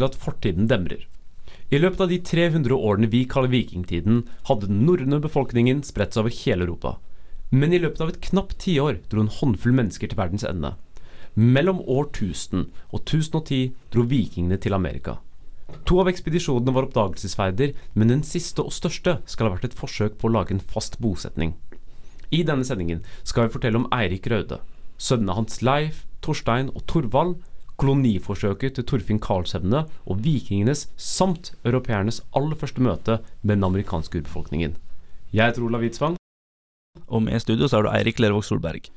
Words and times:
til 0.00 0.08
at 0.08 0.18
fortiden 0.18 0.68
demrer. 0.70 1.04
I 1.70 1.78
løpet 1.78 2.00
av 2.02 2.10
de 2.10 2.18
300 2.26 2.74
årene 2.74 3.08
vi 3.12 3.22
kaller 3.30 3.52
vikingtiden, 3.52 4.24
hadde 4.48 4.66
den 4.66 4.82
norrøne 4.88 5.20
befolkningen 5.22 5.84
spredt 5.86 6.16
seg 6.16 6.24
over 6.24 6.34
hele 6.34 6.66
Europa. 6.66 6.96
Men 7.54 7.74
i 7.74 7.78
løpet 7.82 8.02
av 8.02 8.10
et 8.10 8.22
knapt 8.30 8.58
tiår 8.62 9.02
dro 9.10 9.22
en 9.22 9.34
håndfull 9.36 9.76
mennesker 9.76 10.10
til 10.10 10.18
verdens 10.18 10.46
ende. 10.46 10.74
Mellom 11.38 11.78
år 11.86 12.08
1000 12.10 12.64
og 12.90 13.00
1010 13.04 13.60
dro 13.94 14.02
vikingene 14.10 14.58
til 14.58 14.74
Amerika. 14.74 15.20
To 15.86 16.00
av 16.02 16.10
ekspedisjonene 16.10 16.74
var 16.74 16.88
oppdagelsesferder, 16.88 17.76
men 17.94 18.10
den 18.10 18.24
siste 18.26 18.64
og 18.66 18.74
største 18.74 19.20
skal 19.30 19.46
ha 19.46 19.54
vært 19.54 19.70
et 19.70 19.78
forsøk 19.78 20.18
på 20.18 20.26
å 20.26 20.34
lage 20.34 20.56
en 20.56 20.62
fast 20.72 20.98
bosetning. 21.02 21.54
I 22.34 22.42
denne 22.46 22.66
sendingen 22.66 23.04
skal 23.22 23.46
vi 23.46 23.54
fortelle 23.54 23.78
om 23.78 23.88
Eirik 23.94 24.26
Raude, 24.30 24.58
sønnene 24.98 25.38
hans 25.38 25.62
Leif, 25.62 26.04
Torstein 26.22 26.70
og 26.74 26.82
Torvald, 26.90 27.38
koloniforsøket 27.80 28.76
til 28.76 28.86
Torfinn 28.88 29.20
Karlshevne 29.22 29.86
og 30.04 30.22
vikingenes 30.24 30.86
samt 31.00 31.54
europeernes 31.64 32.20
aller 32.36 32.58
første 32.60 32.84
møte 32.84 33.20
med 33.42 33.56
den 33.56 33.66
amerikanske 33.70 34.20
urbefolkningen. 34.20 34.76
Jeg 35.32 35.52
heter 35.52 35.64
Olav 35.64 35.84
Hvitsvang. 35.84 36.18
Og 37.08 37.22
med 37.22 37.38
i 37.38 37.42
studio 37.42 37.68
så 37.70 37.78
er 37.78 37.86
du 37.86 37.92
Eirik 37.94 38.20
Lervåg 38.20 38.44
Solberg. 38.44 38.90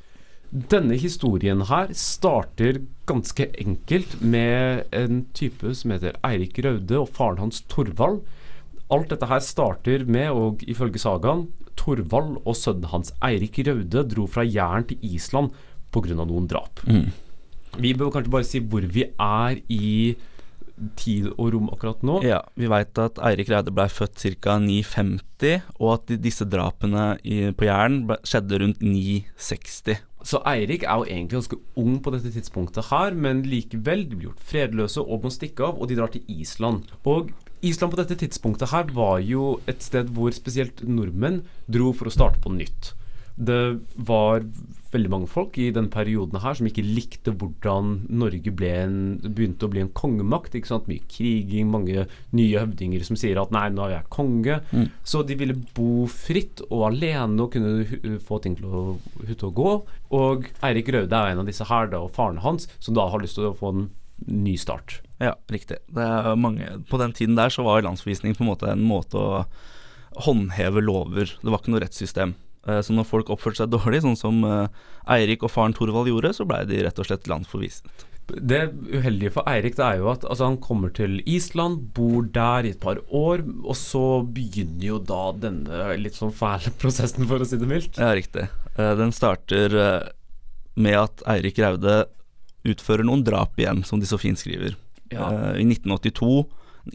Denne 0.70 0.98
historien 1.02 1.64
her 1.66 1.90
starter 1.98 2.84
ganske 3.10 3.48
enkelt 3.62 4.20
med 4.22 4.86
en 4.94 5.24
type 5.34 5.74
som 5.78 5.96
heter 5.96 6.20
Eirik 6.28 6.60
Raude 6.62 7.00
og 7.00 7.10
faren 7.16 7.42
hans 7.42 7.64
Torvald. 7.72 8.22
Alt 8.94 9.10
dette 9.10 9.30
her 9.32 9.42
starter 9.42 10.06
med, 10.06 10.30
og 10.30 10.62
ifølge 10.70 11.02
sagaen, 11.02 11.48
Torvald 11.80 12.36
og 12.44 12.58
sønnen 12.60 12.92
hans 12.92 13.16
Eirik 13.26 13.58
Raude 13.66 14.06
dro 14.12 14.28
fra 14.30 14.46
Jæren 14.46 14.86
til 14.92 15.02
Island 15.02 15.56
pga. 15.94 16.14
noen 16.22 16.46
drap. 16.50 16.84
Mm. 16.86 17.10
Vi 17.80 17.94
bør 17.98 18.14
kanskje 18.14 18.34
bare 18.34 18.48
si 18.48 18.62
hvor 18.62 18.86
vi 18.86 19.08
er 19.10 19.60
i 19.72 20.16
tid 20.98 21.30
og 21.36 21.52
rom 21.54 21.70
akkurat 21.74 22.02
nå. 22.06 22.20
Ja, 22.26 22.42
Vi 22.58 22.70
veit 22.70 22.98
at 23.02 23.20
Eirik 23.24 23.52
Reide 23.52 23.74
ble 23.74 23.86
født 23.92 24.18
ca. 24.42 24.58
950, 24.62 25.62
og 25.80 25.94
at 25.98 26.16
disse 26.24 26.48
drapene 26.50 27.14
i, 27.24 27.52
på 27.54 27.68
Jæren 27.68 28.02
skjedde 28.26 28.60
rundt 28.64 28.82
960. 28.82 30.02
Så 30.24 30.40
Eirik 30.48 30.86
er 30.88 31.02
jo 31.02 31.08
egentlig 31.08 31.38
ganske 31.38 31.60
ung 31.80 31.98
på 32.04 32.14
dette 32.16 32.32
tidspunktet 32.32 32.88
her, 32.90 33.14
men 33.14 33.44
likevel, 33.44 34.06
de 34.08 34.16
blir 34.16 34.30
gjort 34.30 34.46
fredløse 34.50 35.04
og 35.04 35.26
må 35.26 35.34
stikke 35.34 35.68
av, 35.68 35.82
og 35.82 35.90
de 35.92 36.00
drar 36.00 36.14
til 36.14 36.24
Island. 36.32 36.88
Og 37.04 37.34
Island 37.64 37.94
på 37.94 38.00
dette 38.00 38.18
tidspunktet 38.20 38.72
her 38.72 38.88
var 38.96 39.20
jo 39.24 39.58
et 39.68 39.84
sted 39.84 40.10
hvor 40.16 40.32
spesielt 40.36 40.84
nordmenn 40.88 41.44
dro 41.72 41.92
for 41.96 42.08
å 42.10 42.16
starte 42.16 42.42
på 42.44 42.52
nytt. 42.56 42.94
Det 43.36 43.80
var 43.96 44.44
veldig 44.94 45.10
mange 45.10 45.30
folk 45.32 45.58
i 45.58 45.72
den 45.74 45.88
perioden 45.90 46.38
her 46.44 46.54
som 46.58 46.68
ikke 46.70 46.84
likte 46.86 47.34
hvordan 47.34 47.96
Norge 48.14 48.54
en, 48.70 48.98
begynte 49.24 49.66
å 49.66 49.72
bli 49.74 49.82
en 49.82 49.94
kongemakt. 49.98 50.54
ikke 50.54 50.70
sant? 50.70 50.90
Mye 50.92 51.02
kriging, 51.10 51.72
mange 51.74 52.06
nye 52.36 52.62
høvdinger 52.62 53.06
som 53.08 53.18
sier 53.20 53.42
at 53.42 53.54
nei, 53.56 53.66
nå 53.74 53.88
er 53.88 53.96
jeg 53.96 54.12
konge. 54.14 54.60
Mm. 54.72 54.88
Så 55.02 55.24
de 55.26 55.38
ville 55.40 55.58
bo 55.76 56.06
fritt 56.12 56.62
og 56.70 56.88
alene 56.92 57.48
og 57.48 57.56
kunne 57.56 58.20
få 58.24 58.40
ting 58.44 58.58
til 58.60 58.70
å, 58.70 58.84
til 59.26 59.50
å 59.50 59.56
gå. 59.64 59.74
Og 60.14 60.48
Eirik 60.66 60.94
Raude 60.94 61.24
er 61.24 61.34
en 61.34 61.42
av 61.42 61.50
disse 61.50 61.68
her, 61.70 61.90
da, 61.90 62.04
og 62.06 62.14
faren 62.14 62.42
hans, 62.46 62.70
som 62.84 62.98
da 62.98 63.10
har 63.10 63.24
lyst 63.24 63.40
til 63.40 63.50
å 63.50 63.58
få 63.58 63.74
en 63.74 63.90
ny 64.30 64.56
start. 64.62 65.02
Ja, 65.24 65.34
riktig. 65.52 65.82
Det 65.94 66.06
er 66.06 66.36
mange, 66.40 66.70
på 66.90 67.00
den 67.02 67.16
tiden 67.18 67.38
der 67.40 67.54
så 67.54 67.66
var 67.66 67.84
landsforvisning 67.86 68.38
på 68.38 68.46
en 68.46 68.52
måte 68.52 68.70
en 68.72 68.86
måte 68.86 69.20
å 69.20 69.44
håndheve 70.28 70.84
lover. 70.84 71.32
Det 71.42 71.50
var 71.50 71.62
ikke 71.62 71.74
noe 71.74 71.82
rettssystem. 71.82 72.36
Eh, 72.68 72.80
Så 72.82 72.94
når 72.96 73.08
folk 73.10 73.30
oppførte 73.34 73.64
seg 73.64 73.72
dårlig, 73.76 74.02
sånn 74.06 74.18
som 74.20 74.42
eh, 74.48 74.68
Eirik 75.18 75.44
og 75.44 75.52
faren 75.52 75.76
Thorvald 75.76 76.08
gjorde, 76.12 76.34
så 76.38 76.46
blei 76.48 76.64
de 76.70 76.82
rett 76.86 77.00
og 77.00 77.08
slett 77.10 77.28
landforvist. 77.28 77.86
Det 78.24 78.62
uheldige 78.88 79.34
for 79.36 79.44
Eirik 79.52 79.76
det 79.76 79.84
er 79.84 79.98
jo 80.00 80.08
at 80.14 80.24
altså, 80.24 80.46
han 80.48 80.56
kommer 80.64 80.94
til 80.96 81.18
Island, 81.28 81.90
bor 81.98 82.24
der 82.32 82.64
i 82.64 82.72
et 82.72 82.80
par 82.80 83.02
år, 83.12 83.44
og 83.68 83.76
så 83.76 84.04
begynner 84.24 84.86
jo 84.94 85.00
da 85.04 85.26
denne 85.36 85.90
litt 86.00 86.16
sånn 86.16 86.32
fæle 86.32 86.72
prosessen, 86.82 87.28
for 87.28 87.44
å 87.44 87.48
si 87.50 87.60
det 87.60 87.68
mildt. 87.68 88.00
Ja, 88.00 88.14
riktig. 88.16 88.48
Eh, 88.78 88.94
Den 89.02 89.12
starter 89.12 89.76
med 90.80 90.96
at 90.98 91.22
Eirik 91.30 91.60
Raude 91.62 92.06
utfører 92.66 93.04
noen 93.06 93.26
drap 93.28 93.60
igjen, 93.60 93.84
som 93.86 94.00
de 94.00 94.08
så 94.08 94.16
fint 94.18 94.40
skriver. 94.40 94.78
Ja. 95.12 95.28
I 95.60 95.66
1982, 95.68 96.46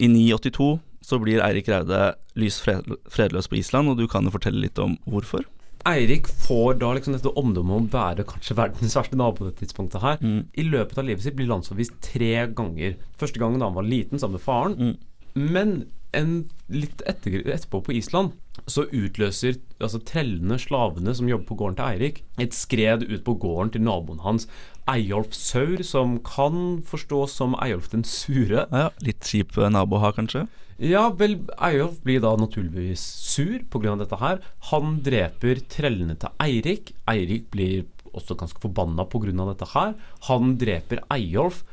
i 0.01 0.09
982, 0.11 0.78
så 1.05 1.19
blir 1.23 1.45
Eirik 1.45 1.69
Raude 1.71 2.15
lys 2.41 2.57
fredløs 2.65 3.47
på 3.53 3.61
Island, 3.61 3.93
og 3.93 4.01
du 4.01 4.09
kan 4.11 4.25
jo 4.27 4.33
fortelle 4.34 4.65
litt 4.65 4.81
om 4.83 4.97
hvorfor? 5.07 5.45
Eirik 5.88 6.28
får 6.28 6.78
da 6.82 6.93
liksom 6.97 7.15
dette 7.16 7.32
omdømmet 7.41 7.76
om 7.76 7.87
å 7.87 7.93
være 7.93 8.26
kanskje 8.28 8.56
verdens 8.59 8.97
verste 8.99 9.19
nabo 9.19 9.38
på 9.38 9.49
dette 9.49 9.62
tidspunktet 9.65 10.04
her. 10.04 10.19
Mm. 10.21 10.41
I 10.53 10.65
løpet 10.69 11.00
av 11.00 11.06
livet 11.09 11.25
sitt 11.25 11.37
blir 11.38 11.49
landsforvist 11.50 11.97
tre 12.04 12.32
ganger. 12.56 12.99
Første 13.21 13.41
gangen 13.41 13.62
da 13.62 13.71
han 13.71 13.78
var 13.78 13.88
liten 13.88 14.21
sammen 14.21 14.37
med 14.38 14.44
faren. 14.44 14.77
Mm. 14.77 15.48
Men 15.54 15.78
en 16.16 16.32
litt 16.72 17.03
etter, 17.09 17.43
etterpå 17.44 17.82
på 17.84 17.94
Island 17.97 18.32
så 18.66 18.87
utløser 18.88 19.59
altså 19.78 20.00
trellene, 20.09 20.59
slavene 20.60 21.15
som 21.15 21.28
jobber 21.31 21.47
på 21.50 21.59
gården 21.60 21.78
til 21.78 21.88
Eirik, 21.88 22.22
et 22.41 22.56
skred 22.56 23.04
ut 23.06 23.25
på 23.27 23.37
gården 23.41 23.75
til 23.75 23.84
naboen 23.84 24.25
hans, 24.25 24.48
Eyolf 24.88 25.34
Saur, 25.37 25.82
som 25.84 26.16
kan 26.25 26.81
forstås 26.87 27.37
som 27.37 27.56
Eyolf 27.62 27.91
den 27.93 28.04
sure. 28.09 28.65
Ja, 28.72 28.88
litt 29.04 29.26
kjip 29.28 29.56
eh, 29.59 29.71
nabo 29.72 29.99
å 29.99 30.03
ha, 30.06 30.12
kanskje? 30.16 30.47
Ja, 30.78 31.09
vel, 31.10 31.41
Eyolf 31.59 31.99
blir 32.06 32.22
da 32.22 32.34
naturligvis 32.38 33.03
sur 33.03 33.59
pga. 33.71 33.97
dette 33.98 34.21
her. 34.21 34.41
Han 34.71 35.00
dreper 35.04 35.60
trellene 35.69 36.16
til 36.16 36.31
Eirik. 36.41 36.94
Eirik 37.10 37.50
blir 37.50 37.87
også 38.15 38.38
ganske 38.38 38.62
forbanna 38.62 39.04
pga. 39.04 39.32
dette 39.53 39.72
her. 39.75 39.94
Han 40.31 40.56
dreper 40.56 41.04
Eyolf 41.12 41.65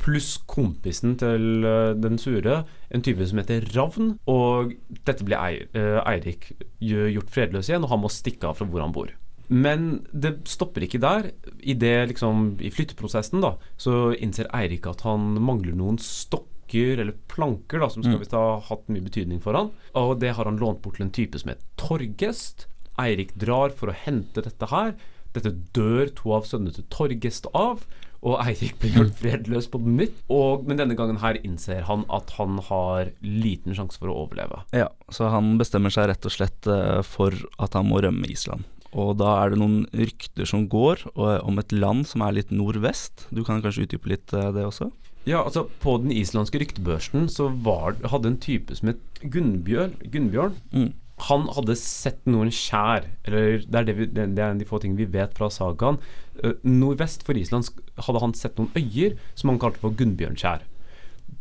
pluss 0.00 0.34
kompisen 0.50 1.14
til 1.20 1.64
eh, 1.64 1.94
den 1.96 2.18
sure, 2.18 2.64
en 2.90 3.04
type 3.04 3.26
som 3.28 3.38
heter 3.40 3.68
Ravn. 3.74 4.16
Og 4.26 4.74
dette 5.06 5.24
blir 5.24 5.68
eh, 5.72 6.00
Eirik 6.02 6.50
gjort 6.80 7.30
fredløs 7.30 7.70
igjen, 7.70 7.86
og 7.86 7.94
han 7.94 8.02
må 8.02 8.12
stikke 8.12 8.50
av 8.50 8.58
fra 8.58 8.68
hvor 8.68 8.84
han 8.84 8.94
bor. 8.96 9.12
Men 9.48 10.06
det 10.12 10.36
stopper 10.48 10.86
ikke 10.86 11.00
der. 11.02 11.30
I, 11.60 11.74
det, 11.74 11.92
liksom, 12.14 12.56
I 12.64 12.70
flytteprosessen 12.72 13.42
da, 13.44 13.54
så 13.76 14.12
innser 14.16 14.48
Eirik 14.56 14.86
at 14.90 15.04
han 15.04 15.34
mangler 15.44 15.76
noen 15.76 15.98
stokker 16.00 16.98
eller 17.02 17.12
planker 17.30 17.78
da, 17.84 17.88
som 17.92 18.02
skal 18.02 18.18
Mm. 18.18 18.30
ha 18.32 18.60
hatt 18.70 18.88
mye 18.88 19.04
betydning 19.04 19.42
for 19.44 19.54
han. 19.54 19.68
Og 19.94 20.18
det 20.20 20.32
har 20.34 20.44
han 20.48 20.56
lånt 20.58 20.80
bort 20.82 20.96
til 20.96 21.04
en 21.06 21.12
type 21.14 21.38
som 21.38 21.52
heter 21.52 21.66
Torgest. 21.76 22.66
Eirik 22.98 23.34
drar 23.38 23.70
for 23.74 23.90
å 23.92 23.94
hente 23.94 24.42
dette 24.42 24.66
her. 24.70 24.94
Dette 25.34 25.50
dør 25.74 26.08
to 26.14 26.32
av 26.32 26.44
sønnene 26.48 26.74
til 26.74 26.84
Torgest 26.90 27.46
av. 27.54 27.84
Og 28.24 28.38
Eirik 28.40 28.78
blir 28.80 28.94
gjort 28.96 29.18
fredløs 29.20 29.66
på 29.68 29.78
nytt. 29.84 30.16
Og, 30.32 30.64
men 30.66 30.78
denne 30.80 30.96
gangen 30.96 31.18
her 31.20 31.36
innser 31.44 31.82
han 31.84 32.06
at 32.08 32.30
han 32.38 32.56
har 32.70 33.10
liten 33.20 33.74
sjanse 33.76 33.98
for 34.00 34.08
å 34.08 34.16
overleve. 34.24 34.62
Ja, 34.72 34.88
så 35.12 35.28
han 35.34 35.58
bestemmer 35.60 35.92
seg 35.92 36.08
rett 36.08 36.24
og 36.24 36.32
slett 36.32 36.66
eh, 36.66 37.02
for 37.04 37.36
at 37.60 37.74
han 37.76 37.90
må 37.90 38.00
rømme 38.00 38.24
Island. 38.32 38.64
Og 38.94 39.16
da 39.18 39.30
er 39.42 39.52
det 39.52 39.58
noen 39.58 39.84
rykter 39.96 40.46
som 40.48 40.68
går 40.70 41.02
om 41.16 41.58
et 41.58 41.72
land 41.74 42.06
som 42.06 42.22
er 42.22 42.36
litt 42.36 42.52
nordvest. 42.54 43.26
Du 43.34 43.42
kan 43.46 43.62
kanskje 43.64 43.88
utdype 43.88 44.12
litt 44.12 44.34
eh, 44.36 44.52
det 44.54 44.66
også? 44.68 44.90
Ja, 45.24 45.40
altså 45.40 45.66
På 45.80 45.96
den 46.02 46.12
islandske 46.12 46.60
ryktebørsen 46.60 47.30
så 47.32 47.48
var, 47.64 47.96
hadde 48.12 48.34
en 48.34 48.42
type 48.42 48.76
som 48.76 48.92
het 48.92 49.00
Gunnbjørn, 49.22 49.96
Gunnbjørn 50.12 50.60
Mm. 50.74 50.92
Han 51.28 51.44
hadde 51.54 51.76
sett 51.78 52.24
noen 52.26 52.48
skjær, 52.50 53.04
eller 53.22 53.60
det 53.62 53.78
er, 53.78 53.84
det, 53.86 53.92
vi, 53.94 54.06
det 54.10 54.24
det 54.34 54.42
er 54.42 54.48
en 54.50 54.56
av 54.56 54.62
de 54.64 54.66
få 54.66 54.80
tingene 54.82 54.98
vi 54.98 55.12
vet 55.14 55.36
fra 55.38 55.46
sagaen. 55.46 56.00
Eh, 56.42 56.56
nordvest 56.66 57.22
for 57.22 57.38
Island 57.38 57.70
hadde 58.02 58.22
han 58.24 58.34
sett 58.34 58.58
noen 58.58 58.72
øyer 58.74 59.14
som 59.38 59.52
han 59.52 59.60
kalte 59.62 59.78
for 59.82 59.94
Gunnbjørnskjær. 59.94 60.64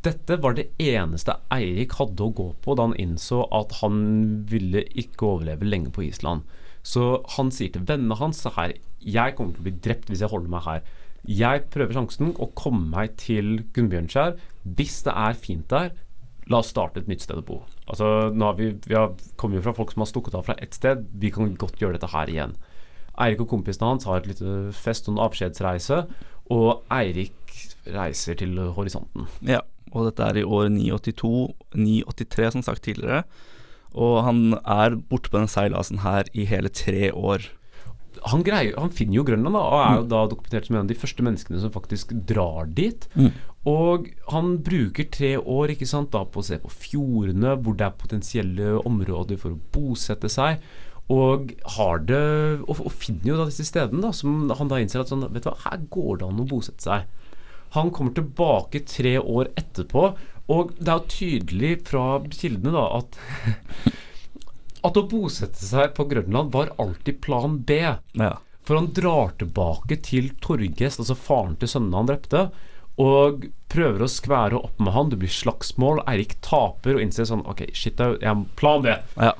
Dette 0.05 0.37
var 0.43 0.53
det 0.57 0.67
eneste 0.77 1.39
Eirik 1.53 1.97
hadde 1.97 2.21
å 2.21 2.35
gå 2.37 2.51
på 2.61 2.75
da 2.77 2.85
han 2.85 2.97
innså 3.01 3.47
at 3.55 3.79
han 3.81 3.97
ville 4.51 4.85
ikke 4.93 5.25
overleve 5.31 5.67
lenge 5.67 5.89
på 5.95 6.05
Island. 6.05 6.45
Så 6.83 7.23
han 7.37 7.51
sier 7.55 7.71
til 7.73 7.85
vennene 7.87 8.17
hans 8.19 8.41
her 8.57 8.73
Jeg 8.99 9.35
kommer 9.37 9.55
til 9.55 9.63
å 9.63 9.67
bli 9.69 9.75
drept 9.85 10.09
hvis 10.11 10.23
jeg 10.23 10.31
holder 10.31 10.51
meg 10.51 10.65
her. 10.67 10.81
Jeg 11.23 11.67
prøver 11.71 11.95
sjansen 11.95 12.33
å 12.35 12.49
komme 12.59 12.89
meg 12.91 13.15
til 13.21 13.61
Gunnbjørnskjær. 13.75 14.35
Hvis 14.75 15.01
det 15.05 15.13
er 15.15 15.39
fint 15.39 15.69
der, 15.71 15.93
la 16.51 16.59
oss 16.59 16.73
starte 16.73 16.99
et 16.99 17.07
nytt 17.07 17.23
sted 17.23 17.39
å 17.39 17.45
bo. 17.47 17.61
Altså, 17.87 18.29
nå 18.35 18.49
har 18.49 18.57
vi, 18.59 18.73
vi 18.83 18.97
har, 18.97 19.13
kommer 19.39 19.63
fra 19.63 19.75
folk 19.77 19.93
som 19.93 20.03
har 20.03 20.11
stukket 20.11 20.35
av 20.35 20.47
fra 20.47 20.57
ett 20.59 20.75
sted. 20.75 21.05
Vi 21.19 21.31
kan 21.31 21.55
godt 21.59 21.79
gjøre 21.79 21.95
dette 21.95 22.11
her 22.11 22.31
igjen. 22.31 22.57
Eirik 23.23 23.45
og 23.45 23.51
kompisene 23.53 23.91
hans 23.91 24.07
har 24.09 24.19
et 24.19 24.31
lite 24.31 24.73
fest 24.75 25.07
og 25.07 25.15
en 25.15 25.23
avskjedsreise, 25.27 26.01
og 26.51 26.83
Eirik 26.91 27.57
reiser 27.93 28.39
til 28.39 28.57
horisonten. 28.75 29.27
Ja, 29.47 29.61
og 29.93 30.09
dette 30.09 30.25
er 30.25 30.41
i 30.41 30.45
år 30.47 30.71
982-983, 30.73 32.49
som 32.57 32.65
sagt 32.65 32.83
tidligere. 32.87 33.23
Og 33.93 34.23
han 34.25 34.57
er 34.61 34.97
borte 35.09 35.29
på 35.29 35.39
den 35.41 35.51
seilasen 35.51 36.01
her 36.03 36.29
i 36.33 36.47
hele 36.49 36.71
tre 36.73 37.11
år. 37.13 37.45
Han, 38.29 38.43
greier, 38.45 38.75
han 38.79 38.93
finner 38.93 39.19
jo 39.19 39.25
Grønland, 39.27 39.55
da, 39.57 39.63
og 39.63 39.81
er 39.81 39.95
jo 39.97 40.05
da 40.11 40.21
dokumentert 40.31 40.67
som 40.67 40.77
en 40.77 40.85
av 40.85 40.91
de 40.91 40.97
første 40.97 41.25
menneskene 41.25 41.59
som 41.59 41.73
faktisk 41.73 42.13
drar 42.29 42.69
dit. 42.77 43.07
Mm. 43.17 43.31
Og 43.69 44.07
han 44.31 44.55
bruker 44.63 45.09
tre 45.11 45.33
år 45.39 45.73
ikke 45.73 45.87
sant, 45.89 46.11
da, 46.13 46.23
på 46.23 46.41
å 46.41 46.45
se 46.45 46.59
på 46.61 46.71
fjordene, 46.71 47.55
hvor 47.63 47.77
det 47.79 47.87
er 47.87 47.99
potensielle 47.99 48.77
områder 48.83 49.39
for 49.41 49.55
å 49.55 49.61
bosette 49.75 50.31
seg. 50.31 50.63
Og 51.11 51.49
har 51.75 51.97
det 52.07 52.19
Og, 52.63 52.77
og 52.79 52.93
finner 52.95 53.33
jo 53.33 53.35
da 53.35 53.47
disse 53.49 53.65
stedene 53.67 54.05
da 54.05 54.13
som 54.15 54.45
han 54.55 54.69
da 54.71 54.77
innser 54.79 55.01
at 55.01 55.09
sånn, 55.11 55.25
vet 55.33 55.43
du 55.43 55.49
hva, 55.49 55.57
her 55.65 55.81
går 55.91 56.21
det 56.21 56.29
an 56.29 56.39
å 56.39 56.47
bosette 56.47 56.85
seg. 56.85 57.09
Han 57.73 57.89
kommer 57.91 58.13
tilbake 58.15 58.83
tre 58.87 59.17
år 59.19 59.49
etterpå, 59.57 60.13
og 60.51 60.73
det 60.79 60.87
er 60.91 60.97
jo 60.99 61.11
tydelig 61.13 61.73
fra 61.87 62.05
kildene 62.33 62.73
da 62.75 62.85
at 62.99 63.17
at 64.87 64.97
å 64.99 65.05
bosette 65.07 65.63
seg 65.63 65.93
på 65.95 66.03
Grønland 66.11 66.51
var 66.51 66.73
alltid 66.81 67.21
plan 67.23 67.59
B. 67.63 67.77
Ja. 68.19 68.33
For 68.67 68.75
han 68.79 68.89
drar 68.95 69.31
tilbake 69.39 69.97
til 70.03 70.31
Torgest, 70.43 70.99
altså 70.99 71.15
faren 71.15 71.55
til 71.59 71.71
sønnene 71.71 72.01
han 72.01 72.09
drepte, 72.09 72.41
og 72.99 73.45
prøver 73.71 74.03
å 74.05 74.09
skvære 74.11 74.59
opp 74.59 74.79
med 74.83 74.93
han. 74.95 75.09
Det 75.11 75.19
blir 75.23 75.31
slagsmål. 75.31 76.01
Eirik 76.07 76.35
taper 76.45 76.97
og 76.97 77.03
innser 77.03 77.25
sånn 77.29 77.45
OK, 77.49 77.63
shit, 77.75 77.99
jeg 77.99 78.27
har 78.27 78.43
plan 78.59 78.83
B. 78.85 78.91
ja. 79.19 79.33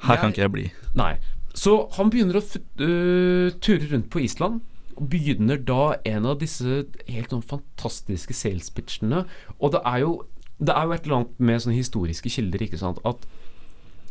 Her 0.00 0.16
kan 0.16 0.30
Jeg- 0.30 0.32
ikke 0.34 0.42
jeg 0.42 0.52
bli. 0.52 0.66
Nei. 0.96 1.18
Så 1.54 1.90
han 1.92 2.08
begynner 2.10 2.38
å 2.40 2.42
øh, 2.42 3.50
ture 3.60 3.86
rundt 3.90 4.08
på 4.10 4.20
Island. 4.24 4.62
Og 4.96 5.08
begynner 5.12 5.56
da 5.62 5.94
en 6.04 6.26
av 6.26 6.38
disse 6.40 6.86
helt 7.08 7.30
sånn 7.30 7.42
fantastiske 7.44 8.32
sales-pitchene. 8.34 9.26
Og 9.60 9.72
det 9.72 9.82
er 9.84 9.98
jo 10.00 10.12
Det 10.60 10.74
er 10.76 10.86
jo 10.86 10.94
et 10.94 11.06
eller 11.06 11.18
annet 11.20 11.42
med 11.48 11.62
sånne 11.64 11.78
historiske 11.78 12.32
kilder, 12.32 12.64
ikke 12.66 12.80
sant, 12.80 13.00
at 13.08 13.24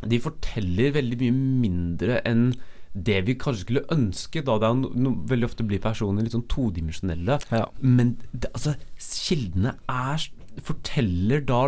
de 0.09 0.19
forteller 0.23 0.95
veldig 0.95 1.19
mye 1.21 1.37
mindre 1.63 2.19
enn 2.27 2.53
det 2.93 3.19
vi 3.27 3.35
kanskje 3.37 3.65
skulle 3.67 3.85
ønske. 3.93 4.41
Da 4.45 4.57
det 4.61 4.71
no, 4.79 4.91
no, 4.97 5.13
veldig 5.29 5.49
ofte 5.49 5.65
blir 5.67 5.81
personer 5.83 6.25
litt 6.25 6.33
sånn 6.33 6.47
todimensjonelle. 6.51 7.37
Ja. 7.53 7.67
Men 7.83 8.15
det, 8.31 8.49
altså, 8.55 8.75
kildene 8.97 9.75
er 9.91 10.25
forteller 10.65 11.43
da 11.47 11.61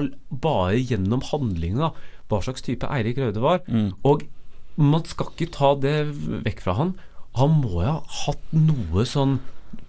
bare 0.44 0.80
gjennom 0.80 1.22
handlinga 1.30 1.92
hva 2.32 2.40
slags 2.44 2.64
type 2.66 2.88
Eirik 2.90 3.20
Røde 3.22 3.44
var. 3.44 3.62
Mm. 3.68 3.92
Og 4.08 4.26
man 4.80 5.06
skal 5.08 5.32
ikke 5.34 5.52
ta 5.54 5.74
det 5.80 5.96
vekk 6.48 6.64
fra 6.66 6.78
han. 6.80 6.96
Han 7.40 7.60
må 7.62 7.84
jo 7.84 7.94
ha 7.94 8.00
hatt 8.26 8.56
noe 8.56 9.06
sånn 9.08 9.40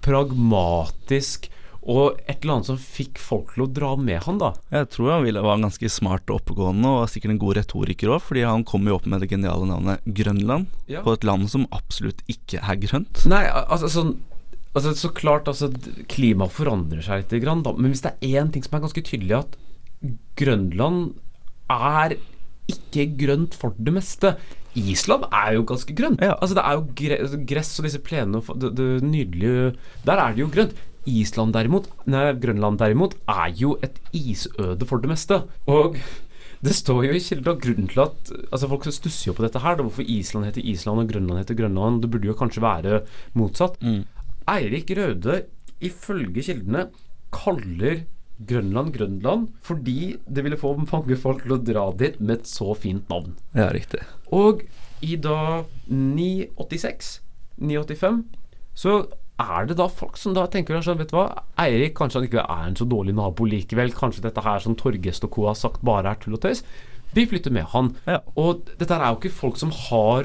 pragmatisk 0.05 1.49
og 1.83 2.19
et 2.31 2.43
eller 2.45 2.55
annet 2.61 2.69
som 2.71 2.79
fikk 2.79 3.19
folk 3.19 3.55
til 3.57 3.65
å 3.65 3.71
dra 3.75 3.93
med 3.99 4.23
han, 4.23 4.39
da. 4.39 4.53
Jeg 4.71 4.89
tror 4.95 5.11
han 5.17 5.25
ville 5.27 5.43
var 5.43 5.59
ganske 5.59 5.89
smart 5.91 6.31
og 6.31 6.41
oppegående, 6.41 6.87
og 7.03 7.09
sikkert 7.11 7.35
en 7.35 7.41
god 7.43 7.57
retoriker 7.59 8.13
òg, 8.15 8.21
fordi 8.23 8.45
han 8.47 8.63
kom 8.69 8.87
jo 8.87 8.95
opp 9.01 9.07
med 9.11 9.21
det 9.25 9.31
geniale 9.33 9.67
navnet 9.67 10.05
Grønland, 10.07 10.67
Ja. 10.87 11.03
på 11.03 11.13
et 11.17 11.25
land 11.25 11.51
som 11.51 11.67
absolutt 11.73 12.23
ikke 12.31 12.63
er 12.63 12.77
grønt. 12.77 13.27
Nei, 13.27 13.45
altså 13.47 13.89
sånn 13.91 14.19
Altså 14.75 14.95
Så 14.97 15.11
klart, 15.13 15.45
altså 15.45 15.69
klimaet 16.09 16.51
forandrer 16.51 17.03
seg 17.05 17.27
lite 17.27 17.43
grann, 17.45 17.61
da. 17.63 17.75
men 17.77 17.91
hvis 17.93 18.01
det 18.01 18.15
er 18.23 18.41
én 18.41 18.51
ting 18.51 18.63
som 18.65 18.79
er 18.79 18.81
ganske 18.87 19.03
tydelig, 19.05 19.37
at 19.45 19.59
Grønland 20.41 21.13
er 21.69 22.15
ikke 22.73 23.05
grønt 23.21 23.55
for 23.59 23.75
det 23.77 23.93
meste. 23.93 24.37
Island 24.79 25.27
er 25.29 25.59
jo 25.59 25.65
ganske 25.69 25.93
grønt. 25.93 26.23
Ja. 26.25 26.39
Altså 26.41 26.57
Det 26.57 26.65
er 26.65 26.79
jo 26.79 27.19
altså, 27.19 27.41
gress 27.45 27.79
og 27.79 27.85
disse 27.85 28.01
plenene 28.01 28.41
og 28.41 28.59
det, 28.63 28.71
det 28.79 29.03
nydelige 29.05 29.75
Der 30.07 30.17
er 30.17 30.33
det 30.33 30.41
jo 30.41 30.49
grønt. 30.49 30.73
Island 31.09 31.57
derimot, 31.57 31.89
nei, 32.11 32.29
Grønland 32.43 32.79
derimot, 32.81 33.17
er 33.31 33.55
jo 33.59 33.77
et 33.83 33.99
isøde 34.15 34.87
for 34.89 35.03
det 35.03 35.11
meste. 35.11 35.43
Og 35.71 35.99
det 36.63 36.77
står 36.79 37.09
jo 37.09 37.17
i 37.17 37.23
kilder 37.23 37.57
at 37.57 37.63
grunnen 37.65 37.89
til 37.91 38.05
at 38.05 38.29
Altså 38.53 38.69
Folk 38.71 38.87
stusser 38.87 39.33
jo 39.33 39.35
på 39.35 39.43
dette 39.43 39.63
her. 39.65 39.77
Da, 39.79 39.87
hvorfor 39.87 40.07
Island 40.07 40.47
heter 40.47 40.63
Island 40.63 41.03
og 41.03 41.11
Grønland 41.11 41.43
heter 41.43 41.59
Grønland. 41.59 42.03
Det 42.03 42.11
burde 42.13 42.31
jo 42.31 42.39
kanskje 42.39 42.63
være 42.63 43.03
motsatt. 43.35 43.81
Mm. 43.83 44.05
Eirik 44.53 44.93
Røde, 44.95 45.43
ifølge 45.83 46.45
kildene, 46.47 46.87
kaller 47.35 48.05
Grønland 48.47 48.93
Grønland 48.95 49.49
fordi 49.63 50.17
det 50.27 50.45
ville 50.45 50.59
få 50.59 50.75
mange 50.79 51.17
folk 51.19 51.43
til 51.45 51.57
å 51.57 51.61
dra 51.63 51.85
dit 51.99 52.19
med 52.21 52.41
et 52.41 52.51
så 52.51 52.75
fint 52.79 53.11
navn. 53.11 53.35
Ja, 53.59 53.71
riktig. 53.75 54.03
Og 54.31 54.63
i 55.03 55.17
da 55.19 55.65
986, 55.91 57.21
985, 57.59 58.23
så 58.75 58.95
er 59.43 59.67
det 59.71 59.77
da 59.79 59.87
folk 59.89 60.17
som 60.21 60.35
da 60.37 60.45
tenker 60.51 60.81
sånn, 60.83 60.99
vet 61.01 61.11
du 61.13 61.17
hva, 61.19 61.27
Eirik 61.63 61.95
kanskje 61.99 62.19
han 62.21 62.29
ikke 62.29 62.45
er 62.47 62.65
en 62.69 62.77
så 62.79 62.87
dårlig 62.89 63.15
nabo 63.19 63.43
likevel, 63.49 63.91
kanskje 63.97 64.25
dette 64.27 64.45
her 64.45 64.59
som 64.65 64.77
Torgest 64.79 65.25
og 65.27 65.31
co. 65.35 65.41
har 65.51 65.59
sagt 65.59 65.81
bare 65.87 66.09
er 66.13 66.19
tull 66.23 66.37
og 66.39 66.43
tøys. 66.45 66.61
Vi 67.15 67.23
flytter 67.29 67.53
med 67.53 67.65
han. 67.75 67.87
Ja. 68.09 68.19
Og 68.41 68.53
dette 68.81 68.95
er 68.97 69.09
jo 69.13 69.19
ikke 69.21 69.35
folk 69.37 69.57
som 69.61 69.71
har 69.89 70.21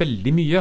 veldig 0.00 0.32
mye. 0.34 0.60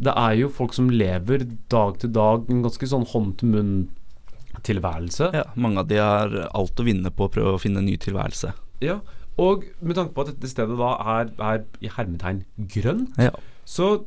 Det 0.00 0.14
er 0.16 0.32
jo 0.40 0.48
folk 0.48 0.72
som 0.72 0.88
lever 0.88 1.38
dag 1.68 1.98
til 2.00 2.10
dag 2.16 2.48
en 2.48 2.62
ganske 2.64 2.86
sånn 2.88 3.04
hånd-til-munn-tilværelse. 3.12 5.26
Ja, 5.36 5.44
mange 5.60 5.82
av 5.82 5.88
de 5.90 5.98
har 6.00 6.32
alt 6.56 6.80
å 6.80 6.86
vinne 6.86 7.10
på 7.12 7.26
å 7.28 7.32
prøve 7.32 7.54
å 7.56 7.60
finne 7.60 7.78
en 7.82 7.88
ny 7.90 7.96
tilværelse. 8.00 8.52
Ja. 8.84 8.98
Og 9.40 9.64
med 9.80 9.96
tanke 9.96 10.12
på 10.16 10.22
at 10.24 10.32
dette 10.34 10.48
stedet 10.50 10.76
da 10.80 10.90
er, 11.18 11.26
er 11.40 11.58
i 11.84 11.88
hermetegn 11.92 12.42
grønn, 12.72 13.06
Ja. 13.20 13.30
så 13.64 14.04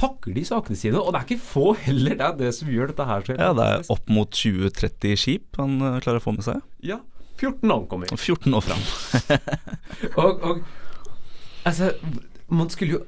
pakker 0.00 0.34
de 0.36 0.44
sakene 0.48 0.78
sine. 0.78 1.00
Og 1.00 1.12
det 1.12 1.20
er 1.20 1.28
ikke 1.28 1.44
få 1.44 1.66
heller, 1.84 2.16
det 2.16 2.26
er 2.26 2.38
det 2.40 2.52
som 2.56 2.72
gjør 2.72 2.92
dette 2.92 3.06
her 3.10 3.26
så 3.26 3.36
ja, 3.36 3.52
det 3.56 3.66
er 3.66 3.86
opp 3.92 4.12
mot 4.12 4.40
20-30 4.42 5.20
skip 5.20 5.60
han 5.60 5.76
eh, 5.78 6.00
klarer 6.04 6.22
å 6.22 6.24
få 6.24 6.34
med 6.36 6.46
seg. 6.46 6.64
Ja. 6.86 7.00
14 7.40 7.72
ankommer. 7.72 8.10
14 8.16 8.56
år 8.56 8.64
fram. 8.66 8.82
Og, 10.20 10.42
og 10.44 10.64
altså 11.68 11.92
Man 12.52 12.68
skulle 12.72 12.98
jo 12.98 13.04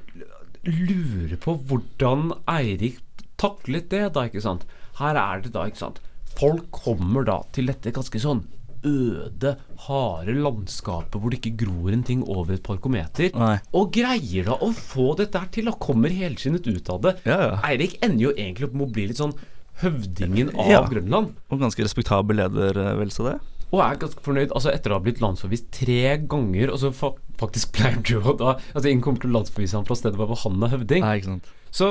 lure 0.62 1.36
på 1.42 1.56
hvordan 1.68 2.30
Eirik 2.46 3.00
taklet 3.40 3.88
det, 3.90 4.04
da, 4.14 4.28
ikke 4.28 4.44
sant. 4.44 4.64
Her 5.00 5.18
er 5.18 5.42
det 5.42 5.50
da, 5.56 5.64
ikke 5.66 5.80
sant. 5.80 5.98
Folk 6.38 6.68
kommer 6.72 7.26
da 7.26 7.40
til 7.52 7.68
dette 7.68 7.92
ganske 7.92 8.20
sånn 8.22 8.44
øde, 8.84 9.54
harde 9.86 10.34
landskapet 10.34 11.20
hvor 11.20 11.30
det 11.30 11.38
ikke 11.40 11.54
gror 11.64 11.92
en 11.94 12.02
ting 12.06 12.22
over 12.26 12.54
et 12.56 12.62
par 12.66 12.80
kometer. 12.82 13.30
Nei. 13.38 13.56
Og 13.78 13.92
greier 13.94 14.48
da 14.50 14.56
å 14.58 14.72
få 14.74 15.12
dette 15.20 15.38
her 15.38 15.50
til. 15.54 15.70
Da 15.70 15.76
kommer 15.78 16.10
helskinnet 16.14 16.66
ut 16.66 16.90
av 16.90 17.00
det. 17.06 17.16
Ja, 17.28 17.38
ja. 17.46 17.56
Eirik 17.70 17.98
ender 18.02 18.28
jo 18.28 18.34
egentlig 18.36 18.68
opp 18.70 18.74
med 18.80 18.88
å 18.88 18.92
bli 18.96 19.06
litt 19.10 19.22
sånn 19.22 19.34
høvdingen 19.82 20.52
av 20.58 20.70
Ja. 20.70 20.82
Grønland. 20.88 21.32
Og 21.50 21.60
ganske 21.62 21.82
respektabel 21.82 22.36
leder, 22.42 22.76
eh, 22.76 22.94
vel 22.98 23.10
så 23.10 23.30
det. 23.30 23.40
Og 23.72 23.80
er 23.80 23.96
ganske 23.96 24.20
fornøyd 24.20 24.50
altså 24.52 24.68
etter 24.74 24.92
å 24.92 24.98
ha 24.98 25.00
blitt 25.00 25.20
landsforvist 25.24 25.70
tre 25.72 26.18
ganger. 26.28 26.70
Og 26.74 26.78
så 26.82 26.92
fa 26.92 27.12
faktisk 27.40 27.72
pleier 27.72 28.02
du 28.04 28.20
å 28.20 28.36
da 28.36 28.58
Altså 28.74 28.90
Ingen 28.90 29.00
kommer 29.02 29.20
til 29.22 29.30
å 29.32 29.38
landsforvise 29.40 29.74
ham 29.78 29.86
fra 29.88 29.96
stedet 29.96 30.16
hvor 30.20 30.36
han 30.36 30.62
er 30.62 30.68
høvding. 30.76 31.00
Nei, 31.00 31.16
ikke 31.18 31.32
sant. 31.32 31.48
Så 31.72 31.88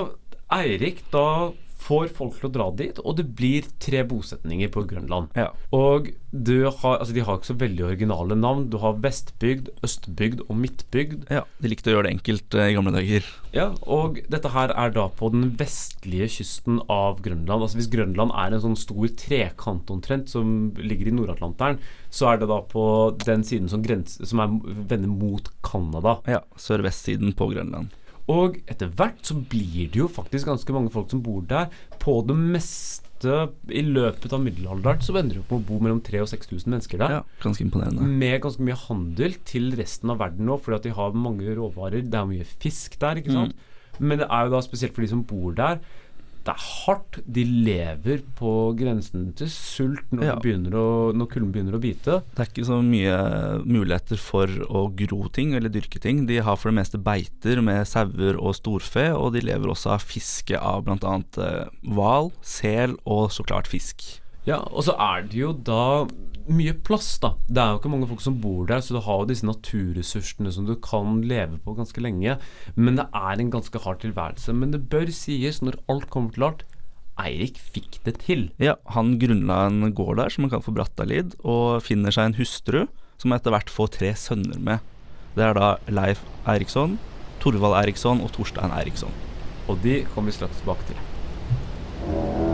Eirik 0.52 1.02
da 1.12 1.52
får 1.82 2.12
folk 2.16 2.38
til 2.38 2.50
å 2.50 2.54
dra 2.54 2.68
dit, 2.78 3.00
og 3.02 3.18
det 3.18 3.26
blir 3.38 3.68
tre 3.82 4.04
bosetninger 4.08 4.70
på 4.74 4.84
Grønland. 4.90 5.32
Ja. 5.38 5.50
Og 5.76 6.12
du 6.32 6.64
har 6.70 7.00
Altså 7.02 7.14
de 7.16 7.24
har 7.28 7.40
ikke 7.40 7.50
så 7.50 7.58
veldig 7.60 7.84
originale 7.90 8.36
navn. 8.40 8.70
Du 8.72 8.78
har 8.80 9.00
Vestbygd, 9.04 9.72
Østbygd 9.84 10.44
og 10.48 10.56
Midtbygd. 10.62 11.26
ja. 11.32 11.42
De 11.62 11.72
likte 11.72 11.92
å 11.92 11.96
gjøre 11.96 12.08
det 12.08 12.14
enkelt 12.16 12.56
eh, 12.56 12.70
i 12.72 12.76
gamle 12.78 12.94
dager. 12.96 13.26
Ja, 13.52 13.68
og 13.84 14.22
dette 14.32 14.52
her 14.54 14.72
er 14.72 14.94
da 14.96 15.08
på 15.10 15.32
den 15.34 15.50
vestlige 15.60 16.30
kysten 16.38 16.80
av 16.88 17.20
Grønland. 17.26 17.66
Altså 17.66 17.80
Hvis 17.82 17.92
Grønland 17.92 18.32
er 18.32 18.56
en 18.56 18.64
sånn 18.64 18.80
stor 18.80 19.12
trekant 19.20 19.92
omtrent 19.92 20.32
som 20.32 20.72
ligger 20.80 21.12
i 21.12 21.16
Nord-Atlanteren, 21.18 21.82
så 22.12 22.32
er 22.32 22.42
det 22.42 22.52
da 22.52 22.62
på 22.64 22.86
den 23.26 23.44
siden 23.48 23.68
som, 23.72 23.84
grense, 23.84 24.24
som 24.28 24.40
er 24.44 24.56
vender 24.92 25.12
mot 25.12 25.52
Canada. 25.66 26.20
Ja. 26.32 26.44
Sør-vest-siden 26.60 27.36
på 27.36 27.52
Grønland. 27.52 27.92
Og 28.32 28.60
etter 28.70 28.92
hvert 28.96 29.22
så 29.28 29.36
blir 29.36 29.90
det 29.92 30.00
jo 30.00 30.10
faktisk 30.12 30.50
ganske 30.50 30.76
mange 30.76 30.92
folk 30.94 31.10
som 31.12 31.24
bor 31.26 31.42
der. 31.50 31.72
På 32.02 32.20
det 32.28 32.38
meste 32.38 33.02
i 33.70 33.84
løpet 33.86 34.34
av 34.34 34.42
middelalderen 34.42 35.04
så 35.06 35.14
ender 35.20 35.38
det 35.38 35.44
opp 35.44 35.52
med 35.54 35.60
å 35.60 35.68
bo 35.68 35.80
mellom 35.84 36.00
3000 36.06 36.24
og 36.26 36.32
6000 36.32 36.74
mennesker 36.74 37.02
der. 37.02 37.18
Ja, 37.18 37.42
ganske 37.44 37.66
imponerende. 37.66 38.08
Med 38.22 38.40
ganske 38.46 38.66
mye 38.66 38.78
handel 38.88 39.36
til 39.50 39.74
resten 39.78 40.14
av 40.14 40.22
verden 40.24 40.48
nå, 40.50 40.58
fordi 40.62 40.80
at 40.80 40.88
de 40.88 40.96
har 40.98 41.18
mange 41.28 41.58
råvarer. 41.58 42.08
Det 42.08 42.18
er 42.22 42.30
mye 42.30 42.48
fisk 42.64 42.98
der, 43.02 43.22
ikke 43.22 43.36
sant. 43.36 43.68
Men 44.00 44.22
det 44.24 44.30
er 44.32 44.48
jo 44.48 44.56
da 44.56 44.62
spesielt 44.66 44.96
for 44.96 45.06
de 45.06 45.12
som 45.12 45.26
bor 45.28 45.54
der. 45.58 45.82
Det 46.42 46.54
er 46.56 46.62
hardt. 46.66 47.20
De 47.30 47.44
lever 47.46 48.24
på 48.40 48.52
grensen 48.80 49.28
til 49.38 49.48
sult 49.54 50.08
når, 50.12 50.24
Ja. 50.26 50.36
begynner 50.42 50.72
å, 50.74 51.14
når 51.14 51.28
kulden 51.30 51.52
begynner 51.54 51.78
å 51.78 51.82
bite. 51.82 52.24
Det 52.34 52.40
er 52.40 52.50
ikke 52.50 52.66
så 52.66 52.80
mye 52.82 53.62
muligheter 53.66 54.18
for 54.18 54.48
å 54.48 54.88
gro 54.96 55.28
ting 55.30 55.54
eller 55.54 55.70
dyrke 55.70 56.02
ting. 56.02 56.26
De 56.26 56.40
har 56.42 56.58
for 56.58 56.72
det 56.72 56.80
meste 56.80 56.98
beiter 56.98 57.62
med 57.62 57.86
sauer 57.86 58.40
og 58.42 58.56
storfe, 58.58 59.06
og 59.14 59.34
de 59.34 59.42
lever 59.42 59.70
også 59.70 59.92
av 59.94 60.02
fiske 60.02 60.58
av 60.58 60.84
bl.a. 60.86 61.22
hval, 61.94 62.32
sel 62.42 62.98
og 63.06 63.30
så 63.30 63.46
klart 63.46 63.68
fisk. 63.70 64.20
Ja, 64.48 64.64
og 64.72 64.86
så 64.88 64.96
er 64.98 65.28
det 65.30 65.38
jo 65.38 65.54
da 65.54 66.08
mye 66.52 66.74
plass, 66.86 67.14
da. 67.22 67.36
Det 67.48 67.62
er 67.62 67.74
jo 67.74 67.80
ikke 67.82 67.92
mange 67.94 68.10
folk 68.10 68.24
som 68.24 68.40
bor 68.42 68.66
der, 68.70 68.82
så 68.84 68.96
du 68.96 69.02
har 69.06 69.22
jo 69.22 69.30
disse 69.30 69.46
naturressursene 69.48 70.52
som 70.54 70.66
du 70.68 70.74
kan 70.82 71.22
leve 71.28 71.60
på 71.62 71.76
ganske 71.78 72.02
lenge. 72.02 72.38
Men 72.76 72.98
det 72.98 73.08
er 73.14 73.40
en 73.40 73.54
ganske 73.54 73.82
hard 73.84 74.02
tilværelse. 74.02 74.56
Men 74.58 74.74
det 74.74 74.88
bør 74.92 75.12
sies, 75.14 75.62
når 75.62 75.80
alt 75.92 76.10
kommer 76.14 76.34
til 76.36 76.50
alt, 76.50 76.66
Eirik 77.22 77.60
fikk 77.60 78.00
det 78.06 78.16
til. 78.24 78.48
Ja, 78.62 78.78
han 78.96 79.18
grunnla 79.22 79.66
en 79.68 79.92
gård 79.94 80.18
der 80.18 80.32
som 80.34 80.46
han 80.46 80.54
kaller 80.54 80.66
for 80.66 80.78
Brattalid, 80.78 81.36
og 81.46 81.84
finner 81.86 82.14
seg 82.16 82.32
en 82.32 82.40
hustru 82.40 82.86
som 83.22 83.36
etter 83.36 83.54
hvert 83.54 83.70
får 83.70 83.94
tre 84.00 84.14
sønner 84.18 84.58
med. 84.58 84.82
Det 85.36 85.46
er 85.46 85.54
da 85.56 85.76
Leif 85.92 86.24
Eriksson, 86.50 86.98
Torvald 87.44 87.78
Eriksson 87.84 88.24
og 88.26 88.34
Torstein 88.36 88.74
Eriksson. 88.74 89.14
Og 89.70 89.78
de 89.86 90.02
kommer 90.16 90.34
vi 90.34 90.40
straks 90.40 90.64
tilbake 90.64 90.90
til. 90.90 92.51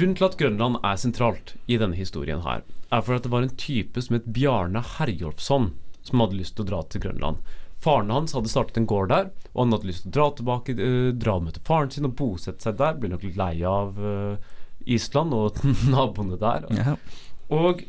Grunnen 0.00 0.16
til 0.16 0.24
at 0.30 0.36
Grønland 0.40 0.78
er 0.80 0.96
sentralt 0.96 1.50
i 1.68 1.76
denne 1.76 1.98
historien 1.98 2.40
her, 2.46 2.62
er 2.90 3.02
for 3.04 3.18
at 3.18 3.26
det 3.26 3.30
var 3.32 3.44
en 3.44 3.52
type 3.60 4.00
som 4.00 4.16
het 4.16 4.28
Bjarne 4.32 4.80
Herjolfsson, 4.96 5.74
som 6.06 6.22
hadde 6.22 6.38
lyst 6.38 6.54
til 6.56 6.64
å 6.64 6.68
dra 6.70 6.78
til 6.88 7.02
Grønland. 7.04 7.42
Faren 7.84 8.08
hans 8.12 8.32
hadde 8.36 8.48
startet 8.48 8.78
en 8.80 8.86
gård 8.88 9.10
der, 9.12 9.28
og 9.52 9.60
han 9.66 9.74
hadde 9.76 9.88
lyst 9.90 10.06
til 10.06 10.12
å 10.12 10.14
dra 10.16 10.28
tilbake, 10.38 10.76
uh, 10.80 11.10
dra 11.20 11.34
og 11.36 11.50
til 11.52 11.66
faren 11.68 11.92
sin 11.92 12.08
og 12.08 12.14
bosette 12.16 12.64
seg 12.64 12.78
der. 12.80 12.96
Ble 13.00 13.10
nok 13.12 13.26
litt 13.28 13.36
lei 13.40 13.52
av 13.68 14.00
uh, 14.00 14.36
Island 14.88 15.36
og 15.36 15.60
naboene 15.92 16.40
der, 16.40 16.64
Ja. 16.80 16.96
og 17.52 17.84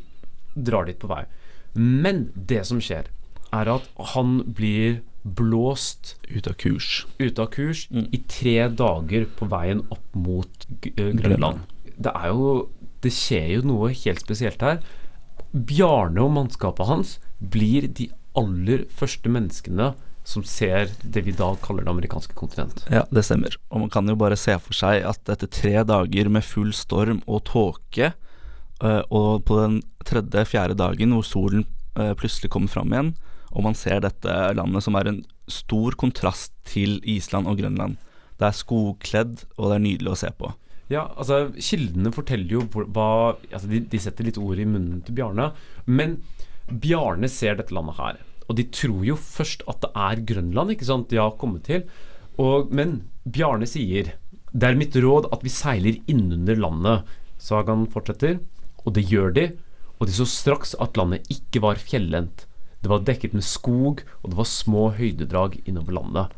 drar 0.56 0.84
dit 0.90 1.00
på 1.00 1.08
vei. 1.08 1.24
Men 1.72 2.26
det 2.36 2.66
som 2.68 2.80
skjer, 2.84 3.08
er 3.52 3.68
at 3.72 3.88
han 4.12 4.42
blir 4.56 5.00
blåst 5.24 6.16
Ut 6.28 6.48
av 6.50 6.56
kurs. 6.60 7.06
ute 7.20 7.40
av 7.44 7.50
kurs 7.54 7.86
Mm. 7.92 8.08
i 8.12 8.18
tre 8.28 8.68
dager 8.68 9.24
på 9.38 9.48
veien 9.48 9.84
opp 9.92 10.16
mot 10.18 10.66
eh, 10.96 11.12
Grønland. 11.16 11.60
Det 12.02 12.12
er 12.14 12.32
jo 12.32 12.68
Det 13.02 13.10
skjer 13.10 13.48
jo 13.56 13.62
noe 13.66 13.88
helt 13.90 14.20
spesielt 14.22 14.60
her. 14.62 14.76
Bjarne 15.52 16.22
og 16.22 16.30
mannskapet 16.36 16.86
hans 16.86 17.16
blir 17.42 17.88
de 17.90 18.06
aller 18.38 18.84
første 18.94 19.28
menneskene 19.28 19.88
som 20.24 20.44
ser 20.46 20.92
det 21.02 21.24
vi 21.26 21.34
da 21.34 21.48
kaller 21.62 21.82
det 21.82 21.90
amerikanske 21.90 22.34
kontinent. 22.38 22.84
Ja, 22.92 23.02
det 23.10 23.24
stemmer. 23.26 23.56
Og 23.74 23.82
man 23.84 23.90
kan 23.92 24.06
jo 24.06 24.14
bare 24.18 24.38
se 24.38 24.54
for 24.62 24.76
seg 24.76 25.02
at 25.08 25.32
etter 25.34 25.50
tre 25.50 25.74
dager 25.86 26.30
med 26.30 26.46
full 26.46 26.70
storm 26.76 27.24
og 27.26 27.42
tåke, 27.50 28.12
eh, 28.12 29.02
og 29.10 29.44
på 29.48 29.58
den 29.58 29.80
tredje-fjerde 30.06 30.78
dagen 30.78 31.16
hvor 31.16 31.26
solen 31.26 31.66
eh, 31.98 32.14
plutselig 32.18 32.52
kommer 32.54 32.70
fram 32.70 32.94
igjen, 32.94 33.12
og 33.50 33.66
man 33.66 33.76
ser 33.76 34.00
dette 34.00 34.38
landet 34.56 34.86
som 34.86 34.96
er 34.96 35.10
en 35.10 35.20
stor 35.50 35.98
kontrast 35.98 36.54
til 36.70 37.00
Island 37.02 37.50
og 37.50 37.58
Grønland. 37.58 37.98
Det 38.38 38.46
er 38.48 38.56
skogkledd, 38.56 39.42
og 39.58 39.68
det 39.68 39.76
er 39.76 39.86
nydelig 39.90 40.14
å 40.14 40.20
se 40.22 40.30
på. 40.38 40.54
Ja, 40.90 41.06
altså 41.16 41.52
Kildene 41.56 42.12
forteller 42.14 42.58
jo 42.58 42.66
hva 42.72 43.08
altså 43.52 43.68
de, 43.70 43.82
de 43.88 44.00
setter 44.02 44.26
litt 44.26 44.40
ord 44.40 44.60
i 44.60 44.66
munnen 44.68 45.02
til 45.06 45.16
Bjarne. 45.16 45.52
Men 45.86 46.18
Bjarne 46.68 47.30
ser 47.30 47.58
dette 47.58 47.74
landet 47.74 47.98
her. 48.00 48.20
Og 48.48 48.58
de 48.58 48.66
tror 48.74 49.04
jo 49.06 49.16
først 49.16 49.62
at 49.70 49.80
det 49.84 49.92
er 49.94 50.24
Grønland 50.32 50.74
ikke 50.74 50.88
sant, 50.88 51.08
de 51.10 51.20
har 51.20 51.36
kommet 51.40 51.64
til. 51.68 51.86
Og, 52.42 52.72
men 52.74 53.02
Bjarne 53.24 53.68
sier 53.68 54.14
det 54.52 54.68
er 54.68 54.76
mitt 54.76 54.96
råd 55.00 55.30
at 55.32 55.44
vi 55.44 55.52
seiler 55.52 56.00
innunder 56.10 56.58
landet. 56.60 57.08
Sagaen 57.40 57.86
fortsetter, 57.90 58.36
og 58.84 58.92
det 58.98 59.06
gjør 59.08 59.32
de. 59.38 59.46
Og 59.98 60.08
de 60.10 60.16
så 60.16 60.26
straks 60.28 60.74
at 60.82 60.98
landet 60.98 61.30
ikke 61.32 61.62
var 61.64 61.80
fjellendt. 61.80 62.44
Det 62.82 62.90
var 62.90 63.04
dekket 63.06 63.34
med 63.38 63.46
skog, 63.46 64.02
og 64.20 64.32
det 64.32 64.38
var 64.40 64.48
små 64.50 64.88
høydedrag 64.98 65.60
innover 65.64 65.96
landet. 66.00 66.36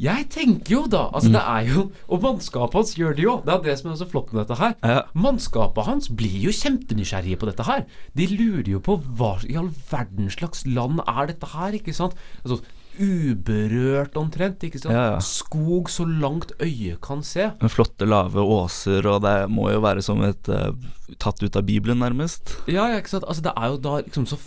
Jeg 0.00 0.26
tenker 0.34 0.74
jo 0.74 0.84
da 0.90 1.04
altså 1.14 1.30
det 1.30 1.40
er 1.40 1.68
jo 1.70 1.82
Og 2.10 2.22
mannskapet 2.24 2.80
hans 2.80 2.94
gjør 2.98 3.14
det 3.14 3.22
jo. 3.22 3.34
Det 3.46 3.52
er 3.54 3.60
det 3.62 3.74
som 3.78 3.92
er 3.92 3.98
så 4.00 4.08
flott 4.10 4.32
med 4.32 4.42
dette 4.42 4.58
her. 4.58 4.74
Ja. 4.82 5.02
Mannskapet 5.14 5.86
hans 5.86 6.08
blir 6.10 6.34
jo 6.42 6.54
kjempenysgjerrige 6.54 7.38
på 7.38 7.50
dette 7.50 7.66
her. 7.68 7.84
De 8.18 8.26
lurer 8.32 8.72
jo 8.74 8.82
på 8.82 8.98
hva 9.18 9.36
i 9.46 9.58
all 9.60 9.70
verden 9.90 10.32
slags 10.34 10.64
land 10.66 11.02
er 11.06 11.30
dette 11.30 11.52
her, 11.54 11.76
ikke 11.78 11.94
sant? 11.94 12.18
Altså 12.42 12.62
Uberørt 12.94 14.14
omtrent, 14.18 14.62
ikke 14.62 14.78
sant? 14.78 14.94
Ja, 14.94 15.14
ja. 15.14 15.22
Skog 15.24 15.90
så 15.90 16.04
langt 16.06 16.52
øyet 16.62 17.00
kan 17.02 17.24
se. 17.26 17.48
Med 17.58 17.72
flotte, 17.72 18.06
lave 18.06 18.42
åser, 18.42 19.06
og 19.10 19.24
det 19.24 19.34
må 19.50 19.66
jo 19.72 19.82
være 19.82 20.04
som 20.04 20.22
et 20.22 20.50
uh, 20.50 20.70
tatt 21.18 21.42
ut 21.42 21.58
av 21.58 21.66
Bibelen, 21.66 21.98
nærmest. 22.04 22.54
Ja, 22.70 22.86
ja, 22.92 23.02
ikke 23.02 23.16
sant? 23.16 23.26
Altså, 23.26 23.48
det 23.48 23.54
er 23.58 23.72
jo 23.72 23.80
da 23.82 23.96
liksom 24.04 24.28
så 24.30 24.38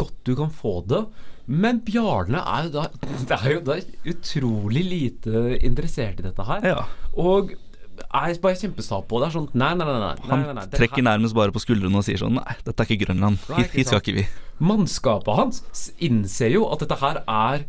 godt 0.00 0.16
du 0.24 0.32
kan 0.38 0.52
få 0.52 0.78
det. 0.88 1.04
Men 1.46 1.82
Bjarne 1.84 2.40
er 2.40 2.68
jo 2.68 2.72
da 2.78 2.86
Det 3.28 3.36
er 3.36 3.50
jo 3.56 3.60
da 3.66 3.76
utrolig 4.14 4.84
lite 4.88 5.42
interessert 5.64 6.20
i 6.22 6.26
dette 6.26 6.46
her. 6.48 6.64
Ja. 6.74 6.84
Og 7.20 7.52
er 8.00 8.34
bare 8.42 8.56
kjempesta 8.58 8.98
på. 9.06 9.20
Det 9.22 9.28
er 9.28 9.34
sånn 9.36 9.48
Nei, 9.54 9.72
nei, 9.78 9.84
nei. 9.86 9.98
nei, 10.00 10.14
nei, 10.24 10.38
nei, 10.40 10.54
nei 10.56 10.64
Han 10.64 10.72
trekker 10.72 10.98
her- 11.02 11.08
nærmest 11.12 11.36
bare 11.36 11.54
på 11.54 11.62
skuldrene 11.62 12.00
og 12.00 12.06
sier 12.06 12.18
sånn 12.18 12.34
Nei, 12.40 12.56
dette 12.66 12.82
er 12.82 12.88
ikke 12.90 13.04
Grønland. 13.06 13.38
Hit, 13.58 13.70
hit 13.76 13.90
skal 13.92 14.00
ikke 14.02 14.16
vi. 14.22 14.24
Mannskapet 14.64 15.36
hans 15.38 15.84
innser 16.02 16.50
jo 16.56 16.64
at 16.74 16.82
dette 16.82 16.98
her 17.02 17.20
er 17.26 17.66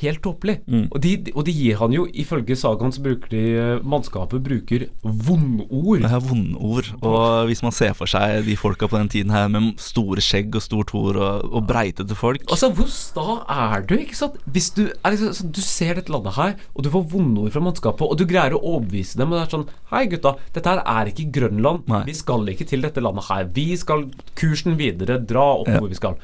helt 0.00 0.22
tåpelig. 0.24 0.58
Mm. 0.66 0.86
Og, 0.90 0.98
de, 1.04 1.12
og 1.34 1.44
de 1.48 1.54
gir 1.54 1.78
han 1.80 1.94
jo, 1.94 2.06
ifølge 2.22 2.56
sagaen, 2.58 2.92
så 2.94 3.02
bruker 3.04 3.32
de 3.32 3.42
eh, 3.58 3.84
Mannskapet 3.88 4.42
bruker 4.44 4.86
vondord. 5.02 6.04
Er 6.06 6.20
vondord. 6.24 6.90
Og 7.02 7.48
hvis 7.50 7.62
man 7.64 7.74
ser 7.74 7.94
for 7.98 8.10
seg 8.10 8.44
de 8.46 8.56
folka 8.58 8.88
på 8.90 8.98
den 9.00 9.10
tiden 9.12 9.34
her 9.34 9.48
med 9.52 9.74
store 9.82 10.22
skjegg 10.24 10.54
og 10.58 10.64
stort 10.64 10.92
hår 10.94 11.18
og, 11.18 11.48
og 11.52 11.66
breitete 11.68 12.16
folk 12.18 12.44
Altså, 12.48 12.70
hvor 12.74 12.88
sta 12.92 13.38
er 13.52 13.84
du, 13.88 13.96
ikke 13.98 14.16
sant? 14.18 14.38
Hvis 14.48 14.70
du, 14.76 14.84
er 14.88 15.14
liksom, 15.14 15.34
sånn, 15.36 15.52
du 15.54 15.62
ser 15.64 15.98
dette 15.98 16.12
landet 16.14 16.36
her, 16.38 16.56
og 16.74 16.86
du 16.86 16.90
får 16.94 17.06
vondord 17.12 17.52
fra 17.54 17.62
mannskapet, 17.64 18.06
og 18.06 18.18
du 18.18 18.26
greier 18.28 18.56
å 18.56 18.62
overbevise 18.74 19.18
dem, 19.20 19.32
og 19.32 19.40
det 19.40 19.46
er 19.46 19.54
sånn 19.56 19.68
Hei, 19.88 20.02
gutta, 20.12 20.34
dette 20.52 20.68
her 20.68 20.82
er 20.84 21.08
ikke 21.08 21.30
Grønland. 21.32 21.86
Nei. 21.88 22.02
Vi 22.10 22.14
skal 22.18 22.44
ikke 22.52 22.66
til 22.68 22.82
dette 22.84 23.00
landet 23.00 23.24
her. 23.30 23.46
Vi 23.56 23.70
skal 23.80 24.04
kursen 24.36 24.76
videre, 24.80 25.16
dra 25.24 25.46
opp 25.62 25.70
Ja. 25.70 25.78
hvor 25.80 25.88
vi 25.88 25.96
skal. 25.96 26.18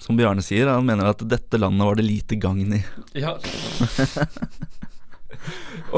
Som 0.00 0.16
Bjarne 0.16 0.42
sier, 0.44 0.70
han 0.70 0.86
mener 0.88 1.10
at 1.10 1.22
dette 1.28 1.60
landet 1.60 1.86
var 1.86 1.98
det 1.98 2.06
lite 2.06 2.38
gagn 2.40 2.78
i. 2.78 2.80
Ja. 3.18 3.34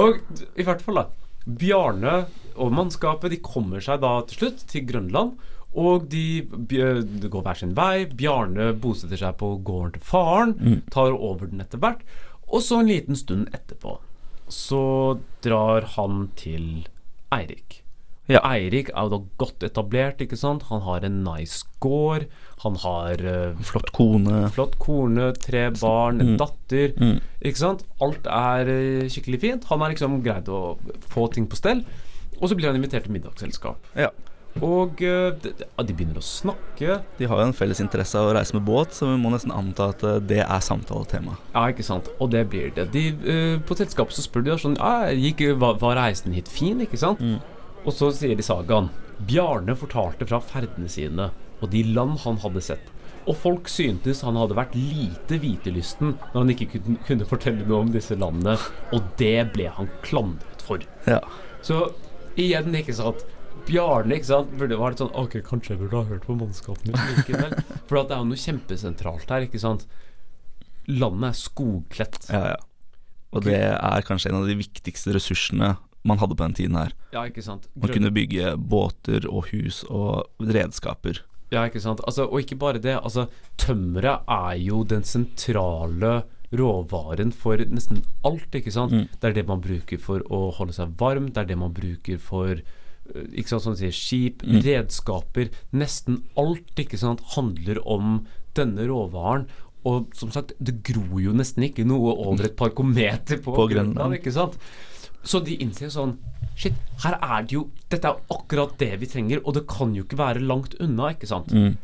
og 0.00 0.18
i 0.58 0.66
hvert 0.66 0.82
fall, 0.82 0.98
da. 0.98 1.06
Bjarne 1.44 2.14
og 2.54 2.72
mannskapet 2.74 3.34
de 3.34 3.42
kommer 3.44 3.82
seg 3.84 4.00
da 4.02 4.16
til 4.26 4.40
slutt 4.44 4.64
til 4.70 4.86
Grønland. 4.88 5.36
Og 5.74 6.06
de, 6.06 6.44
de 6.70 7.28
går 7.30 7.42
hver 7.42 7.58
sin 7.58 7.74
vei. 7.74 8.06
Bjarne 8.06 8.72
bosetter 8.78 9.18
seg 9.20 9.38
på 9.40 9.56
gården 9.66 9.96
til 9.96 10.04
faren. 10.06 10.56
Tar 10.94 11.14
over 11.14 11.50
den 11.50 11.62
etter 11.64 11.82
hvert. 11.82 12.02
Og 12.46 12.62
så 12.62 12.80
en 12.82 12.90
liten 12.90 13.18
stund 13.18 13.50
etterpå 13.54 13.98
så 14.50 15.18
drar 15.44 15.86
han 15.96 16.28
til 16.36 16.86
Eirik. 17.32 17.80
Ja. 18.28 18.40
Eirik 18.48 18.88
er 18.94 19.04
jo 19.06 19.12
da 19.12 19.18
godt 19.40 19.64
etablert, 19.66 20.22
ikke 20.24 20.38
sant. 20.40 20.68
Han 20.70 20.84
har 20.86 21.04
en 21.04 21.22
nice 21.26 21.64
gård. 21.84 22.26
Han 22.62 22.76
har 22.80 23.20
uh, 23.26 23.62
Flott 23.66 23.90
kone. 23.92 24.44
flott 24.54 24.78
kone, 24.80 25.32
tre 25.36 25.66
barn, 25.76 26.20
en 26.22 26.36
datter. 26.40 26.94
Mm. 27.00 27.18
Ikke 27.44 27.60
sant? 27.60 27.82
Alt 28.04 28.28
er 28.30 28.70
eh, 28.72 29.08
skikkelig 29.12 29.40
fint. 29.42 29.66
Han 29.72 29.82
har 29.84 29.92
liksom 29.92 30.20
greid 30.24 30.48
å 30.48 30.78
få 31.10 31.26
ting 31.34 31.48
på 31.50 31.58
stell. 31.58 31.82
Og 32.40 32.48
så 32.48 32.56
blir 32.56 32.70
han 32.70 32.78
invitert 32.78 33.04
til 33.06 33.14
middagsselskap. 33.14 33.90
Ja. 33.98 34.08
Og 34.62 35.00
uh, 35.02 35.34
de, 35.42 35.50
de 35.58 35.94
begynner 35.96 36.20
å 36.20 36.24
snakke. 36.24 37.00
De 37.18 37.26
har 37.26 37.40
jo 37.40 37.46
en 37.48 37.56
felles 37.56 37.80
interesse 37.82 38.18
av 38.18 38.30
å 38.30 38.34
reise 38.36 38.54
med 38.54 38.62
båt, 38.68 38.94
så 38.94 39.08
vi 39.10 39.18
må 39.18 39.32
nesten 39.34 39.52
anta 39.54 39.90
at 39.90 40.04
eh, 40.06 40.20
det 40.22 40.42
er 40.44 40.62
samtaletema. 40.62 41.34
Ja, 41.56 41.66
ikke 41.72 41.86
sant. 41.86 42.10
Og 42.22 42.30
det 42.34 42.44
blir 42.52 42.70
det. 42.76 42.86
De, 42.94 43.08
eh, 43.34 43.56
på 43.66 43.76
selskapet 43.78 44.14
så 44.14 44.22
spør 44.22 44.46
de 44.46 44.58
sånn 44.62 44.78
ja, 44.78 45.10
gikk, 45.10 45.42
var, 45.58 45.80
var 45.82 45.98
reisen 45.98 46.36
hit 46.36 46.50
fin, 46.52 46.80
ikke 46.86 47.00
sant? 47.00 47.22
Og 47.84 47.92
så 47.92 48.12
sier 48.14 48.38
de 48.38 48.46
sagaen. 48.46 48.92
Bjarne 49.26 49.74
fortalte 49.78 50.26
fra 50.26 50.40
ferdene 50.42 50.88
sine 50.90 51.28
og 51.60 51.70
de 51.72 51.84
land 51.94 52.18
han 52.24 52.40
hadde 52.42 52.62
sett. 52.64 52.90
Og 53.24 53.36
folk 53.40 53.70
syntes 53.72 54.20
han 54.24 54.36
hadde 54.36 54.56
vært 54.56 54.74
lite 54.76 55.38
hvitelysten 55.40 56.16
når 56.18 56.36
han 56.36 56.52
ikke 56.52 56.82
kunne, 57.06 57.28
fortelle 57.28 57.64
noe 57.64 57.86
om 57.86 57.92
disse 57.94 58.16
landene, 58.20 58.58
og 58.92 59.14
det 59.20 59.46
ble 59.54 59.70
han 59.72 59.88
klandret 60.04 60.64
for. 60.64 60.84
Ja. 61.08 61.22
Så 61.64 61.86
igjen, 62.40 62.74
ikke 62.76 62.96
sant 62.96 63.24
Bjarne 63.64 64.18
ikke 64.18 64.28
sant 64.28 64.50
burde 64.58 64.76
vært 64.76 65.00
sånn 65.00 65.12
Ok, 65.16 65.38
kanskje 65.46 65.72
jeg 65.72 65.80
burde 65.80 66.02
ha 66.02 66.08
hørt 66.10 66.26
på 66.28 66.34
mannskapet 66.36 66.90
mitt 66.90 67.14
likevel. 67.14 67.54
For 67.88 68.00
at 68.00 68.10
det 68.10 68.16
er 68.16 68.20
jo 68.20 68.28
noe 68.28 68.40
kjempesentralt 68.42 69.30
her, 69.32 69.46
ikke 69.46 69.60
sant. 69.62 69.86
Landet 70.90 71.30
er 71.30 71.38
skogkledt. 71.38 72.26
ja, 72.28 72.42
ja. 72.52 72.62
Og 73.34 73.42
det 73.42 73.56
er 73.58 74.04
kanskje 74.06 74.30
en 74.30 74.42
av 74.42 74.44
de 74.46 74.54
viktigste 74.60 75.14
ressursene 75.16 75.72
man 76.06 76.20
hadde 76.20 76.36
på 76.36 76.44
den 76.44 76.54
tiden 76.54 76.76
her. 76.78 76.92
Ja, 77.14 77.24
ikke 77.26 77.42
sant. 77.42 77.66
Man 77.74 77.90
kunne 77.90 78.12
bygge 78.14 78.52
båter 78.60 79.24
og 79.26 79.48
hus 79.50 79.80
og 79.88 80.28
redskaper. 80.38 81.24
Ja, 81.54 81.64
ikke 81.70 81.80
sant. 81.82 82.02
Altså, 82.04 82.26
og 82.28 82.40
ikke 82.42 82.58
bare 82.60 82.80
det. 82.82 82.96
Altså, 83.00 83.28
tømmeret 83.60 84.26
er 84.28 84.56
jo 84.64 84.82
den 84.90 85.04
sentrale 85.06 86.22
råvaren 86.54 87.32
for 87.34 87.58
nesten 87.70 88.02
alt, 88.26 88.54
ikke 88.54 88.72
sant. 88.74 88.92
Mm. 88.94 89.08
Det 89.20 89.28
er 89.30 89.36
det 89.40 89.46
man 89.48 89.62
bruker 89.64 89.98
for 90.02 90.22
å 90.30 90.48
holde 90.54 90.74
seg 90.76 90.92
varm, 91.00 91.30
det 91.34 91.42
er 91.44 91.48
det 91.50 91.58
man 91.58 91.72
bruker 91.74 92.20
for 92.22 92.52
øh, 92.54 93.26
ikke 93.34 93.50
sant, 93.54 93.64
sånn 93.66 93.78
sier, 93.80 93.94
skip, 93.94 94.44
Mm. 94.46 94.60
redskaper 94.62 95.50
Nesten 95.74 96.22
alt 96.38 96.78
ikke 96.78 96.98
sant, 97.00 97.20
handler 97.34 97.80
om 97.86 98.26
denne 98.54 98.86
råvaren. 98.86 99.46
Og 99.84 100.14
som 100.16 100.30
sagt, 100.32 100.54
det 100.64 100.78
gror 100.86 101.18
jo 101.20 101.32
nesten 101.36 101.66
ikke 101.66 101.84
noe 101.84 102.14
over 102.16 102.46
et 102.46 102.56
par 102.56 102.70
kometer 102.70 103.36
på, 103.42 103.52
På 103.52 103.66
Grønland, 103.68 103.96
Grønland. 103.98 104.14
ikke 104.20 104.32
sant. 104.32 104.54
Så 105.24 105.40
de 105.44 105.56
innser 105.60 105.90
sånn 105.92 106.16
Shit, 106.56 106.74
her 107.02 107.16
er 107.22 107.42
det 107.42 107.52
jo 107.56 107.64
Dette 107.90 108.06
er 108.12 108.20
akkurat 108.30 108.76
det 108.78 108.92
vi 109.00 109.06
trenger, 109.10 109.40
og 109.44 109.54
det 109.54 109.64
kan 109.70 109.94
jo 109.94 110.04
ikke 110.04 110.18
være 110.18 110.40
langt 110.42 110.74
unna, 110.80 111.10
ikke 111.14 111.26
sant. 111.30 111.50
Mm. 111.52 111.76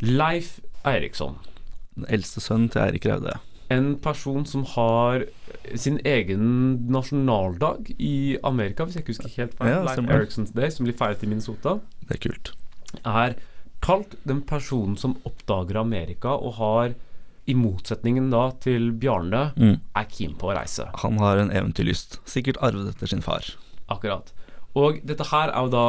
Leif 0.00 0.60
Eiriksson, 0.86 1.36
Den 1.96 2.06
eldste 2.08 2.40
sønnen 2.40 2.70
til 2.72 2.80
Eirik 2.86 3.06
Raude. 3.10 3.34
en 3.70 3.92
person 4.02 4.42
som 4.46 4.64
har 4.64 5.22
sin 5.78 6.00
egen 6.04 6.88
nasjonaldag 6.90 7.92
i 8.02 8.36
Amerika, 8.42 8.82
hvis 8.84 8.96
jeg 8.96 9.04
ikke 9.04 9.12
husker 9.14 9.34
helt 9.36 9.54
feil. 9.58 9.68
Ja, 9.70 9.82
Leif 9.84 9.92
stemmer. 9.98 10.16
Erikssons 10.16 10.50
Day, 10.56 10.70
som 10.74 10.86
blir 10.88 10.96
feiret 10.98 11.22
i 11.22 11.26
Minnesota, 11.30 11.76
Det 12.08 12.16
er 12.16 12.28
kult. 12.28 12.50
er 13.04 13.34
kalt 13.80 14.16
den 14.26 14.40
personen 14.42 14.96
som 14.98 15.14
oppdager 15.24 15.78
Amerika, 15.80 16.28
og 16.34 16.54
har, 16.54 16.94
i 17.50 17.54
motsetningen 17.58 18.30
da 18.32 18.46
til 18.62 18.90
Bjarne, 19.02 19.42
Mm. 19.58 19.80
er 19.96 20.04
keen 20.10 20.34
på 20.38 20.50
å 20.50 20.56
reise. 20.56 20.88
Han 21.02 21.18
har 21.18 21.38
en 21.42 21.50
eventyrlyst, 21.50 22.20
sikkert 22.24 22.60
arvet 22.62 22.94
etter 22.94 23.10
sin 23.10 23.20
far. 23.26 23.42
Akkurat. 23.90 24.32
Og 24.78 25.00
dette 25.04 25.26
her 25.32 25.50
er 25.50 25.66
jo 25.66 25.72
da 25.74 25.86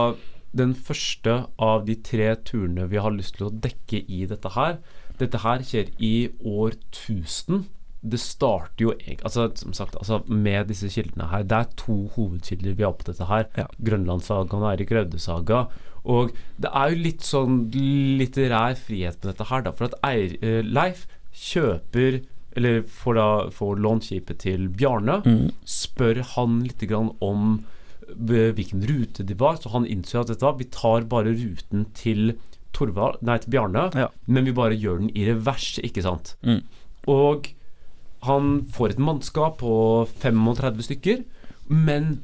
den 0.53 0.73
første 0.75 1.45
av 1.61 1.85
de 1.87 1.95
tre 1.95 2.33
turene 2.43 2.89
vi 2.91 2.97
har 2.99 3.11
lyst 3.15 3.37
til 3.37 3.47
å 3.47 3.53
dekke 3.63 4.01
i 4.09 4.25
dette 4.27 4.49
her. 4.57 4.79
Dette 5.21 5.39
her 5.43 5.59
skjer 5.63 5.91
i 6.01 6.29
år 6.43 6.73
1000. 6.91 7.67
Det 8.03 8.17
starter 8.19 8.81
jo 8.81 8.91
altså, 9.23 9.45
som 9.55 9.73
sagt, 9.77 9.93
altså, 9.95 10.23
med 10.27 10.67
disse 10.71 10.89
kildene 10.89 11.29
her. 11.29 11.43
Det 11.43 11.53
er 11.59 11.69
to 11.77 12.07
hovedkilder 12.15 12.73
vi 12.75 12.83
har 12.83 12.93
på 12.97 13.05
dette 13.11 13.27
her. 13.29 13.45
Ja. 13.55 13.67
Grønlandssagaen 13.79 14.63
og 14.65 14.71
Eirik 14.73 14.89
Raude-saga. 14.97 15.67
Og 16.09 16.31
det 16.59 16.71
er 16.73 16.89
jo 16.89 17.03
litt 17.03 17.21
sånn 17.21 17.59
litterær 17.71 18.75
frihet 18.81 19.19
på 19.21 19.29
dette 19.29 19.45
her, 19.51 19.61
da. 19.67 19.71
For 19.77 19.85
at 19.91 19.99
eh, 20.09 20.63
Leif 20.65 21.05
kjøper 21.41 22.21
eller 22.59 22.81
får 22.83 23.15
da 23.15 23.27
får 23.55 23.77
lånt 23.79 24.03
skipet 24.09 24.41
til 24.43 24.65
Bjarne. 24.75 25.21
Mm. 25.23 25.51
Spør 25.63 26.19
han 26.33 26.57
litt 26.67 26.83
grann 26.89 27.13
om 27.23 27.45
eh, 28.11 28.49
hvilken 28.57 28.83
rute 28.89 29.23
de 29.23 29.37
var. 29.39 29.55
Så 29.61 29.71
han 29.71 29.87
innser 29.87 30.21
at 30.25 30.33
dette 30.33 30.51
vi 30.59 30.67
tar 30.73 31.07
bare 31.11 31.31
ruten 31.37 31.85
til 31.97 32.33
Torval, 32.75 33.17
nei, 33.27 33.37
til 33.43 33.51
Bjarne, 33.51 33.89
Ja. 33.99 34.07
men 34.31 34.45
vi 34.47 34.53
bare 34.55 34.75
gjør 34.79 34.99
den 35.01 35.09
i 35.15 35.25
revers, 35.27 35.73
ikke 35.83 36.03
sant. 36.05 36.35
Mm. 36.43 36.61
Og 37.11 37.49
han 38.27 38.61
får 38.71 38.93
et 38.93 39.01
mannskap 39.01 39.57
på 39.59 39.73
35 40.21 40.85
stykker, 40.87 41.23
men 41.67 42.21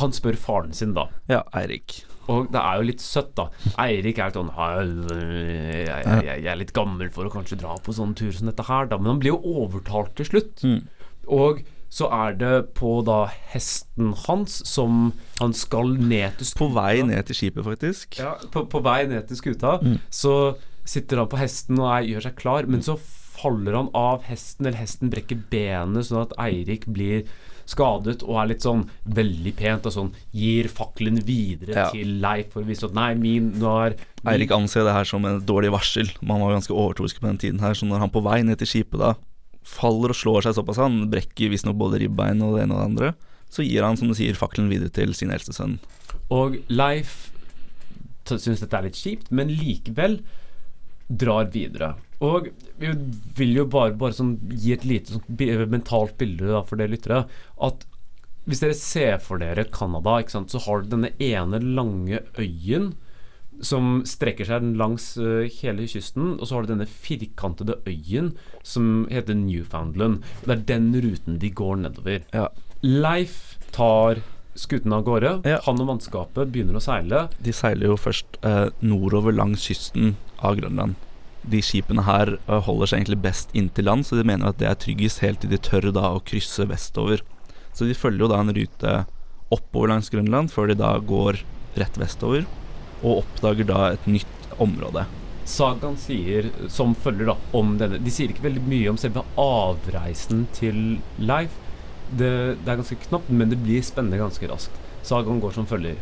han 0.00 0.14
spør 0.16 0.36
faren 0.40 0.72
sin 0.76 0.94
da. 0.96 1.08
Ja, 1.30 1.42
Eirik. 1.58 2.00
Og 2.28 2.50
det 2.52 2.60
er 2.60 2.76
jo 2.80 2.86
litt 2.90 3.00
søtt, 3.00 3.30
da. 3.38 3.46
Eirik 3.80 4.18
er 4.20 4.34
sånn 4.34 4.50
jeg, 4.58 6.20
jeg, 6.26 6.44
er 6.44 6.58
litt 6.60 6.74
gammel 6.76 7.08
for 7.14 7.28
å 7.28 7.32
kanskje 7.32 7.58
dra 7.62 7.76
på 7.80 7.94
sånn 7.96 8.14
tur 8.18 8.32
som 8.36 8.50
dette 8.50 8.66
her, 8.68 8.88
da. 8.90 8.98
Men 9.00 9.14
han 9.14 9.22
blir 9.22 9.34
jo 9.36 9.56
overtalt 9.64 10.14
til 10.18 10.28
slutt. 10.28 10.64
Mm. 10.66 10.82
Og 11.38 11.62
så 11.88 12.08
er 12.12 12.34
det 12.36 12.54
på 12.76 12.98
da 13.06 13.22
hesten 13.54 14.10
hans 14.26 14.58
som 14.68 15.14
han 15.38 15.54
skal 15.56 15.94
ned 15.96 16.36
til 16.36 16.50
skuta. 16.50 16.60
På 16.60 16.68
vei 16.76 16.98
ned 17.08 17.30
til 17.30 17.38
skipet, 17.38 17.64
faktisk. 17.64 18.18
Ja, 18.20 18.34
på, 18.52 18.66
på 18.68 18.82
vei 18.84 19.00
ned 19.08 19.28
til 19.30 19.40
skuta, 19.40 19.78
Mm. 19.80 19.96
så 20.12 20.34
sitter 20.88 21.22
han 21.22 21.28
på 21.32 21.40
hesten 21.40 21.80
og 21.80 21.88
er, 21.94 22.04
gjør 22.12 22.26
seg 22.28 22.36
klar, 22.36 22.68
men 22.68 22.84
så 22.84 22.98
faller 23.38 23.76
han 23.76 23.88
av 23.96 24.24
hesten, 24.28 24.66
eller 24.66 24.80
hesten 24.80 25.12
brekker 25.12 25.40
benet, 25.52 26.08
sånn 26.08 26.24
at 26.26 26.32
Eirik 26.42 26.84
blir 26.92 27.24
skadet 27.68 28.22
og 28.24 28.38
er 28.40 28.48
litt 28.54 28.64
sånn 28.64 28.86
veldig 29.04 29.52
pent 29.58 29.86
og 29.88 29.92
sånn 29.92 30.10
gir 30.32 30.68
fakkelen 30.72 31.20
videre 31.26 31.74
Ja. 31.76 31.86
til 31.92 32.14
Leif 32.22 32.54
for 32.54 32.62
å 32.64 32.68
vise 32.68 32.88
at 32.88 32.94
nei, 32.96 33.12
min 33.14 33.50
nå 33.60 33.72
er 33.84 33.96
min, 34.24 34.32
Eirik 34.34 34.50
anser 34.56 34.84
det 34.88 34.94
her 34.96 35.04
som 35.04 35.24
en 35.28 35.40
dårlig 35.44 35.70
varsel. 35.74 36.08
Man 36.22 36.40
var 36.40 36.56
ganske 36.56 36.72
overtroisk 36.74 37.20
på 37.20 37.28
den 37.28 37.38
tiden 37.38 37.60
her, 37.60 37.74
så 37.76 37.86
når 37.86 37.98
han 38.06 38.10
på 38.14 38.22
vei 38.24 38.40
ned 38.42 38.58
til 38.58 38.66
skipet 38.72 38.98
da 39.02 39.14
faller 39.68 40.14
og 40.14 40.16
slår 40.16 40.46
seg 40.46 40.54
såpass, 40.56 40.80
han 40.80 41.10
brekker 41.12 41.50
visstnok 41.52 41.76
både 41.76 42.00
ribbein 42.00 42.40
og 42.42 42.56
det 42.56 42.64
ene 42.64 42.72
og 42.74 42.80
det 42.80 42.88
andre, 42.88 43.14
så 43.52 43.64
gir 43.64 43.84
han, 43.84 43.96
som 44.00 44.08
du 44.08 44.14
sier, 44.16 44.32
fakkelen 44.36 44.70
videre 44.72 44.88
til 44.92 45.12
sin 45.16 45.30
eldste 45.30 45.52
sønn. 45.52 45.78
Og 46.32 46.56
Leif 46.72 47.30
syns 48.28 48.60
dette 48.60 48.76
er 48.76 48.88
litt 48.88 48.96
kjipt, 48.96 49.30
men 49.32 49.48
likevel 49.52 50.18
drar 51.08 51.48
videre. 51.52 51.94
Og 52.24 52.48
vi 52.80 52.90
vil 53.38 53.60
jo 53.60 53.66
bare, 53.70 53.94
bare 53.98 54.16
sånn 54.16 54.36
gi 54.50 54.72
et 54.74 54.86
lite 54.88 55.14
sånn 55.14 55.70
mentalt 55.70 56.16
bilde 56.18 56.48
da, 56.50 56.64
for 56.66 56.80
dere 56.80 56.94
lyttere. 56.96 57.24
At 57.62 57.86
hvis 58.48 58.62
dere 58.64 58.76
ser 58.78 59.18
for 59.20 59.42
dere 59.42 59.66
Canada, 59.70 60.18
så 60.26 60.62
har 60.64 60.82
du 60.82 60.94
denne 60.94 61.12
ene 61.20 61.60
lange 61.60 62.22
øyen 62.40 62.94
som 63.64 64.02
strekker 64.06 64.46
seg 64.46 64.66
langs 64.78 65.10
uh, 65.18 65.44
hele 65.60 65.86
kysten, 65.90 66.36
og 66.38 66.46
så 66.46 66.56
har 66.56 66.64
du 66.64 66.72
denne 66.72 66.86
firkantede 66.88 67.78
øyen 67.88 68.32
som 68.62 69.06
heter 69.10 69.34
Newfoundland. 69.34 70.22
Det 70.44 70.54
er 70.54 70.64
den 70.68 70.92
ruten 70.94 71.40
de 71.42 71.50
går 71.50 71.80
nedover. 71.82 72.22
Ja. 72.34 72.48
Leif 72.82 73.58
tar 73.74 74.22
skuten 74.58 74.94
av 74.94 75.04
gårde. 75.06 75.34
Ja. 75.46 75.58
Han 75.66 75.82
og 75.82 75.90
mannskapet 75.90 76.54
begynner 76.54 76.78
å 76.78 76.82
seile. 76.82 77.26
De 77.42 77.54
seiler 77.54 77.92
jo 77.92 77.98
først 77.98 78.40
eh, 78.46 78.68
nordover 78.82 79.34
langs 79.34 79.66
kysten 79.68 80.16
av 80.38 80.58
Grønland. 80.58 80.96
De 81.48 81.60
skipene 81.64 82.04
her 82.06 82.34
eh, 82.36 82.62
holder 82.66 82.90
seg 82.90 83.00
egentlig 83.00 83.22
best 83.24 83.54
inntil 83.56 83.88
land, 83.88 84.06
så 84.06 84.18
de 84.18 84.26
mener 84.28 84.50
at 84.50 84.58
det 84.60 84.68
er 84.70 84.80
tryggest 84.80 85.22
helt 85.24 85.42
til 85.42 85.52
de 85.52 85.60
tør 85.60 85.90
da 85.94 86.12
å 86.14 86.24
krysse 86.24 86.66
vestover. 86.68 87.22
Så 87.72 87.88
de 87.88 87.96
følger 87.96 88.26
jo 88.26 88.32
da 88.32 88.40
en 88.42 88.54
rute 88.54 88.96
oppover 89.54 89.92
langs 89.92 90.10
Grønland, 90.12 90.52
før 90.52 90.68
de 90.68 90.76
da 90.80 90.96
går 90.98 91.40
rett 91.78 91.96
vestover, 92.00 92.44
og 93.02 93.22
oppdager 93.22 93.68
da 93.68 93.92
et 93.94 94.10
nytt 94.10 94.52
område. 94.60 95.06
Sagaen 95.48 95.96
sier 95.96 96.50
som 96.68 96.92
følger 96.98 97.30
da 97.30 97.36
om 97.56 97.78
denne 97.80 98.00
De 98.02 98.12
sier 98.12 98.28
ikke 98.28 98.44
veldig 98.44 98.64
mye 98.68 98.90
om 98.90 98.98
selve 99.00 99.22
avreisen 99.40 100.44
til 100.56 100.98
Leif. 101.16 101.54
Det, 102.10 102.58
det 102.64 102.72
er 102.72 102.80
ganske 102.82 103.00
knapt, 103.06 103.30
men 103.32 103.52
det 103.52 103.60
blir 103.62 103.84
spennende 103.84 104.20
ganske 104.20 104.48
raskt. 104.50 104.76
Sagaen 105.06 105.40
går 105.40 105.56
som 105.56 105.68
følger. 105.68 105.96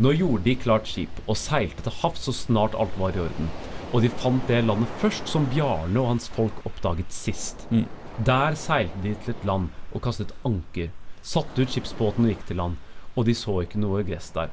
Nå 0.00 0.12
gjorde 0.16 0.44
de 0.44 0.56
klart 0.60 0.88
skip 0.88 1.20
og 1.24 1.38
seilte 1.40 1.84
til 1.84 1.98
havs 2.02 2.26
så 2.28 2.34
snart 2.36 2.76
alt 2.76 2.96
var 3.00 3.16
i 3.16 3.22
orden. 3.24 3.48
Og 3.96 4.02
de 4.04 4.10
fant 4.12 4.42
det 4.44 4.58
landet 4.66 4.90
først 5.00 5.30
som 5.32 5.46
Bjarne 5.48 5.96
og 6.02 6.10
hans 6.10 6.26
folk 6.28 6.58
oppdaget 6.68 7.14
sist. 7.16 7.62
Mm. 7.72 7.86
Der 8.28 8.56
seilte 8.60 9.00
de 9.00 9.14
til 9.24 9.32
et 9.32 9.46
land 9.48 9.70
og 9.94 10.02
kastet 10.04 10.34
anker. 10.44 10.90
Satte 11.24 11.64
ut 11.64 11.72
skipsbåten 11.72 12.26
og 12.26 12.34
gikk 12.34 12.42
til 12.50 12.60
land, 12.60 12.76
og 13.16 13.24
de 13.24 13.32
så 13.32 13.62
ikke 13.64 13.80
noe 13.80 14.04
gress 14.04 14.28
der. 14.36 14.52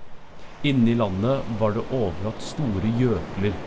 Inne 0.63 0.93
i 0.93 0.95
landet 0.95 1.43
var 1.59 1.75
det 1.75 1.83
overlatt 1.91 2.39
store 2.39 2.93
gjøkler, 3.01 3.57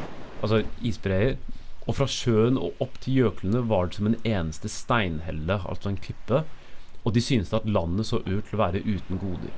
altså 0.41 0.63
isbreer, 0.81 1.37
og 1.85 1.99
fra 1.99 2.09
sjøen 2.09 2.57
og 2.57 2.81
opp 2.81 2.97
til 3.05 3.21
gjøklene 3.21 3.61
var 3.69 3.91
det 3.91 3.99
som 3.99 4.09
en 4.09 4.19
eneste 4.25 4.73
steinhelle, 4.73 5.61
altså 5.61 5.93
en 5.93 6.01
klippe, 6.01 6.41
og 7.05 7.15
de 7.15 7.21
syntes 7.21 7.53
at 7.55 7.69
landet 7.69 8.09
så 8.09 8.23
ut 8.25 8.49
til 8.49 8.57
å 8.57 8.63
være 8.65 8.81
uten 8.89 9.21
goder. 9.21 9.53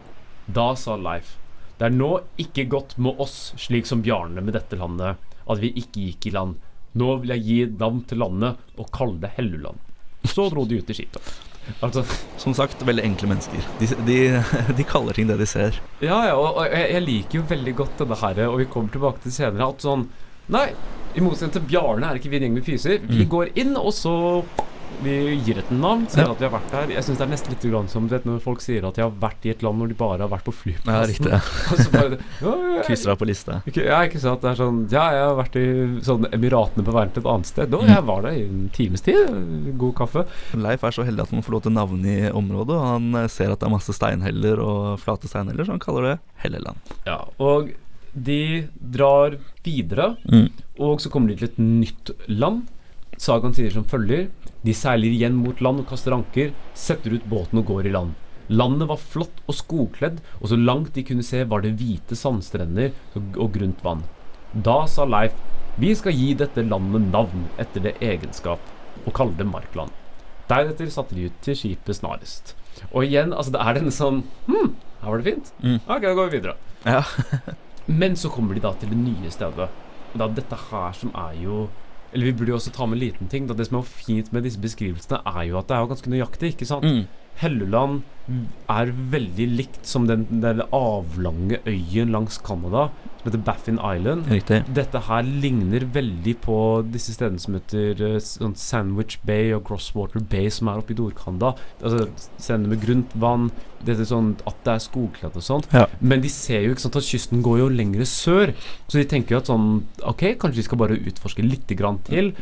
Da 0.51 0.73
sa 0.75 0.99
Leif, 0.99 1.37
det 1.79 1.87
er 1.87 1.95
nå 1.95 2.11
ikke 2.43 2.67
godt 2.75 2.99
med 2.99 3.23
oss, 3.23 3.53
slik 3.57 3.87
som 3.87 4.03
Bjarne 4.03 4.43
med 4.43 4.59
dette 4.59 4.77
landet, 4.77 5.23
at 5.49 5.61
vi 5.63 5.73
ikke 5.81 6.07
gikk 6.09 6.27
i 6.31 6.35
land. 6.37 6.57
Nå 6.99 7.13
vil 7.23 7.35
jeg 7.37 7.45
gi 7.47 7.59
navn 7.81 8.01
til 8.09 8.19
landet 8.23 8.57
og 8.79 8.89
kalle 8.95 9.21
det 9.23 9.31
Helluland. 9.37 9.79
Så 10.27 10.49
dro 10.51 10.65
de 10.69 10.81
ut 10.81 10.91
i 10.91 10.97
skipet. 10.97 11.35
Altså, 11.85 12.01
Som 12.41 12.55
sagt, 12.57 12.81
veldig 12.89 13.05
enkle 13.05 13.29
mennesker. 13.29 13.61
De, 13.81 13.87
de, 14.09 14.17
de 14.79 14.85
kaller 14.89 15.13
ting 15.19 15.29
det 15.29 15.37
de 15.39 15.47
ser. 15.47 15.77
Ja, 16.01 16.23
ja, 16.31 16.35
og, 16.41 16.63
jeg, 16.73 16.87
jeg 16.95 17.05
liker 17.05 17.39
jo 17.43 17.45
veldig 17.51 17.75
godt 17.83 18.01
denne 18.01 18.17
her, 18.23 18.41
og 18.49 18.57
vi 18.63 18.67
kommer 18.73 18.95
tilbake 18.95 19.21
til 19.27 19.35
senere, 19.37 19.69
at 19.75 19.85
sånn 19.85 20.07
Nei, 20.49 20.71
i 21.13 21.21
motsetning 21.21 21.53
til 21.59 21.67
Bjarne 21.69 22.09
er 22.09 22.17
ikke 22.17 22.31
vi 22.33 22.39
en 22.39 22.47
gjeng 22.47 22.55
med 22.57 22.65
fyser. 22.65 23.03
Vi 23.05 23.19
Mm. 23.27 23.29
går 23.35 23.51
inn, 23.61 23.75
og 23.77 23.91
så 23.93 24.15
vi 25.03 25.13
gir 25.47 25.59
et 25.61 25.71
navn, 25.71 26.07
sier 26.11 26.25
Ja. 26.25 26.31
at 26.33 26.39
vi 26.41 26.47
har 26.49 26.53
vært 26.59 26.71
der. 26.73 26.91
Jeg 26.95 27.05
syns 27.07 27.19
det 27.19 27.27
er 27.27 27.31
nesten 27.33 27.51
litt 27.55 27.91
som 27.91 28.09
vet, 28.09 28.25
når 28.27 28.41
folk 28.43 28.61
sier 28.61 28.85
at 28.89 28.95
de 28.97 29.03
har 29.03 29.11
vært 29.11 29.45
i 29.47 29.51
et 29.51 29.63
land 29.63 29.79
når 29.79 29.89
de 29.89 29.95
bare 29.95 30.19
har 30.19 30.29
vært 30.29 30.45
på 30.45 30.53
flyplassen. 30.53 31.15
riktig. 31.15 32.19
Ja, 32.43 32.55
ja, 32.77 32.83
Krysser 32.87 33.11
av 33.13 33.19
på 33.19 33.27
lista. 33.29 33.63
ja, 33.75 34.01
ikke 34.07 34.21
sant. 34.21 34.41
Det 34.43 34.51
er 34.51 34.59
sånn 34.59 34.81
Ja, 34.91 35.11
jeg 35.13 35.25
har 35.29 35.37
vært 35.39 35.57
i 35.57 35.67
sånn 36.05 36.27
Emiratene 36.33 36.85
på 36.85 36.93
verden 36.95 37.13
til 37.15 37.23
et 37.23 37.31
annet 37.33 37.47
sted. 37.47 37.71
Da, 37.71 37.79
Mm. 37.79 37.89
jeg 37.95 38.05
var 38.05 38.23
der 38.23 38.31
i 38.39 38.43
en 38.47 38.71
times 38.73 39.01
tid. 39.01 39.77
God 39.79 39.95
kaffe. 39.95 40.27
Leif 40.55 40.83
er 40.85 40.91
så 40.91 41.05
heldig 41.05 41.23
at 41.23 41.31
han 41.31 41.43
får 41.43 41.53
lov 41.53 41.63
til 41.63 41.73
navn 41.73 42.05
i 42.05 42.31
området, 42.31 42.75
og 42.75 42.87
han 42.87 43.15
eh, 43.15 43.27
ser 43.29 43.51
at 43.53 43.61
det 43.61 43.67
er 43.69 43.75
masse 43.77 43.93
steinheller 43.95 44.59
og 44.61 44.99
flate 45.01 45.29
steinheller, 45.29 45.65
så 45.65 45.71
han 45.77 45.79
kaller 45.81 46.03
det 46.03 46.19
Helleland. 46.43 46.77
Ja, 47.07 47.25
og 47.39 47.73
de 48.15 48.69
drar 48.81 49.37
videre. 49.65 50.17
Og 50.79 50.99
så 51.01 51.11
kommer 51.11 51.29
de 51.29 51.37
til 51.37 51.49
et 51.49 51.59
nytt 51.59 52.11
land. 52.29 52.67
Sagaen 53.19 53.55
sier 53.57 53.75
som 53.75 53.87
følger 53.89 54.29
De 54.63 54.75
seiler 54.75 55.11
igjen 55.11 55.37
mot 55.39 55.61
land 55.65 55.83
og 55.83 55.91
kaster 55.91 56.15
anker, 56.15 56.53
setter 56.75 57.19
ut 57.19 57.27
båten 57.31 57.61
og 57.61 57.69
går 57.71 57.89
i 57.91 57.95
land. 57.95 58.15
Landet 58.49 58.89
var 58.89 59.01
flott 59.01 59.43
og 59.45 59.55
skogkledd, 59.59 60.23
og 60.41 60.49
så 60.51 60.57
langt 60.57 60.95
de 60.97 61.05
kunne 61.05 61.27
se 61.27 61.43
var 61.45 61.63
det 61.63 61.75
hvite 61.79 62.17
sandstrender 62.17 62.95
og 63.19 63.37
og 63.45 63.53
grunt 63.59 63.85
vann. 63.85 64.07
Da 64.55 64.81
sa 64.89 65.05
Leif 65.05 65.37
vi 65.79 65.93
skal 65.95 66.17
gi 66.17 66.33
dette 66.35 66.65
landet 66.67 67.05
navn 67.13 67.45
etter 67.63 67.85
det 67.85 67.93
egenskap, 68.03 68.59
og 69.05 69.13
kalle 69.15 69.37
det 69.39 69.47
Markland. 69.47 69.93
Deretter 70.51 70.89
satte 70.91 71.15
de 71.15 71.29
ut 71.29 71.37
til 71.45 71.55
skipet 71.55 72.01
snarest. 72.01 72.57
Og 72.89 73.05
igjen, 73.05 73.31
altså 73.31 73.53
det 73.55 73.61
er 73.63 73.79
denne 73.79 73.93
sånn 73.95 74.25
Hm, 74.49 74.73
her 75.05 75.13
var 75.13 75.23
det 75.23 75.29
fint. 75.29 75.53
Mm. 75.63 75.77
Ok, 75.85 76.03
da 76.03 76.15
går 76.19 76.33
vi 76.33 76.41
videre. 76.41 76.57
Ja. 76.83 77.05
Men 78.01 78.19
så 78.19 78.31
kommer 78.33 78.59
de 78.59 78.65
da 78.65 78.73
til 78.75 78.91
det 78.91 78.99
nye 78.99 79.31
stedet. 79.31 79.69
Da 80.19 80.29
dette 80.35 80.59
her 80.65 80.99
som 80.99 81.15
er 81.15 81.39
jo 81.39 81.69
Eller 82.13 82.31
vi 82.31 82.33
burde 82.33 82.53
jo 82.55 82.59
også 82.59 82.73
ta 82.73 82.87
med 82.87 82.97
en 82.97 83.03
liten 83.05 83.29
ting. 83.29 83.49
Da 83.49 83.55
det 83.55 83.67
som 83.69 83.79
er 83.81 83.89
fint 83.89 84.33
med 84.33 84.47
disse 84.47 84.61
beskrivelsene, 84.61 85.21
er 85.27 85.49
jo 85.51 85.59
at 85.61 85.69
det 85.69 85.77
er 85.77 85.85
jo 85.85 85.91
ganske 85.93 86.13
nøyaktig. 86.13 86.55
ikke 86.55 86.69
sant? 86.69 86.85
Mm. 86.85 87.05
Helluland 87.39 88.03
er 88.69 88.91
veldig 89.13 89.47
likt 89.57 89.87
som 89.89 90.05
den, 90.09 90.27
den 90.43 90.61
avlange 90.75 91.63
øyen 91.65 92.11
langs 92.13 92.37
Canada 92.45 92.89
som 93.19 93.31
heter 93.31 93.41
Baffin 93.47 93.79
Island. 93.81 94.29
Riktig. 94.31 94.59
Dette 94.77 95.01
her 95.09 95.25
ligner 95.27 95.87
veldig 95.95 96.35
på 96.45 96.59
disse 96.87 97.15
stedene 97.17 97.41
som 97.43 97.57
heter 97.57 98.19
sånn 98.23 98.55
Sandwich 98.59 99.19
Bay 99.27 99.55
og 99.57 99.65
Crosswater 99.69 100.23
Bay, 100.23 100.51
som 100.55 100.71
er 100.71 100.83
oppe 100.83 100.95
i 100.95 100.99
Nord-Canada. 100.99 101.55
Altså 101.81 102.07
stedene 102.37 102.75
med 102.75 102.83
grunt 102.85 103.17
vann, 103.19 103.49
dette 103.87 104.07
sånn 104.09 104.35
at 104.49 104.61
det 104.67 104.77
er 104.77 104.85
skogkledd 104.85 105.41
og 105.41 105.47
sånt. 105.49 105.71
Ja. 105.75 105.87
Men 106.01 106.23
de 106.25 106.31
ser 106.33 106.63
jo 106.67 106.75
ikke 106.75 106.85
sant 106.85 107.01
at 107.01 107.09
kysten 107.09 107.43
går 107.47 107.63
jo 107.65 107.73
lengre 107.73 108.07
sør, 108.09 108.55
så 108.87 109.01
de 109.01 109.09
tenker 109.09 109.37
jo 109.37 109.43
at 109.43 109.51
sånn 109.51 109.67
Ok, 110.09 110.25
kanskje 110.41 110.63
vi 110.63 110.69
skal 110.69 110.81
bare 110.81 111.01
utforske 111.11 111.45
litt 111.45 111.71
grann 111.79 111.99
til. 112.07 112.33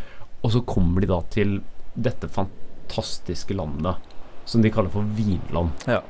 Og 0.45 0.53
så 0.55 0.61
kommer 0.67 1.03
de 1.03 1.11
da 1.11 1.23
til 1.33 1.59
dette 1.97 2.29
fantastiske 2.31 3.57
landet 3.57 4.06
som 4.47 4.63
de 4.65 4.71
kaller 4.73 4.93
for 4.95 5.07
Vinland. 5.17 5.87
Ja. 5.91 6.01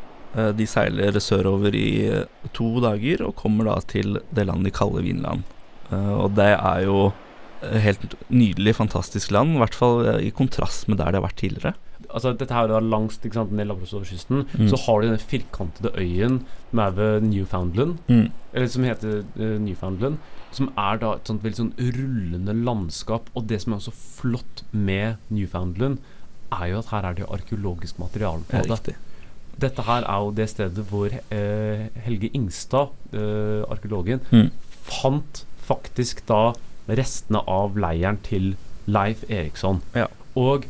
de 0.52 0.66
seiler 0.68 1.16
sørover 1.22 1.72
i 1.74 1.86
eh, 2.10 2.26
to 2.52 2.66
dager 2.84 3.22
og 3.24 3.36
kommer 3.38 3.64
da 3.70 3.78
til 3.88 4.18
det 4.36 4.44
landet 4.46 4.68
de 4.68 4.74
kaller 4.76 5.02
Vinland. 5.06 5.46
Eh, 5.90 6.12
og 6.12 6.34
det 6.36 6.50
er 6.58 6.82
jo 6.84 6.98
eh, 7.62 7.78
helt 7.80 8.14
nydelig, 8.28 8.74
fantastisk 8.76 9.30
land, 9.32 9.54
i 9.56 9.62
hvert 9.62 9.74
fall 9.78 10.02
eh, 10.06 10.20
i 10.28 10.30
kontrast 10.36 10.88
med 10.90 10.98
der 11.00 11.14
de 11.14 11.20
har 11.22 11.24
vært 11.28 11.40
tidligere. 11.40 11.72
Altså 12.12 12.34
Dette 12.38 12.54
her 12.54 12.68
er 12.68 12.74
da 12.76 12.80
langs 12.84 13.16
ikke 13.18 13.34
sant, 13.38 13.52
ned 13.56 13.66
Labradorkysten. 13.70 14.44
Mm. 14.52 14.68
Så 14.70 14.78
har 14.84 15.00
du 15.00 15.06
denne 15.08 15.18
firkantede 15.32 15.90
øyen 15.98 16.42
som 16.70 16.82
er 16.84 16.92
ved 16.96 17.24
Newfoundland, 17.26 17.96
Mm. 18.08 18.28
eller 18.52 18.68
som 18.70 18.84
heter 18.86 19.22
uh, 19.40 19.56
Newfoundland. 19.60 20.18
Som 20.54 20.70
er 20.78 21.00
da 21.02 21.14
et 21.16 21.26
sånt 21.28 21.42
veldig 21.44 21.58
sånn 21.58 21.72
rullende 21.96 22.54
landskap. 22.64 23.26
Og 23.34 23.48
det 23.50 23.58
som 23.64 23.74
er 23.74 23.82
så 23.84 23.92
flott 23.92 24.62
med 24.72 25.16
Newfoundland, 25.34 25.98
er 26.60 26.70
jo 26.72 26.78
at 26.82 26.90
her 26.92 27.08
er 27.10 27.14
det 27.20 27.26
arkeologisk 27.28 27.98
materiale 28.02 28.42
på 28.48 28.62
det. 28.62 28.70
riktig. 28.70 28.94
Dette 29.58 29.82
her 29.86 30.04
er 30.04 30.18
jo 30.24 30.30
det 30.36 30.48
stedet 30.52 30.84
hvor 30.90 31.08
eh, 31.12 31.86
Helge 32.04 32.28
Ingstad, 32.36 32.90
eh, 33.12 33.62
arkeologen, 33.72 34.20
Mm. 34.32 34.50
fant 34.86 35.44
faktisk 35.66 36.20
da 36.28 36.52
restene 36.88 37.40
av 37.48 37.74
leiren 37.76 38.18
til 38.22 38.54
Leif 38.86 39.24
Eriksson. 39.30 39.80
Ja. 39.94 40.06
Og 40.36 40.66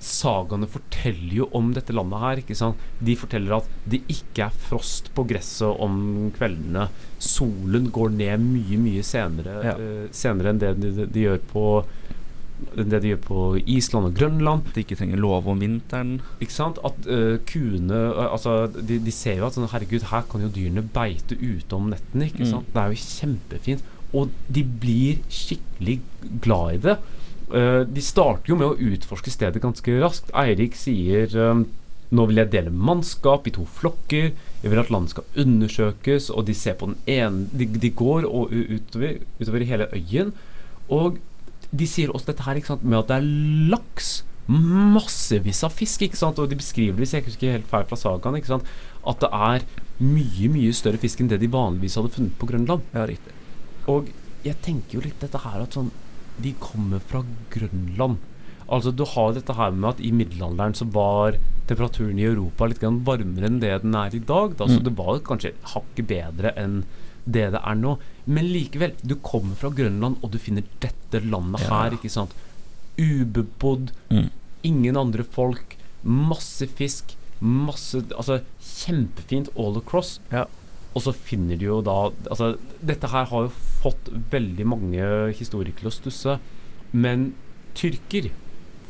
sagaene 0.00 0.68
forteller 0.70 1.34
jo 1.40 1.48
om 1.58 1.72
dette 1.74 1.90
landet 1.92 2.20
her. 2.22 2.36
ikke 2.40 2.54
sant? 2.56 2.76
De 3.02 3.16
forteller 3.18 3.56
at 3.58 3.66
det 3.90 4.00
ikke 4.08 4.44
er 4.46 4.50
frost 4.50 5.10
på 5.16 5.24
gresset 5.26 5.74
om 5.82 6.30
kveldene. 6.38 6.88
Solen 7.18 7.90
går 7.90 8.10
ned 8.14 8.38
mye, 8.38 8.78
mye 8.78 9.02
senere, 9.02 9.56
Ja. 9.64 9.74
uh, 9.74 10.06
senere 10.14 10.50
enn 10.54 10.60
det 10.62 10.80
de, 10.80 10.92
de, 10.94 11.06
de 11.06 11.20
gjør 11.26 11.40
på 11.52 11.64
det 12.74 13.00
de 13.02 13.12
gjør 13.12 13.20
på 13.24 13.42
Island 13.64 14.08
og 14.10 14.16
Grønland. 14.18 14.70
De 14.74 14.82
ikke 14.82 14.98
trenger 14.98 15.20
lov 15.20 15.48
om 15.50 15.60
vinteren. 15.62 16.16
Ikke 16.42 16.54
sant? 16.54 16.80
At 16.86 17.06
uh, 17.06 17.36
kuene 17.48 18.00
øh, 18.08 18.26
Altså, 18.28 18.56
de, 18.66 18.98
de 19.02 19.14
ser 19.14 19.38
jo 19.38 19.46
at 19.48 19.56
sånn, 19.56 19.68
herregud, 19.72 20.08
her 20.10 20.26
kan 20.30 20.44
jo 20.44 20.50
dyrene 20.54 20.84
beite 20.94 21.38
ute 21.38 21.78
om 21.78 21.90
nettene. 21.92 22.30
Ikke 22.30 22.46
Mm. 22.48 22.64
Det 22.72 22.80
er 22.80 22.92
jo 22.92 23.00
kjempefint. 23.02 23.88
Og 24.16 24.30
de 24.48 24.62
blir 24.64 25.18
skikkelig 25.28 25.98
glad 26.44 26.78
i 26.78 26.82
det. 26.86 26.96
Uh, 27.48 27.82
de 27.88 28.04
starter 28.04 28.52
jo 28.52 28.56
med 28.60 28.70
å 28.70 28.92
utforske 28.92 29.32
stedet 29.32 29.62
ganske 29.62 29.98
raskt. 30.00 30.32
Eirik 30.36 30.76
sier 30.78 31.34
um, 31.36 31.66
nå 32.08 32.24
vil 32.30 32.40
jeg 32.40 32.52
dele 32.54 32.72
mannskap 32.72 33.48
i 33.48 33.52
to 33.52 33.66
flokker. 33.68 34.30
Jeg 34.62 34.72
vil 34.72 34.80
at 34.80 34.92
landet 34.92 35.12
skal 35.12 35.42
undersøkes. 35.44 36.30
Og 36.32 36.46
de 36.48 36.56
ser 36.56 36.78
på 36.80 36.90
den 36.90 37.00
ene 37.06 37.48
De, 37.52 37.68
de 37.68 37.90
går 37.92 38.24
og, 38.28 38.54
utover, 38.54 39.20
utover 39.40 39.66
hele 39.68 39.90
øyen. 39.92 40.32
Og 40.88 41.18
de 41.74 41.86
sier 41.86 42.08
også 42.14 42.26
dette 42.32 42.42
her 42.46 42.60
sant, 42.64 42.82
med 42.84 42.98
at 42.98 43.08
det 43.08 43.16
er 43.18 43.28
laks. 43.74 44.22
Massevis 44.48 45.60
av 45.66 45.74
fisk. 45.76 46.00
ikke 46.06 46.16
sant, 46.16 46.38
Og 46.38 46.48
de 46.48 46.56
beskriver 46.56 46.96
det, 46.96 47.02
hvis 47.04 47.12
jeg 47.12 47.22
ikke 47.22 47.30
husker 47.32 47.52
helt 47.58 47.66
feil 47.68 47.84
fra 47.90 47.96
sagaen, 48.00 48.36
ikke 48.40 48.46
sant, 48.54 48.64
at 49.06 49.20
det 49.20 49.30
er 49.32 49.66
mye 50.00 50.48
mye 50.54 50.72
større 50.72 50.98
fisk 51.02 51.20
enn 51.20 51.28
det 51.28 51.40
de 51.42 51.48
vanligvis 51.50 51.96
hadde 51.98 52.12
funnet 52.14 52.38
på 52.38 52.46
Grønland. 52.48 52.82
Ja, 52.94 53.04
riktig. 53.06 53.34
Og 53.88 54.08
jeg 54.44 54.56
tenker 54.62 54.98
jo 54.98 55.04
litt 55.04 55.20
dette 55.20 55.38
her 55.42 55.62
at 55.62 55.72
sånn 55.76 55.90
De 56.40 56.52
kommer 56.60 57.00
fra 57.02 57.24
Grønland. 57.50 58.18
Altså 58.70 58.92
Du 58.94 59.04
har 59.04 59.32
dette 59.34 59.54
her 59.56 59.72
med 59.72 59.88
at 59.90 60.00
i 60.00 60.12
middelalderen 60.12 60.74
så 60.76 60.86
var 60.92 61.34
temperaturen 61.66 62.18
i 62.20 62.22
Europa 62.28 62.68
litt 62.68 62.78
grann 62.80 63.00
varmere 63.04 63.48
enn 63.48 63.58
det 63.60 63.82
den 63.82 63.94
er 63.98 64.14
i 64.14 64.20
dag. 64.20 64.56
Da, 64.56 64.66
Så 64.66 64.78
Mm. 64.78 64.84
det 64.84 64.96
var 64.96 65.18
kanskje 65.20 65.52
hakket 65.74 66.06
bedre 66.06 66.52
enn 66.56 66.84
det 67.30 67.50
det 67.52 67.60
er 67.62 67.74
nå. 67.76 67.98
Men 68.26 68.44
likevel, 68.52 68.94
du 69.04 69.14
kommer 69.16 69.54
fra 69.56 69.70
Grønland, 69.70 70.16
og 70.22 70.30
du 70.32 70.38
finner 70.38 70.62
dette 70.80 71.20
landet 71.24 71.60
Ja. 71.66 71.82
her, 71.84 71.96
ikke 71.98 72.10
sant. 72.10 72.32
Ubebodd, 72.98 73.90
Mm. 74.10 74.30
ingen 74.64 74.96
andre 74.96 75.22
folk, 75.24 75.76
masse 76.04 76.66
fisk, 76.66 77.14
masse 77.40 77.94
Altså 78.16 78.40
kjempefint 78.60 79.48
all 79.56 79.76
across. 79.76 80.18
Ja. 80.32 80.46
Og 80.96 81.02
så 81.02 81.12
finner 81.14 81.56
de 81.58 81.66
jo 81.66 81.80
da 81.82 82.10
Altså, 82.30 82.58
dette 82.84 83.06
her 83.08 83.24
har 83.26 83.42
jo 83.46 83.52
fått 83.82 84.10
veldig 84.30 84.66
mange 84.66 85.32
historikere 85.32 85.78
til 85.78 85.88
å 85.90 85.92
stusse. 86.00 86.38
Men 86.92 87.34
tyrker, 87.74 88.30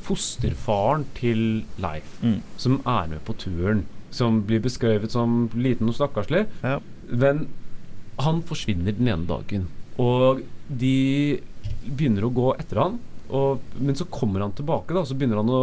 fosterfaren 0.03 1.05
til 1.15 1.65
Leif, 1.79 2.19
Mm. 2.23 2.41
som 2.57 2.81
er 2.87 3.07
med 3.09 3.25
på 3.27 3.35
turen, 3.37 3.85
som 4.11 4.43
blir 4.43 4.61
beskrevet 4.61 5.11
som 5.11 5.51
liten 5.55 5.89
og 5.89 5.95
stakkarslig, 5.95 6.47
Ja. 6.63 6.79
men 7.11 7.49
han 8.25 8.41
forsvinner 8.47 8.97
den 8.97 9.11
ene 9.11 9.29
dagen. 9.29 9.69
Og 10.03 10.43
de 10.69 11.39
begynner 11.89 12.27
å 12.27 12.35
gå 12.35 12.51
etter 12.59 12.83
han, 12.83 12.99
og, 13.29 13.65
men 13.77 13.97
så 13.99 14.07
kommer 14.11 14.45
han 14.45 14.55
tilbake, 14.57 14.95
da. 14.97 15.05
Så 15.07 15.17
begynner 15.19 15.43
han 15.43 15.55
å 15.55 15.63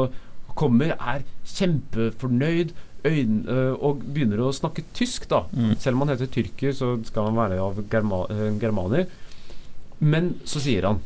Kommer, 0.56 0.94
er 0.96 1.26
kjempefornøyd 1.52 2.70
Øyne, 3.06 3.42
øh, 3.52 3.74
og 3.86 4.06
begynner 4.16 4.40
å 4.42 4.54
snakke 4.56 4.86
tysk, 4.98 5.28
da. 5.30 5.44
Mm. 5.52 5.74
Selv 5.82 5.98
om 5.98 6.06
han 6.06 6.14
heter 6.16 6.30
tyrker, 6.32 6.72
så 6.74 6.94
skal 7.06 7.28
han 7.28 7.38
være 7.38 7.60
av 7.62 7.82
germa, 7.92 8.22
øh, 8.32 8.56
germaner. 8.62 9.10
Men 10.00 10.36
så 10.48 10.62
sier 10.64 10.88
han 10.88 11.02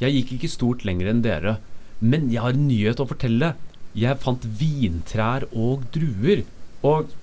Jeg 0.00 0.12
gikk 0.12 0.32
ikke 0.36 0.52
stort 0.52 0.84
lenger 0.84 1.08
enn 1.08 1.22
dere, 1.24 1.56
men 2.04 2.28
jeg 2.28 2.42
har 2.44 2.52
en 2.52 2.66
nyhet 2.68 3.00
å 3.00 3.08
fortelle. 3.08 3.54
Jeg 3.96 4.20
fant 4.20 4.44
vintrær 4.44 5.46
og 5.56 5.86
druer. 5.94 6.44
Og 6.84 7.14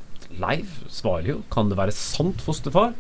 Leif 0.41 0.79
svarer 0.89 1.27
jo 1.27 1.41
Kan 1.53 1.69
det 1.69 1.77
være 1.77 1.93
sant, 1.93 2.41
fosterfar? 2.41 2.95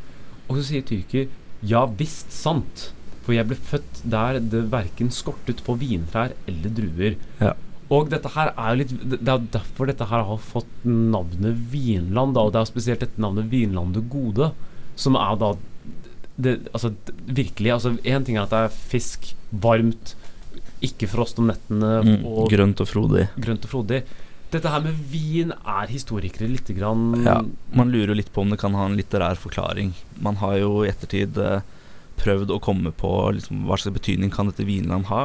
Og 0.49 0.57
så 0.59 0.65
sier 0.69 0.85
tyrker 0.87 1.29
Ja 1.63 1.85
visst 1.99 2.33
sant. 2.35 2.89
For 3.23 3.35
jeg 3.35 3.47
ble 3.47 3.55
født 3.55 4.01
der 4.11 4.39
det 4.43 4.65
verken 4.73 5.11
skortet 5.15 5.61
på 5.63 5.77
vintrær 5.79 6.33
eller 6.49 6.73
druer. 6.75 7.15
Ja. 7.39 7.53
Og 7.93 8.09
dette 8.11 8.31
her 8.33 8.51
er 8.57 8.73
jo 8.73 8.79
litt 8.81 8.91
Det 9.11 9.29
er 9.29 9.45
derfor 9.53 9.87
dette 9.87 10.07
her 10.09 10.25
har 10.27 10.41
fått 10.41 10.71
navnet 10.87 11.55
Vinland. 11.71 12.35
Da, 12.35 12.43
og 12.47 12.51
det 12.55 12.61
er 12.63 12.71
spesielt 12.71 13.03
dette 13.05 13.21
navnet 13.21 13.47
Vinlandet 13.51 14.09
Gode, 14.11 14.51
som 14.99 15.15
er 15.19 15.37
da 15.39 15.53
det, 16.35 16.55
altså, 16.73 16.89
virkelig 17.29 17.71
altså 17.75 17.91
Én 18.01 18.25
ting 18.25 18.39
er 18.39 18.47
at 18.47 18.53
det 18.53 18.61
er 18.65 18.77
fisk, 18.89 19.35
varmt, 19.53 20.15
ikke 20.83 21.07
frost 21.07 21.37
om 21.39 21.47
nettene 21.51 21.91
Mm. 22.03 22.23
Grønt 22.49 22.81
og 22.81 22.89
frodig. 22.89 23.27
grønt 23.39 23.63
og 23.63 23.69
frodig. 23.71 24.01
Dette 24.53 24.69
her 24.69 24.83
med 24.85 24.97
vin 25.09 25.49
er 25.49 25.89
historikere 25.89 26.45
litt 26.51 26.67
grann 26.77 27.23
Ja, 27.25 27.39
man 27.73 27.89
lurer 27.89 28.11
jo 28.13 28.19
litt 28.19 28.29
på 28.33 28.43
om 28.43 28.51
det 28.53 28.59
kan 28.61 28.75
ha 28.77 28.85
en 28.85 28.97
litterær 28.99 29.39
forklaring. 29.41 29.95
Man 30.21 30.37
har 30.43 30.59
jo 30.61 30.83
i 30.83 30.91
ettertid 30.91 31.39
eh, 31.41 31.63
prøvd 32.21 32.53
å 32.53 32.59
komme 32.61 32.91
på 32.93 33.13
liksom, 33.33 33.63
hva 33.65 33.79
slags 33.81 33.97
betydning 33.97 34.29
kan 34.33 34.51
dette 34.51 34.67
Vinland 34.67 35.09
ha. 35.09 35.23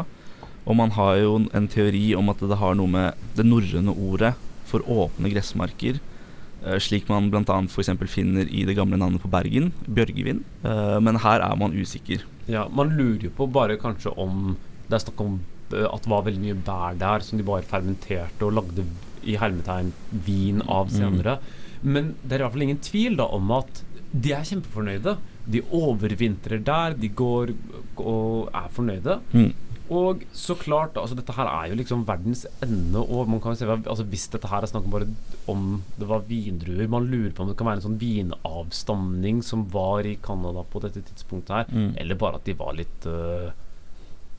Og 0.64 0.78
man 0.80 0.94
har 0.96 1.18
jo 1.20 1.34
en 1.56 1.68
teori 1.68 2.12
om 2.16 2.32
at 2.32 2.40
det 2.40 2.60
har 2.60 2.78
noe 2.78 2.88
med 2.92 3.26
det 3.36 3.44
norrøne 3.44 3.92
ordet 3.92 4.32
for 4.68 4.84
åpne 4.84 5.32
gressmarker, 5.32 6.00
eh, 6.64 6.78
slik 6.80 7.08
man 7.12 7.28
bl.a. 7.32 7.58
f.eks. 7.68 7.92
finner 8.08 8.48
i 8.48 8.64
det 8.68 8.76
gamle 8.80 8.96
navnet 9.00 9.24
på 9.24 9.32
Bergen, 9.32 9.74
Bjørgevin. 9.84 10.40
Eh, 10.64 10.96
men 11.04 11.20
her 11.24 11.44
er 11.44 11.60
man 11.60 11.76
usikker. 11.76 12.24
Ja, 12.48 12.64
man 12.72 12.96
lurer 12.96 13.28
jo 13.28 13.34
på 13.36 13.48
bare 13.52 13.76
kanskje 13.76 14.14
om 14.16 14.56
Det 14.88 14.96
er 14.96 15.02
snakk 15.04 15.18
om 15.20 15.34
at 15.68 16.00
det 16.00 16.08
var 16.08 16.22
veldig 16.24 16.40
mye 16.40 16.56
bær 16.64 16.94
der 16.96 17.20
som 17.20 17.36
de 17.36 17.44
bare 17.44 17.66
fermenterte 17.68 18.46
og 18.46 18.54
lagde 18.56 18.86
i 19.28 19.36
hermetegn 19.40 19.92
vin 20.26 20.62
av 20.66 20.88
senere. 20.94 21.38
Men 21.82 22.14
det 22.24 22.34
er 22.38 22.42
i 22.42 22.46
hvert 22.46 22.56
fall 22.56 22.66
ingen 22.66 22.80
tvil 22.82 23.18
da 23.20 23.28
om 23.36 23.50
at 23.58 23.84
de 24.12 24.32
er 24.34 24.46
kjempefornøyde. 24.48 25.16
De 25.48 25.60
overvintrer 25.76 26.62
der, 26.64 26.94
de 26.98 27.08
går 27.16 27.52
og 28.00 28.48
er 28.56 28.68
fornøyde. 28.74 29.18
Mm. 29.36 29.50
Og 29.88 30.20
så 30.36 30.52
klart, 30.60 30.98
altså 31.00 31.16
dette 31.16 31.32
her 31.32 31.48
er 31.48 31.70
jo 31.70 31.76
liksom 31.78 32.02
verdens 32.08 32.42
ende, 32.64 33.00
og 33.00 33.28
man 33.32 33.40
kan 33.40 33.54
jo 33.54 33.60
se 33.62 33.68
altså 33.88 34.04
hvis 34.04 34.26
dette 34.34 34.50
her 34.50 34.60
er 34.66 34.68
snakk 34.68 34.84
om 34.84 34.92
bare 34.92 35.06
om 35.48 35.62
det 35.96 36.08
var 36.10 36.26
vindruer 36.28 36.90
Man 36.92 37.06
lurer 37.08 37.32
på 37.32 37.40
om 37.46 37.48
det 37.48 37.56
kan 37.56 37.70
være 37.70 37.80
en 37.80 37.86
sånn 37.86 37.96
vinavstamning 38.02 39.40
som 39.42 39.64
var 39.72 40.04
i 40.04 40.18
Canada 40.20 40.64
på 40.68 40.82
dette 40.84 41.00
tidspunktet 41.08 41.54
her, 41.56 41.64
Mm. 41.72 41.94
eller 41.96 42.14
bare 42.20 42.36
at 42.36 42.44
de 42.44 42.52
var 42.54 42.74
litt 42.76 43.06
øh, 43.06 43.50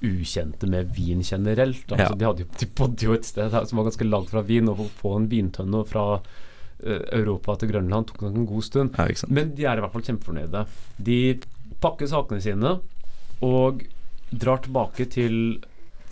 ukjente 0.06 0.68
med 0.70 0.92
vin 0.96 1.24
generelt. 1.24 1.86
Ja. 1.88 1.98
Altså, 1.98 2.16
de, 2.16 2.28
hadde 2.28 2.46
jo, 2.46 2.50
de 2.60 2.68
bodde 2.78 3.08
jo 3.08 3.16
et 3.18 3.28
sted 3.28 3.52
her 3.54 3.66
som 3.68 3.82
var 3.82 3.90
ganske 3.90 4.08
langt 4.08 4.32
fra 4.34 4.44
vin, 4.46 4.70
og 4.72 4.84
å 4.86 4.90
få 5.02 5.16
en 5.20 5.30
vintønne 5.32 5.84
fra 5.90 6.06
uh, 6.20 7.02
Europa 7.16 7.58
til 7.60 7.74
Grønland 7.74 8.10
tok 8.10 8.24
nok 8.26 8.38
en 8.38 8.50
god 8.50 8.68
stund. 8.68 9.00
Ja. 9.00 9.32
Men 9.32 9.56
de 9.58 9.68
er 9.68 9.80
i 9.80 9.84
hvert 9.84 9.96
fall 9.96 10.06
kjempefornøyde. 10.08 10.66
De 11.10 11.20
pakker 11.84 12.12
sakene 12.12 12.44
sine 12.44 12.78
og 13.46 13.84
drar 14.30 14.62
tilbake 14.64 15.08
til, 15.12 15.60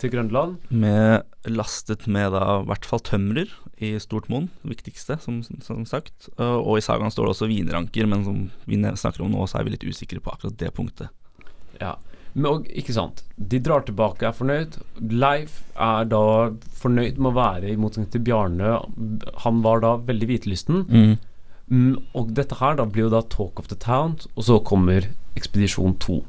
til 0.00 0.12
Grønland. 0.12 0.58
Med 0.68 1.24
lastet 1.48 2.06
med 2.10 2.32
da 2.34 2.60
i 2.60 2.68
hvert 2.68 2.88
fall 2.88 3.04
tømrer 3.04 3.52
i 3.84 3.92
stort 4.02 4.26
monn, 4.32 4.48
det 4.64 4.74
viktigste, 4.74 5.20
som, 5.22 5.38
som 5.64 5.84
sagt. 5.88 6.28
Uh, 6.36 6.58
og 6.58 6.80
i 6.80 6.84
sagaen 6.84 7.14
står 7.14 7.28
det 7.28 7.34
også 7.36 7.48
vinranker, 7.50 8.10
men 8.10 8.26
som 8.26 8.44
vi 8.68 8.80
snakker 8.82 9.24
om 9.24 9.32
nå, 9.32 9.46
så 9.48 9.60
er 9.60 9.68
vi 9.68 9.76
litt 9.76 9.86
usikre 9.86 10.20
på 10.20 10.34
akkurat 10.34 10.58
det 10.60 10.74
punktet. 10.76 11.14
Ja. 11.78 11.94
Men, 12.38 12.50
og, 12.50 12.68
ikke 12.70 12.94
sant. 12.94 13.24
De 13.36 13.60
drar 13.62 13.84
tilbake, 13.86 14.22
og 14.22 14.30
er 14.30 14.36
fornøyd. 14.38 14.78
Leif 15.10 15.60
er 15.74 16.08
da 16.10 16.22
fornøyd 16.78 17.18
med 17.18 17.32
å 17.32 17.36
være, 17.38 17.72
i 17.72 17.78
motsetning 17.80 18.12
til 18.14 18.22
Bjarne. 18.28 18.76
Han 19.44 19.62
var 19.66 19.82
da 19.84 19.96
veldig 20.08 20.30
hvitelysten. 20.30 20.84
Mm, 21.68 21.94
og 22.16 22.32
dette 22.36 22.56
her 22.62 22.78
da 22.78 22.86
blir 22.88 23.08
jo 23.08 23.12
da 23.12 23.24
Talk 23.28 23.60
of 23.60 23.68
the 23.72 23.76
Town, 23.76 24.16
og 24.36 24.46
så 24.46 24.60
kommer 24.64 25.10
Ekspedisjon 25.38 25.98
2. 26.00 26.22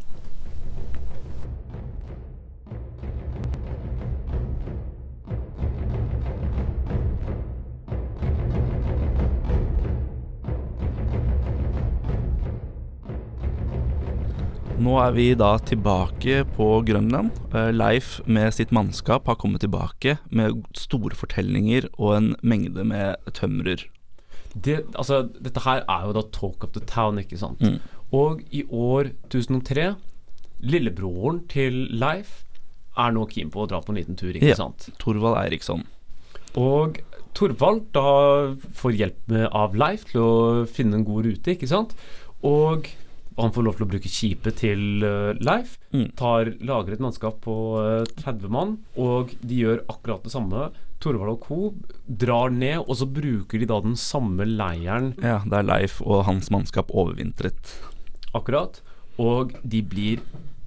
Nå 14.79 14.93
er 15.03 15.11
vi 15.11 15.25
da 15.35 15.57
tilbake 15.67 16.43
på 16.55 16.67
Grønland. 16.87 17.33
Eh, 17.51 17.69
Leif 17.75 18.19
med 18.31 18.53
sitt 18.55 18.71
mannskap 18.75 19.27
har 19.27 19.35
kommet 19.41 19.59
tilbake 19.65 20.17
med 20.31 20.61
store 20.77 21.17
fortellinger 21.19 21.89
og 21.99 22.13
en 22.15 22.29
mengde 22.47 22.85
med 22.87 23.19
tømrer. 23.35 23.83
Det, 24.55 24.79
altså, 24.95 25.25
dette 25.43 25.61
her 25.65 25.83
er 25.83 26.05
jo 26.07 26.13
da 26.15 26.23
Talk 26.33 26.63
of 26.63 26.71
the 26.77 26.83
Town, 26.89 27.19
ikke 27.21 27.37
sant. 27.41 27.59
Mm. 27.61 27.79
Og 28.15 28.39
i 28.55 28.63
år 28.71 29.11
1003, 29.29 29.89
lillebroren 30.63 31.43
til 31.51 31.83
Leif 31.99 32.45
er 32.99 33.11
nå 33.15 33.27
keen 33.31 33.51
på 33.53 33.65
å 33.65 33.67
dra 33.69 33.81
på 33.83 33.91
en 33.93 33.99
liten 33.99 34.17
tur, 34.19 34.31
ikke 34.33 34.53
Ja. 34.53 34.55
sant. 34.57 34.89
Torvald 34.99 35.37
Eiriksson. 35.43 35.83
Og 36.57 37.01
Torvald 37.37 37.83
da 37.93 38.55
får 38.79 38.95
hjelp 38.97 39.35
av 39.53 39.75
Leif 39.75 40.07
til 40.09 40.21
å 40.23 40.65
finne 40.67 40.95
en 40.97 41.05
god 41.05 41.25
rute, 41.27 41.51
ikke 41.53 41.67
sant. 41.69 41.93
Og 42.43 42.87
han 43.41 43.51
får 43.55 43.63
lov 43.65 43.75
til 43.77 43.85
å 43.85 43.89
bruke 43.93 44.09
skipet 44.11 44.55
til 44.61 45.03
uh, 45.05 45.33
Leif. 45.39 45.77
Mm. 45.93 46.07
Tar, 46.19 46.51
lager 46.65 46.93
et 46.97 46.99
mannskap 47.03 47.39
på 47.45 47.55
uh, 47.79 48.03
30 48.19 48.49
mann, 48.51 48.77
og 48.99 49.31
de 49.41 49.61
gjør 49.63 49.83
akkurat 49.89 50.23
det 50.27 50.31
samme. 50.33 50.69
Torvald 50.99 51.31
og 51.37 51.45
co. 51.47 51.57
drar 52.11 52.51
ned, 52.51 52.81
og 52.83 52.97
så 52.99 53.05
bruker 53.07 53.61
de 53.61 53.65
da 53.69 53.77
den 53.85 53.95
samme 53.95 54.43
leiren 54.43 55.13
Ja, 55.23 55.37
der 55.47 55.63
Leif 55.63 56.01
og 56.03 56.25
hans 56.27 56.49
mannskap 56.51 56.91
overvintret. 56.91 57.77
akkurat, 58.35 58.81
og 59.17 59.55
de 59.63 59.81
blir 59.81 60.19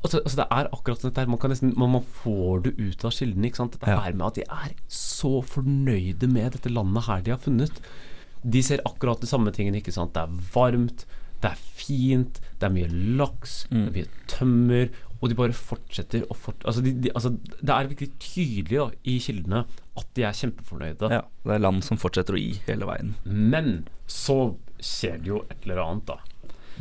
Altså, 0.03 0.19
altså 0.25 0.37
Det 0.41 0.47
er 0.51 0.67
akkurat 0.75 0.99
sånn 0.99 1.13
der, 1.15 1.29
man, 1.31 1.39
kan 1.39 1.53
nesten, 1.53 1.75
man, 1.79 1.93
man 1.95 2.03
får 2.03 2.63
det 2.65 2.73
ut 2.81 3.05
av 3.07 3.13
kildene. 3.15 3.47
ikke 3.47 3.61
sant? 3.61 3.77
Dette 3.77 3.87
Ja. 3.93 4.01
her 4.03 4.13
med 4.19 4.27
at 4.27 4.35
de 4.41 4.43
er 4.51 4.73
så 4.91 5.43
fornøyde 5.47 6.27
med 6.27 6.57
dette 6.57 6.73
landet 6.75 7.05
her 7.07 7.21
de 7.23 7.31
har 7.31 7.39
funnet. 7.39 7.71
De 8.43 8.63
ser 8.67 8.83
akkurat 8.85 9.21
de 9.23 9.29
samme 9.31 9.53
tingene. 9.55 9.79
ikke 9.79 9.93
sant? 9.95 10.11
Det 10.17 10.25
er 10.25 10.35
varmt, 10.57 11.05
det 11.43 11.51
er 11.51 11.63
fint, 11.83 12.41
det 12.61 12.69
er 12.69 12.75
mye 12.75 12.91
laks, 13.19 13.63
det 13.71 13.81
er 13.83 13.97
mye 13.97 14.29
tømmer. 14.31 14.93
Og 15.23 15.31
de 15.31 15.37
bare 15.39 15.55
fortsetter 15.55 16.25
og 16.27 16.35
fort... 16.35 16.65
Altså, 16.67 16.83
de, 16.83 16.97
de, 16.99 17.11
altså 17.15 17.31
Det 17.39 17.71
er 17.71 17.89
virkelig 17.93 18.11
tydelig 18.19 18.79
da, 18.79 18.89
i 19.07 19.19
kildene 19.23 19.61
at 20.01 20.09
de 20.19 20.25
er 20.27 20.35
kjempefornøyde. 20.35 21.11
Ja, 21.15 21.21
det 21.47 21.55
er 21.55 21.63
land 21.63 21.85
som 21.87 22.01
fortsetter 22.01 22.35
å 22.35 22.41
gi 22.43 22.57
hele 22.67 22.89
veien. 22.89 23.15
Men 23.23 23.85
så 24.11 24.57
skjer 24.83 25.23
det 25.23 25.31
jo 25.31 25.45
et 25.47 25.63
eller 25.63 25.83
annet, 25.85 26.11
da. 26.11 26.19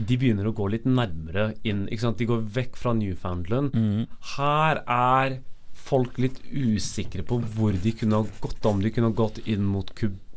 De 0.02 0.18
begynner 0.18 0.48
å 0.50 0.56
gå 0.58 0.72
litt 0.74 0.88
nærmere 0.90 1.52
inn. 1.68 1.86
De 1.86 2.30
går 2.32 2.42
vekk 2.56 2.80
fra 2.80 2.96
Newfoundland. 2.98 3.76
Her 4.34 4.82
er 4.88 5.38
folk 5.78 6.18
litt 6.22 6.40
usikre 6.50 7.26
på 7.28 7.42
hvor 7.54 7.78
de 7.84 7.94
kunne 7.98 8.24
ha 8.24 8.42
gått. 8.42 8.66
Om 8.66 8.82
de 8.82 8.94
kunne 8.94 9.12
ha 9.12 9.18
gått 9.22 9.42
inn 9.46 9.68
mot 9.68 9.92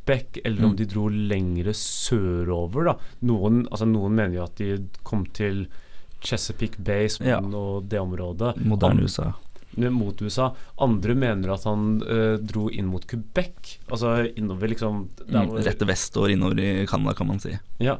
Quebec, 0.05 0.41
eller 0.45 0.65
om 0.67 0.77
de 0.77 0.85
dro 0.85 1.09
lengre 1.09 1.73
sørover. 1.75 2.85
da 2.85 2.95
Noen, 3.27 3.67
altså 3.71 3.87
noen 3.89 4.15
mener 4.15 4.35
jo 4.37 4.45
at 4.45 4.57
de 4.57 4.79
kom 5.03 5.25
til 5.33 5.67
Chesapeake 6.25 6.79
Bay 6.85 7.09
som 7.09 7.27
Ja. 7.27 7.39
og 7.41 7.89
det 7.89 7.99
området. 8.01 8.57
Moderne 8.65 9.03
USA. 9.05 9.33
Mot 9.77 10.21
USA. 10.23 10.53
Andre 10.79 11.15
mener 11.15 11.53
at 11.55 11.65
han 11.65 12.01
uh, 12.03 12.37
dro 12.39 12.69
inn 12.71 12.87
mot 12.87 13.05
Quebec. 13.07 13.79
Altså 13.91 14.31
innover, 14.37 14.69
liksom 14.69 15.09
der 15.27 15.43
Mm, 15.43 15.49
hvor- 15.51 15.65
rett 15.65 15.79
vestover 15.89 16.31
innover 16.31 16.59
i 16.61 16.87
Canada, 16.87 17.15
kan 17.15 17.27
man 17.27 17.41
si. 17.41 17.59
ja, 17.81 17.97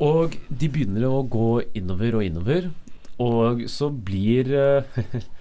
og 0.00 0.36
de 0.48 0.68
begynner 0.68 1.02
å 1.04 1.28
gå 1.28 1.62
innover 1.74 2.14
og 2.14 2.22
innover, 2.24 2.70
og 3.18 3.60
så 3.68 3.90
blir 3.92 4.46
eh, 4.54 4.82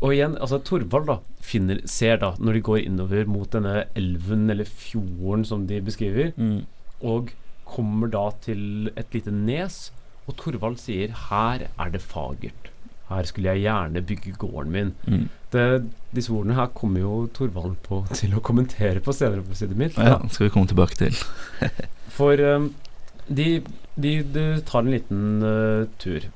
Og 0.00 0.14
igjen, 0.14 0.36
altså 0.40 0.58
Torvald 0.64 1.08
da 1.10 1.18
finner, 1.44 1.82
ser 1.84 2.20
da, 2.22 2.32
når 2.40 2.56
de 2.56 2.64
går 2.64 2.82
innover 2.86 3.28
mot 3.28 3.50
denne 3.52 3.84
elven 3.98 4.48
eller 4.52 4.64
fjorden 4.64 5.44
som 5.44 5.66
de 5.68 5.80
beskriver, 5.84 6.32
og 7.04 7.34
kommer 7.68 8.10
da 8.12 8.30
til 8.44 8.90
et 8.96 9.12
lite 9.14 9.34
nes, 9.34 9.90
og 10.26 10.36
Torvald 10.40 10.78
sier 10.80 11.12
'her 11.12 11.68
er 11.68 11.90
det 11.90 12.00
fagert'. 12.00 12.70
Her 13.10 13.26
skulle 13.26 13.50
jeg 13.50 13.64
gjerne 13.66 14.02
bygge 14.06 14.32
gården 14.38 14.70
min. 14.72 14.92
Mm. 15.06 15.28
Det, 15.52 15.90
disse 16.14 16.30
ordene 16.32 16.54
her 16.54 16.66
kommer 16.66 17.00
jo 17.00 17.14
Torvald 17.34 17.76
på 17.82 18.04
til 18.20 18.36
å 18.36 18.40
kommentere 18.40 19.02
på 19.02 19.12
senere 19.12 19.42
på 19.42 19.58
siden 19.58 19.78
mitt. 19.80 19.98
Ja, 19.98 20.20
skal 20.30 20.46
vi 20.46 20.52
komme 20.54 20.70
tilbake 20.70 20.94
til. 21.00 21.16
For 22.16 22.38
um, 22.38 22.74
de, 23.26 23.62
de, 23.96 24.22
de 24.22 24.44
tar 24.66 24.84
en 24.84 24.94
liten 24.94 25.42
uh, 25.42 25.88
tur. 25.98 26.28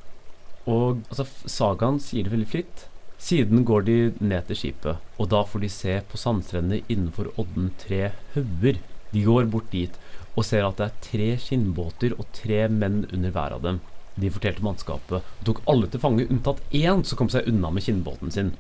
Og 0.66 1.04
altså, 1.12 1.28
sagaen 1.46 2.00
sier 2.02 2.26
det 2.26 2.34
veldig 2.34 2.50
fritt. 2.50 2.88
Siden 3.18 3.64
går 3.64 3.84
de 3.86 3.96
ned 4.20 4.46
til 4.48 4.56
skipet, 4.58 4.98
og 5.18 5.28
da 5.32 5.44
får 5.48 5.60
de 5.64 5.70
se 5.72 5.94
på 6.10 6.18
sandstrendene 6.20 6.82
innenfor 6.92 7.30
odden 7.40 7.70
tre 7.80 8.10
hauger. 8.34 8.80
De 9.14 9.22
går 9.24 9.46
bort 9.52 9.70
dit 9.72 9.94
og 10.34 10.44
ser 10.44 10.66
at 10.66 10.76
det 10.80 10.86
er 10.88 11.02
tre 11.06 11.28
skinnbåter 11.38 12.16
og 12.18 12.26
tre 12.34 12.64
menn 12.68 13.04
under 13.14 13.30
hver 13.30 13.54
av 13.54 13.62
dem. 13.62 13.80
De 14.18 14.30
fortalte 14.30 14.62
mannskapet 14.66 15.20
og 15.22 15.44
tok 15.46 15.60
alle 15.70 15.86
til 15.90 16.02
fange 16.02 16.26
unntatt 16.26 16.60
én 16.74 17.04
som 17.06 17.18
kom 17.18 17.30
seg 17.30 17.46
unna 17.50 17.70
med 17.70 17.82
skinnbåten 17.86 18.34
sin. 18.34 18.52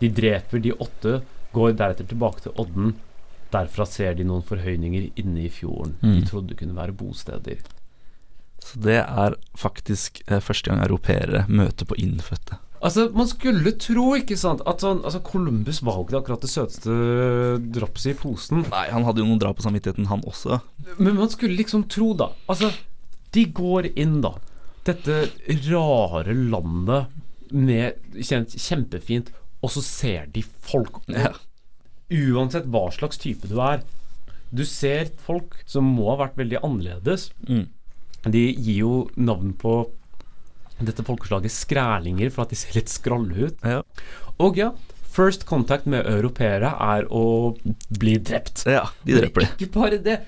De 0.00 0.08
dreper 0.12 0.62
de 0.62 0.72
åtte, 0.72 1.20
går 1.52 1.74
deretter 1.78 2.06
tilbake 2.10 2.44
til 2.46 2.54
odden. 2.62 2.94
Derfra 3.52 3.86
ser 3.86 4.14
de 4.18 4.26
noen 4.26 4.42
forhøyninger 4.46 5.10
inne 5.18 5.46
i 5.46 5.50
fjorden 5.50 5.96
de 6.02 6.20
Mm. 6.20 6.26
trodde 6.26 6.54
kunne 6.58 6.74
være 6.76 6.92
bosteder. 6.92 7.58
Så 8.62 8.80
det 8.82 8.98
er 9.02 9.36
faktisk 9.56 10.22
eh, 10.26 10.40
første 10.40 10.70
gang 10.70 10.82
europeere 10.82 11.44
møter 11.48 11.86
på 11.86 11.94
innfødte. 11.94 12.58
Altså, 12.86 13.08
Man 13.16 13.26
skulle 13.26 13.72
tro, 13.82 14.06
ikke 14.14 14.36
sant, 14.38 14.62
at 14.68 14.84
sånn, 14.84 15.00
altså 15.06 15.18
Columbus 15.26 15.80
var 15.82 15.98
ikke 16.04 16.20
akkurat 16.20 16.44
det 16.44 16.50
søteste 16.52 16.96
drapset 17.74 18.12
i 18.12 18.18
posen. 18.20 18.62
Nei, 18.70 18.84
han 18.92 19.06
hadde 19.08 19.24
jo 19.24 19.28
noen 19.30 19.40
drap 19.42 19.58
på 19.58 19.66
samvittigheten, 19.66 20.06
han 20.10 20.22
også. 20.28 20.60
Men 21.00 21.18
man 21.18 21.32
skulle 21.32 21.58
liksom 21.58 21.88
tro, 21.90 22.12
da. 22.18 22.30
Altså, 22.52 22.70
de 23.34 23.46
går 23.56 23.90
inn, 23.98 24.20
da. 24.22 24.36
Dette 24.86 25.24
rare 25.66 26.36
landet 26.36 27.10
med 27.50 27.98
kjent, 28.22 28.54
Kjempefint. 28.54 29.34
Og 29.64 29.72
så 29.74 29.82
ser 29.82 30.30
de 30.30 30.44
folk. 30.44 31.00
Ja. 31.10 31.32
Uansett 32.12 32.68
hva 32.70 32.86
slags 32.94 33.18
type 33.18 33.48
du 33.50 33.58
er. 33.62 33.82
Du 34.54 34.62
ser 34.68 35.10
folk 35.26 35.56
som 35.66 35.88
må 35.96 36.12
ha 36.12 36.20
vært 36.20 36.38
veldig 36.38 36.60
annerledes. 36.62 37.30
Mm. 37.48 37.66
De 38.30 38.44
gir 38.52 38.78
jo 38.84 38.92
navn 39.18 39.56
på 39.58 39.80
dette 40.80 41.04
folkeslaget 41.06 41.50
skrælinger 41.54 42.30
for 42.30 42.44
at 42.44 42.50
de 42.52 42.56
ser 42.60 42.74
litt 42.76 42.88
skralle 42.92 43.48
ut. 43.48 43.62
Ja. 43.64 43.82
Og 44.42 44.58
ja, 44.60 44.72
first 45.16 45.46
contact 45.48 45.86
med 45.88 46.04
europeere 46.06 46.74
er 46.76 47.06
å 47.08 47.56
bli 47.98 48.18
drept. 48.18 48.66
ja, 48.68 48.84
de 49.06 49.16
dreper 49.22 49.46
de. 49.46 49.52
Ikke 49.56 49.70
bare 49.78 49.98
det. 50.04 50.18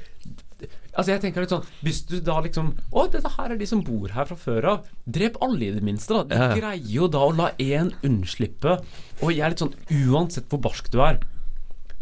Altså 0.99 1.13
jeg 1.13 1.21
tenker 1.23 1.45
litt 1.45 1.53
sånn 1.53 1.63
Hvis 1.87 2.01
du 2.11 2.17
da 2.27 2.41
liksom 2.43 2.73
Å, 2.91 3.05
dette 3.13 3.31
her 3.37 3.53
er 3.53 3.59
de 3.61 3.67
som 3.71 3.85
bor 3.87 4.09
her 4.11 4.25
fra 4.27 4.35
før 4.41 4.65
av. 4.73 4.87
Drep 5.07 5.37
alle, 5.45 5.69
i 5.69 5.75
det 5.77 5.83
minste. 5.87 6.11
da 6.17 6.25
De 6.27 6.35
Ja, 6.35 6.49
ja. 6.49 6.57
greier 6.59 6.89
jo 6.91 7.07
da 7.13 7.21
å 7.29 7.35
la 7.39 7.51
én 7.63 7.93
unnslippe. 8.03 8.81
Og 9.23 9.31
jeg 9.31 9.45
er 9.47 9.53
litt 9.55 9.63
sånn 9.63 9.77
Uansett 10.09 10.49
hvor 10.51 10.59
barsk 10.65 10.89
du 10.91 10.99
er, 11.05 11.21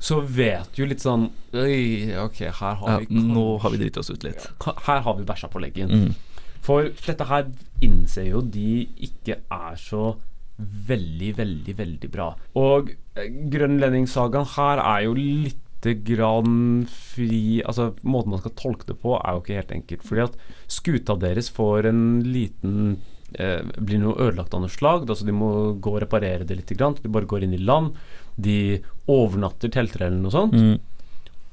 så 0.01 0.23
vet 0.25 0.73
du 0.77 0.87
litt 0.89 1.05
sånn 1.05 1.27
Øy, 1.53 2.15
ok, 2.25 2.41
her 2.49 2.81
har 2.81 2.89
Ja, 2.95 2.97
vi 3.05 3.21
nå 3.21 3.45
har 3.61 3.75
vi 3.75 3.83
driti 3.83 4.01
oss 4.01 4.09
ut 4.15 4.25
litt. 4.25 4.49
Her 4.87 5.01
har 5.05 5.19
vi 5.19 5.25
bæsja 5.29 5.49
på 5.53 5.61
leggen. 5.61 5.93
Mm. 5.93 6.15
For 6.65 6.91
dette 7.07 7.27
her 7.29 7.51
innser 7.85 8.31
jo 8.31 8.41
de 8.41 8.87
ikke 9.09 9.41
er 9.53 9.77
så 9.81 10.15
veldig, 10.57 11.33
veldig, 11.37 11.75
veldig 11.79 12.11
bra. 12.13 12.31
Og 12.59 12.93
eh, 13.17 13.29
Grønlendingssagaen 13.53 14.49
her 14.55 14.83
er 14.83 15.03
jo 15.07 15.17
lite 15.19 15.93
grann 16.07 16.87
fri 16.91 17.61
Altså, 17.61 17.91
måten 18.09 18.33
man 18.33 18.41
skal 18.41 18.55
tolke 18.59 18.89
det 18.89 18.97
på, 19.03 19.13
er 19.19 19.37
jo 19.37 19.43
ikke 19.45 19.59
helt 19.61 19.77
enkelt. 19.77 20.07
Fordi 20.09 20.25
at 20.25 20.41
skuta 20.79 21.19
deres 21.21 21.53
får 21.53 21.91
en 21.93 22.03
liten 22.25 22.97
eh, 23.37 23.61
Blir 23.77 24.03
noe 24.03 24.17
ødelagt 24.17 24.57
av 24.57 24.65
noe 24.65 24.73
slag, 24.73 25.05
altså 25.07 25.29
de 25.29 25.37
må 25.37 25.53
gå 25.77 25.93
og 25.93 26.03
reparere 26.07 26.49
det 26.49 26.59
litt. 26.63 26.75
Grann. 26.79 26.97
De 27.03 27.13
bare 27.13 27.29
går 27.29 27.47
inn 27.47 27.57
i 27.59 27.63
land. 27.63 27.95
De 28.37 28.81
overnatter 29.13 29.73
telter 29.73 30.09
eller 30.09 30.23
noe 30.25 30.35
sånt. 30.35 30.57
Mm. 30.57 30.77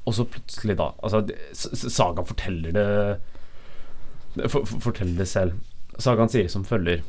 Og 0.03 0.15
så 0.15 0.25
plutselig, 0.27 0.75
da 0.79 0.89
Altså, 1.03 1.21
Sagaen 1.53 2.27
forteller 2.27 2.75
det 2.75 2.89
for, 4.35 4.63
for, 4.65 4.79
fortell 4.89 5.15
det 5.17 5.27
selv. 5.29 5.57
Sagaen 6.01 6.31
sier 6.31 6.49
som 6.51 6.65
følger. 6.67 7.03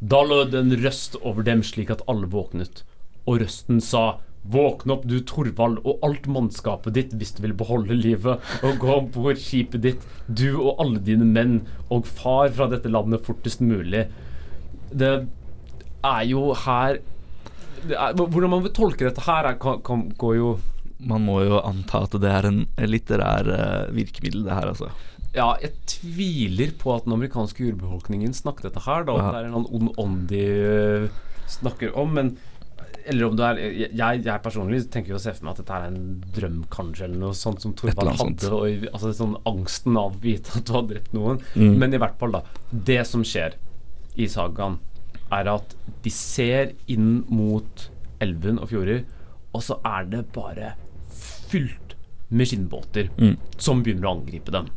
Da 0.00 0.22
lød 0.24 0.54
en 0.56 0.72
røst 0.80 1.16
over 1.20 1.44
dem 1.44 1.62
slik 1.66 1.92
at 1.92 2.04
alle 2.08 2.28
våknet. 2.30 2.84
Og 3.28 3.42
røsten 3.42 3.80
sa 3.84 4.20
Våkn 4.40 4.88
opp, 4.94 5.02
du 5.04 5.18
Torvald, 5.28 5.82
og 5.84 6.00
alt 6.06 6.24
mannskapet 6.32 6.94
ditt 6.96 7.10
hvis 7.20 7.34
du 7.36 7.42
vil 7.44 7.52
beholde 7.52 7.92
livet, 7.92 8.40
og 8.64 8.78
gå 8.80 8.94
om 8.94 9.10
bord 9.12 9.36
skipet 9.36 9.84
ditt, 9.84 10.06
du 10.26 10.54
og 10.54 10.80
alle 10.80 11.02
dine 11.04 11.26
menn, 11.28 11.58
og 11.92 12.08
far 12.08 12.48
fra 12.56 12.70
dette 12.72 12.88
landet 12.88 13.26
fortest 13.26 13.60
mulig. 13.60 14.06
Det 14.90 15.12
er 16.08 16.22
jo 16.24 16.54
her 16.56 17.02
er, 17.84 18.16
Hvordan 18.16 18.50
man 18.50 18.64
vil 18.64 18.72
tolke 18.74 19.06
dette 19.06 19.22
her, 19.26 19.52
er, 19.52 19.60
kan, 19.60 19.78
kan, 19.84 20.08
går 20.18 20.34
jo 20.36 20.48
Man 21.04 21.22
må 21.24 21.38
jo 21.44 21.60
anta 21.60 22.02
at 22.04 22.16
det 22.20 22.32
er 22.32 22.48
en 22.48 22.64
litterær 22.80 23.52
uh, 23.52 23.92
virkemiddel, 23.94 24.42
det 24.48 24.56
her, 24.56 24.72
altså. 24.72 24.90
Ja, 25.34 25.52
jeg 25.62 25.72
tviler 25.86 26.72
på 26.80 26.94
at 26.96 27.04
den 27.06 27.14
amerikanske 27.14 27.68
urbefolkningen 27.70 28.32
snakker 28.34 28.66
dette 28.66 28.82
her, 28.82 29.04
da. 29.06 29.14
Ja. 29.20 29.28
det 29.30 29.42
er 29.44 29.50
en 29.52 29.66
ond 29.68 29.92
ånd 30.00 30.24
de 30.32 30.40
øh, 30.46 31.04
snakker 31.46 31.92
om, 31.98 32.16
men 32.18 32.32
eller 33.10 33.26
om 33.30 33.36
det 33.38 33.44
er 33.46 33.58
Jeg, 33.96 34.20
jeg 34.26 34.42
personlig 34.44 34.82
tenker 34.92 35.14
jo 35.14 35.16
å 35.16 35.22
se 35.22 35.32
for 35.32 35.46
meg 35.46 35.54
at 35.54 35.60
dette 35.62 35.76
er 35.78 35.86
en 35.88 36.02
drøm, 36.36 36.58
kanskje, 36.70 37.06
eller 37.06 37.22
noe 37.22 37.36
sånt 37.38 37.62
som 37.64 37.72
Torvald 37.78 38.10
hadde. 38.20 38.50
Og, 38.52 38.84
altså 38.92 39.12
sånn 39.16 39.38
angsten 39.48 39.96
av 39.96 40.12
å 40.12 40.20
vite 40.22 40.52
at 40.58 40.66
du 40.68 40.74
har 40.76 40.84
drept 40.90 41.14
noen. 41.16 41.40
Mm. 41.54 41.78
Men 41.80 41.96
i 41.96 42.00
hvert 42.02 42.18
fall, 42.20 42.34
da. 42.36 42.42
Det 42.70 43.00
som 43.08 43.24
skjer 43.26 43.56
i 44.20 44.28
sagaen, 44.30 44.76
er 45.32 45.48
at 45.54 45.74
de 46.04 46.10
ser 46.12 46.74
inn 46.92 47.22
mot 47.30 47.86
elven 48.20 48.58
og 48.60 48.68
fjorder, 48.74 49.04
og 49.54 49.64
så 49.64 49.78
er 49.86 50.10
det 50.12 50.24
bare 50.36 50.74
fylt 51.50 51.96
med 52.30 52.46
skinnbåter 52.50 53.08
Mm. 53.16 53.36
som 53.58 53.80
begynner 53.82 54.10
å 54.10 54.16
angripe 54.20 54.52
dem. 54.54 54.68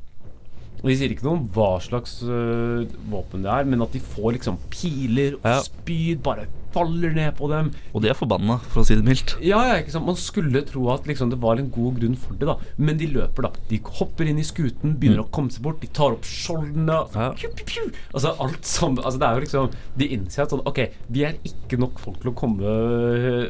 Og 0.83 0.89
De 0.91 0.95
sier 0.99 1.13
ikke 1.15 1.23
noe 1.23 1.37
om 1.39 1.45
hva 1.55 1.69
slags 1.79 2.17
uh, 2.27 2.83
våpen 3.09 3.45
det 3.45 3.51
er, 3.53 3.63
men 3.71 3.81
at 3.85 3.93
de 3.95 4.01
får 4.03 4.33
liksom 4.35 4.57
piler 4.73 5.37
og 5.39 5.45
Ja. 5.47 5.61
spyd 5.63 6.19
bare 6.25 6.49
faller 6.73 7.13
ned 7.13 7.35
på 7.37 7.45
dem. 7.51 7.67
Og 7.93 8.01
de 8.01 8.09
er 8.09 8.15
forbanna, 8.17 8.55
for 8.73 8.81
å 8.81 8.85
si 8.87 8.95
det 8.97 9.05
mildt. 9.05 9.35
Ja, 9.45 9.59
ja, 9.69 9.75
ikke 9.77 9.93
sant? 9.93 10.07
Man 10.09 10.17
skulle 10.17 10.63
tro 10.65 10.87
at 10.89 11.05
liksom, 11.05 11.29
det 11.29 11.37
var 11.39 11.59
en 11.61 11.67
god 11.69 11.99
grunn 12.01 12.15
for 12.17 12.33
det, 12.33 12.47
da. 12.49 12.55
Men 12.81 12.97
de 12.97 13.05
løper, 13.13 13.45
da. 13.45 13.51
De 13.69 13.77
hopper 13.99 14.25
inn 14.31 14.39
i 14.41 14.45
skuten, 14.47 14.95
begynner 14.97 15.21
å 15.21 15.27
komme 15.29 15.53
seg 15.53 15.61
bort. 15.67 15.79
De 15.85 15.87
tar 15.93 16.17
opp 16.17 16.25
skjoldene. 16.25 16.97
Ja. 17.13 17.29
Pju, 17.37 17.51
pju, 17.59 17.67
pju. 17.69 17.85
Altså, 18.11 18.33
alt 18.41 18.65
sammen 18.65 19.03
altså, 19.05 19.19
Det 19.21 19.27
er 19.29 19.37
jo 19.37 19.43
liksom 19.45 19.69
De 20.01 20.07
innser 20.17 20.43
at 20.43 20.51
sånn 20.51 20.65
Ok, 20.67 20.79
vi 21.13 21.23
er 21.29 21.37
ikke 21.45 21.77
nok 21.79 22.01
folk 22.01 22.17
til 22.23 22.31
å 22.33 22.35
komme 22.41 22.73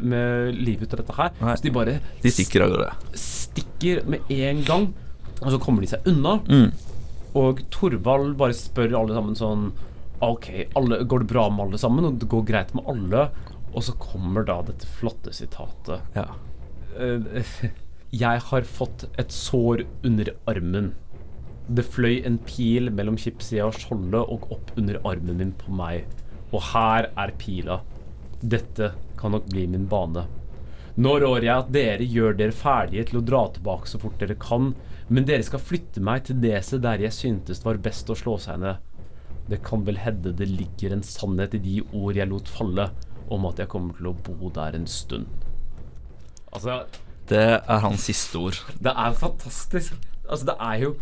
med 0.04 0.60
livet 0.60 0.86
ut 0.92 0.94
av 1.00 1.02
dette 1.06 1.16
her. 1.18 1.32
Nei. 1.42 1.56
Så 1.58 1.64
de 1.66 1.74
bare 1.80 1.98
De 2.22 2.32
stikker 2.34 2.66
av 2.68 2.76
gårde. 2.76 2.92
stikker 3.24 4.04
med 4.10 4.30
en 4.36 4.64
gang, 4.68 4.90
og 5.42 5.52
så 5.56 5.60
kommer 5.64 5.82
de 5.88 5.88
seg 5.96 6.06
unna. 6.12 6.38
Mm. 6.52 6.72
Og 7.40 7.64
Torvald 7.74 8.36
bare 8.40 8.56
spør 8.58 8.94
alle 9.00 9.18
sammen 9.18 9.38
sånn 9.38 9.68
Ok, 10.24 10.48
alle, 10.78 11.02
går 11.10 11.24
det 11.24 11.32
bra 11.34 11.48
med 11.52 11.66
alle 11.66 11.80
sammen? 11.82 12.06
Og 12.08 12.20
det 12.22 12.30
går 12.32 12.46
greit 12.48 12.74
med 12.78 12.86
alle? 12.88 13.26
Og 13.74 13.84
så 13.84 13.96
kommer 14.00 14.46
da 14.48 14.60
dette 14.64 14.88
flotte 14.88 15.34
sitatet. 15.36 16.14
Ja. 16.16 16.30
Eh, 16.96 17.66
Jeg 18.14 18.44
har 18.46 18.68
fått 18.70 19.08
et 19.18 19.34
sår 19.34 19.82
under 20.06 20.30
armen. 20.46 20.92
Det 21.66 21.82
fløy 21.88 22.20
en 22.28 22.38
pil 22.46 22.92
mellom 22.94 23.18
skipssida 23.18 23.66
og 23.66 23.80
skjoldet 23.82 24.22
og 24.22 24.46
opp 24.54 24.70
under 24.78 25.00
armen 25.10 25.40
min 25.42 25.56
på 25.58 25.74
meg. 25.74 26.06
Og 26.54 26.62
her 26.70 27.10
er 27.18 27.34
pila. 27.42 27.80
Dette 28.40 28.92
kan 29.18 29.34
nok 29.34 29.48
bli 29.50 29.66
min 29.72 29.88
bane. 29.90 30.28
Nå 31.02 31.16
rår 31.24 31.48
jeg 31.48 31.56
at 31.56 31.72
dere 31.74 32.06
gjør 32.06 32.38
dere 32.38 32.54
ferdige 32.54 33.08
til 33.10 33.24
å 33.24 33.26
dra 33.26 33.42
tilbake 33.56 33.90
så 33.90 33.98
fort 33.98 34.20
dere 34.22 34.38
kan, 34.38 34.76
men 35.10 35.26
dere 35.28 35.44
skal 35.46 35.62
flytte 35.62 36.02
meg 36.04 36.26
til 36.28 36.40
neset 36.40 36.84
der 36.84 37.02
jeg 37.04 37.16
syntes 37.16 37.60
det 37.62 37.68
var 37.68 37.82
best 37.84 38.10
å 38.12 38.18
slå 38.18 38.38
seg 38.42 38.62
ned. 38.64 38.80
Det 39.52 39.60
kan 39.66 39.84
vel 39.88 40.00
hende 40.00 40.32
det 40.38 40.48
ligger 40.48 40.96
en 40.96 41.04
sannhet 41.04 41.58
i 41.58 41.64
de 41.64 41.80
ord 41.92 42.16
jeg 42.16 42.30
lot 42.32 42.48
falle, 42.48 42.90
om 43.34 43.48
at 43.50 43.60
jeg 43.60 43.72
kommer 43.72 43.98
til 43.98 44.12
å 44.12 44.16
bo 44.16 44.52
der 44.56 44.78
en 44.78 44.88
stund. 44.88 45.28
Altså, 46.54 46.84
Det 47.28 47.40
er 47.40 47.80
hans 47.84 48.04
siste 48.08 48.38
ord. 48.38 48.60
det 48.80 48.94
er 48.96 49.14
fantastisk. 49.14 49.94
Altså, 50.30 50.46
det 50.52 50.56
er 50.60 50.78
jo 50.88 50.96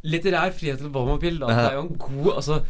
Litterær 0.00 0.54
frihet 0.56 0.78
til 0.80 0.88
hva 0.88 1.02
man 1.04 1.18
vil. 1.20 1.36
Da. 1.42 1.48
Det 1.52 1.64
er 1.70 1.74
jo 1.76 1.82
en 1.82 1.98
god 2.00 2.30
Altså 2.36 2.62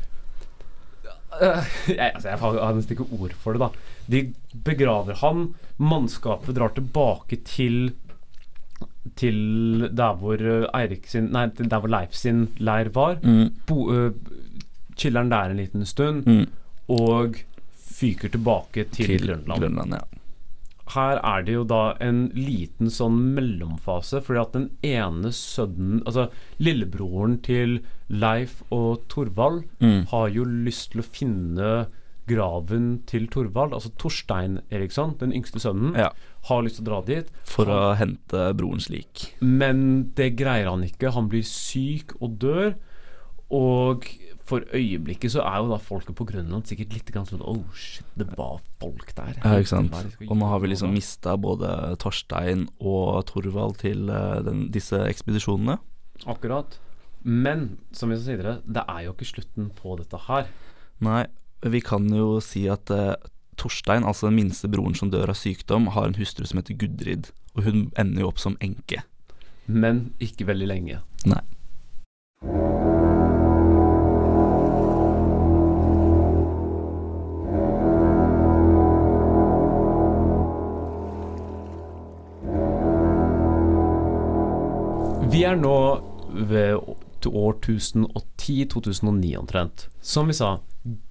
jeg, 1.41 2.11
altså, 2.15 2.29
jeg 2.29 2.39
har 2.43 2.75
nesten 2.75 2.97
ikke 2.97 3.07
ord 3.15 3.35
for 3.39 3.55
det, 3.55 3.63
da. 3.63 3.69
De 4.11 4.23
begraver 4.67 5.15
han. 5.23 5.55
Mannskapet 5.79 6.57
drar 6.59 6.75
tilbake 6.75 7.39
til 7.47 7.93
Til 9.17 9.89
der 9.97 10.15
hvor 10.21 10.37
øh, 10.41 10.67
Eirik 10.77 11.07
sin 11.09 11.31
Nei, 11.33 11.47
til 11.57 11.71
der 11.71 11.81
hvor 11.81 11.89
Leif 11.89 12.13
sin 12.13 12.49
leir 12.59 12.91
var. 12.95 13.17
Mm. 13.25 13.49
Bo, 13.67 13.87
uh, 13.89 14.11
chiller'n 14.97 15.31
der 15.33 15.51
en 15.51 15.57
liten 15.57 15.85
stund, 15.87 16.27
Mm. 16.27 16.47
og 16.89 17.37
fyker 18.01 18.29
tilbake 18.29 18.85
til, 18.93 19.07
Til 19.07 19.27
Grønland 19.27 19.61
Grønland, 19.61 19.93
ja. 19.95 20.01
her 20.95 21.21
er 21.25 21.43
det 21.47 21.53
jo 21.55 21.65
da 21.65 21.95
en 22.01 22.31
liten 22.35 22.91
sånn 22.91 23.17
mellomfase, 23.37 24.21
fordi 24.25 24.41
at 24.41 24.53
den 24.57 24.71
ene 24.83 25.31
sønnen 25.33 26.03
Altså 26.07 26.29
lillebroren 26.59 27.39
til 27.43 27.81
Leif 28.09 28.63
og 28.71 29.07
Torvald 29.09 29.63
Mm. 29.81 30.07
har 30.11 30.29
jo 30.29 30.45
lyst 30.45 30.93
til 30.93 31.01
å 31.01 31.05
finne 31.09 31.87
graven 32.29 33.03
til 33.07 33.27
Torvald, 33.27 33.73
altså 33.73 33.91
Torstein 33.99 34.61
Eriksson, 34.71 35.17
den 35.19 35.33
yngste 35.33 35.59
sønnen, 35.59 35.97
ja. 35.99 36.11
Har 36.49 36.63
lyst 36.65 36.79
til 36.81 36.87
å 36.87 36.91
dra 36.91 37.01
dit, 37.05 37.29
For 37.45 37.69
å 37.69 37.81
hente 37.99 38.47
brorens 38.57 38.89
lik. 38.93 39.35
men 39.41 40.13
det 40.17 40.33
greier 40.41 40.71
han 40.71 40.85
ikke. 40.87 41.13
Han 41.13 41.29
blir 41.29 41.45
syk 41.47 42.15
og 42.21 42.39
dør. 42.41 42.75
Og 43.51 44.07
for 44.47 44.63
øyeblikket 44.75 45.33
så 45.35 45.43
er 45.47 45.59
jo 45.59 45.71
da 45.73 45.79
folket 45.83 46.15
på 46.19 46.27
Grønland 46.27 46.67
sikkert 46.71 46.95
litt 46.95 47.11
sånn 47.29 47.43
Oh 47.43 47.65
shit, 47.75 48.07
det 48.19 48.29
var 48.39 48.61
folk 48.83 49.11
der. 49.17 49.35
Ja, 49.43 49.59
ikke 49.59 49.73
sant. 49.75 49.95
Og 50.27 50.37
nå 50.39 50.49
har 50.51 50.63
vi 50.63 50.71
liksom 50.73 50.95
mista 50.95 51.37
både 51.39 51.97
Torstein 52.03 52.69
og 52.79 53.27
Torvald 53.31 53.79
til 53.83 54.09
eh, 54.11 54.39
den, 54.47 54.69
disse 54.75 55.03
ekspedisjonene. 55.07 55.79
Akkurat. 56.31 56.79
Men 57.23 57.79
som 57.93 58.11
vi 58.11 58.19
sa 58.19 58.31
tidligere, 58.31 58.61
det 58.65 58.87
er 58.89 59.05
jo 59.07 59.15
ikke 59.15 59.29
slutten 59.29 59.71
på 59.77 59.99
dette 60.01 60.23
her. 60.29 60.49
Nei, 61.05 61.25
vi 61.67 61.83
kan 61.85 62.07
jo 62.15 62.39
si 62.45 62.65
at 62.73 62.91
eh, 62.95 63.15
Torstein, 63.61 64.07
altså 64.09 64.31
den 64.31 64.39
minste 64.41 64.71
broren 64.73 64.97
som 64.97 65.13
dør 65.13 65.35
av 65.35 65.39
sykdom, 65.39 65.91
har 65.95 66.09
en 66.09 66.17
hustru 66.17 66.47
som 66.49 66.63
heter 66.63 66.79
Gudrid, 66.81 67.31
og 67.55 67.69
hun 67.69 67.89
ender 68.01 68.25
jo 68.25 68.33
opp 68.33 68.41
som 68.41 68.57
enke. 68.65 69.05
Men 69.69 70.11
ikke 70.23 70.49
veldig 70.49 70.71
lenge. 70.71 71.03
Nei. 71.29 71.45
Vi 85.31 85.45
er 85.47 85.55
nå 85.61 85.77
ved 86.51 86.81
til 87.21 87.33
år 87.37 87.59
1010-2009 87.61 89.37
omtrent. 89.39 89.89
Som 90.03 90.29
vi 90.31 90.37
sa, 90.39 90.59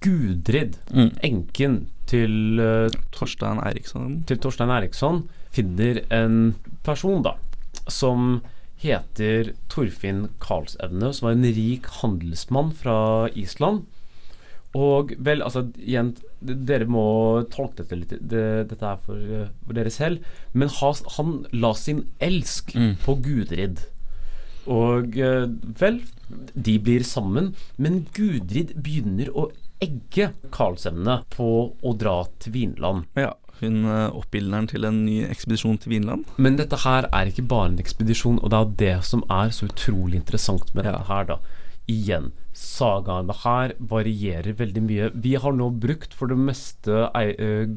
Gudrid, 0.02 0.76
Mm. 0.90 1.10
enken 1.22 1.86
til, 2.06 2.58
uh, 2.60 2.88
Torstein 3.12 3.58
Eriksson. 3.64 4.24
til 4.26 4.38
Torstein 4.38 4.70
Eriksson, 4.70 5.28
finner 5.52 6.02
en 6.10 6.54
person 6.82 7.22
da 7.22 7.36
som 7.88 8.40
heter 8.78 9.52
Torfinn 9.68 10.28
Karlsevne, 10.40 11.12
som 11.14 11.26
var 11.26 11.32
en 11.36 11.44
rik 11.44 11.86
handelsmann 12.00 12.72
fra 12.74 13.28
Island. 13.36 13.84
Og 14.74 15.12
vel, 15.18 15.42
altså 15.42 15.64
igjen, 15.78 16.16
dere 16.40 16.86
må 16.86 17.44
tolke 17.50 17.82
dette 17.82 17.96
litt, 17.98 18.08
det, 18.30 18.68
dette 18.70 18.82
er 18.86 18.96
for, 19.04 19.16
eh, 19.16 19.48
for 19.66 19.74
dere 19.74 19.90
selv, 19.90 20.22
men 20.54 20.68
has, 20.68 21.02
han 21.16 21.46
la 21.52 21.72
sin 21.74 22.04
elsk 22.20 22.74
Mm. 22.74 22.96
på 23.04 23.16
Gudrid. 23.22 23.80
Og 24.68 25.16
eh, 25.18 25.46
vel, 25.80 26.02
de 26.54 26.78
blir 26.78 27.04
sammen, 27.06 27.54
men 27.78 28.02
Gudrid 28.16 28.74
begynner 28.82 29.30
å 29.32 29.50
egge 29.80 30.32
Karlsemne 30.52 31.22
på 31.32 31.46
å 31.80 31.94
dra 31.96 32.24
til 32.42 32.52
Vinland. 32.52 33.06
Ja, 33.16 33.32
hun 33.60 33.84
oppildner 33.84 34.10
oppildneren 34.16 34.68
til 34.68 34.84
en 34.88 35.04
ny 35.06 35.22
ekspedisjon 35.28 35.78
til 35.80 35.94
Vinland. 35.96 36.28
Men 36.36 36.56
dette 36.60 36.76
her 36.84 37.08
er 37.12 37.28
ikke 37.32 37.46
bare 37.48 37.72
en 37.72 37.80
ekspedisjon, 37.80 38.38
og 38.44 38.52
det 38.52 38.60
er 38.60 38.76
det 38.84 39.04
som 39.08 39.24
er 39.32 39.50
så 39.56 39.68
utrolig 39.68 40.20
interessant 40.20 40.74
med 40.74 40.84
Ja. 40.84 40.92
dette 40.92 41.08
her, 41.08 41.24
da. 41.32 41.38
Igjen, 41.90 42.30
sagaene 42.54 43.34
her 43.42 43.72
varierer 43.90 44.54
veldig 44.58 44.82
mye. 44.86 45.10
Vi 45.24 45.32
har 45.42 45.54
nå 45.56 45.70
brukt 45.82 46.14
for 46.14 46.30
det 46.30 46.38
meste 46.38 47.08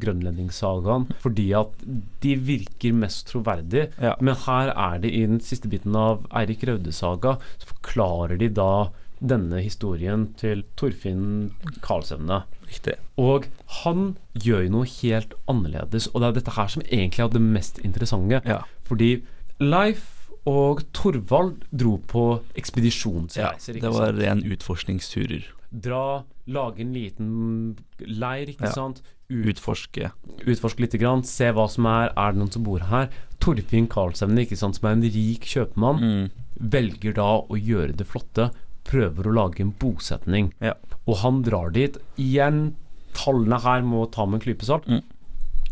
grønlendingssagaen 0.04 1.08
fordi 1.24 1.48
at 1.58 1.74
de 2.22 2.36
virker 2.50 2.94
mest 2.98 3.32
troverdige. 3.32 3.90
Ja. 3.98 4.14
Men 4.22 4.38
her 4.46 4.74
er 4.74 5.00
det 5.02 5.14
i 5.14 5.24
den 5.26 5.42
siste 5.42 5.72
biten 5.72 5.98
av 5.98 6.28
Eirik 6.30 6.66
Raude-saga, 6.70 7.40
så 7.58 7.72
forklarer 7.74 8.38
de 8.42 8.52
da 8.54 8.92
denne 9.24 9.62
historien 9.64 10.28
til 10.40 10.66
Torfinn 10.78 11.54
Karlsevne. 11.86 12.44
Riktig. 12.68 12.98
Og 13.22 13.46
han 13.84 14.18
gjør 14.36 14.66
jo 14.66 14.74
noe 14.74 14.90
helt 15.00 15.38
annerledes, 15.48 16.10
og 16.12 16.20
det 16.20 16.28
er 16.28 16.38
dette 16.42 16.58
her 16.58 16.74
som 16.74 16.84
egentlig 16.90 17.24
er 17.24 17.32
det 17.32 17.44
mest 17.46 17.80
interessante. 17.88 18.42
Ja. 18.44 18.60
Fordi 18.84 19.16
Leif 19.64 20.13
og 20.46 20.82
Torvald 20.94 21.64
dro 21.72 21.98
på 22.08 22.42
ekspedisjonsreiser. 22.60 23.76
ja 23.78 23.82
det 23.82 23.92
var 23.94 24.14
ren 24.18 24.42
utforskningsturer. 24.44 25.44
Dra, 25.72 26.24
lage 26.48 26.82
en 26.84 26.94
liten 26.94 27.78
leir, 28.00 28.48
ikke 28.52 28.66
Ja. 28.68 28.72
sant. 28.72 29.02
Ut, 29.30 29.46
Utforske. 29.56 30.12
utforske 30.46 30.80
lite 30.82 31.00
grann, 31.00 31.24
se 31.24 31.46
hva 31.52 31.68
som 31.70 31.86
er 31.88 32.12
Er 32.16 32.32
det 32.34 32.38
noen 32.40 32.52
som 32.52 32.64
bor 32.64 32.80
her? 32.80 33.10
Torfinn 33.40 33.88
Karlsevne, 33.88 34.46
ikke 34.46 34.58
sant, 34.58 34.76
som 34.76 34.88
er 34.90 34.92
en 34.92 35.02
rik 35.02 35.42
kjøpmann, 35.42 36.00
Mm. 36.00 36.32
velger 36.60 37.14
da 37.16 37.40
å 37.42 37.56
gjøre 37.58 37.96
det 37.96 38.06
flotte. 38.06 38.52
Prøver 38.84 39.24
å 39.24 39.34
lage 39.34 39.62
en 39.62 39.72
bosetning. 39.72 40.52
Ja. 40.62 40.74
Og 41.08 41.18
han 41.18 41.42
drar 41.42 41.72
dit. 41.72 41.98
Igjen, 42.18 42.76
tallene 43.14 43.60
her 43.62 43.82
må 43.82 44.12
ta 44.12 44.26
med 44.26 44.42
en 44.46 44.54
klype 44.54 44.64
salt. 44.66 44.86
Mm. 44.86 45.02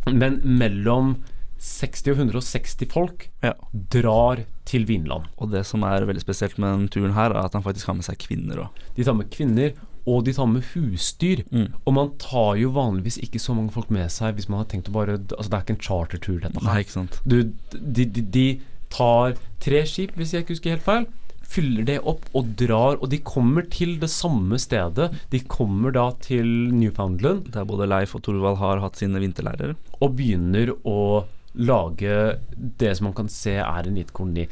Men 0.07 0.41
mellom 0.43 1.17
60 1.59 2.11
og 2.11 2.17
160 2.17 2.86
folk 2.89 3.30
Ja. 3.43 3.53
drar 3.89 4.45
til 4.72 4.88
Vinland. 4.89 5.28
Og 5.38 5.51
det 5.51 5.65
som 5.67 5.84
er 5.88 6.07
veldig 6.07 6.24
spesielt 6.24 6.57
med 6.57 6.72
denne 6.72 6.91
turen 6.93 7.15
her, 7.17 7.36
er 7.36 7.45
at 7.45 7.57
han 7.57 7.65
faktisk 7.65 7.91
har 7.91 7.97
med 7.99 8.07
seg 8.07 8.19
kvinner 8.24 8.65
òg. 8.65 8.84
De 8.97 9.05
tar 9.07 9.17
med 9.19 9.32
kvinner, 9.34 9.76
og 10.09 10.24
de 10.26 10.34
tar 10.34 10.47
med 10.49 10.65
husdyr. 10.72 11.43
Mm. 11.53 11.67
Og 11.86 11.93
man 11.93 12.11
tar 12.22 12.55
jo 12.57 12.72
vanligvis 12.74 13.19
ikke 13.22 13.41
så 13.43 13.53
mange 13.53 13.74
folk 13.76 13.91
med 13.93 14.09
seg 14.09 14.34
hvis 14.39 14.49
man 14.49 14.63
har 14.63 14.69
tenkt 14.72 14.89
å 14.89 14.95
bare 14.95 15.19
Altså, 15.19 15.49
det 15.51 15.57
er 15.57 15.65
ikke 15.65 15.76
en 15.76 15.86
chartertur, 15.86 16.38
dette 16.41 16.63
Nei, 16.65 16.80
ikke 16.82 16.95
sant. 16.95 17.19
Du, 17.28 17.41
de, 17.76 18.07
de, 18.07 18.24
de 18.34 18.45
tar 18.91 19.36
tre 19.63 19.84
skip, 19.88 20.15
hvis 20.17 20.34
jeg 20.34 20.43
ikke 20.43 20.55
husker 20.57 20.74
helt 20.76 20.88
feil. 20.88 21.05
fyller 21.51 21.84
det 21.88 21.97
opp 22.07 22.26
og 22.38 22.53
drar, 22.59 22.97
og 23.03 23.09
de 23.11 23.19
kommer 23.28 23.65
til 23.72 23.97
det 23.99 24.09
samme 24.11 24.57
stedet. 24.59 25.09
De 25.34 25.41
kommer 25.51 25.91
da 25.91 26.05
til 26.24 26.47
Newfoundland 26.72 27.51
Der 27.51 27.67
både 27.67 27.89
Leif 27.91 28.15
og 28.15 28.24
Torvald 28.24 28.57
har 28.61 28.80
hatt 28.84 28.99
sine 28.99 29.19
vinterleirer. 29.19 29.76
og 30.01 30.15
begynner 30.17 30.74
å 30.88 31.26
lage 31.54 32.18
det 32.56 32.91
som 32.97 33.10
man 33.10 33.18
kan 33.18 33.32
se 33.32 33.58
er 33.60 33.88
en 33.88 33.97
liten 33.97 34.16
koloni. 34.16 34.47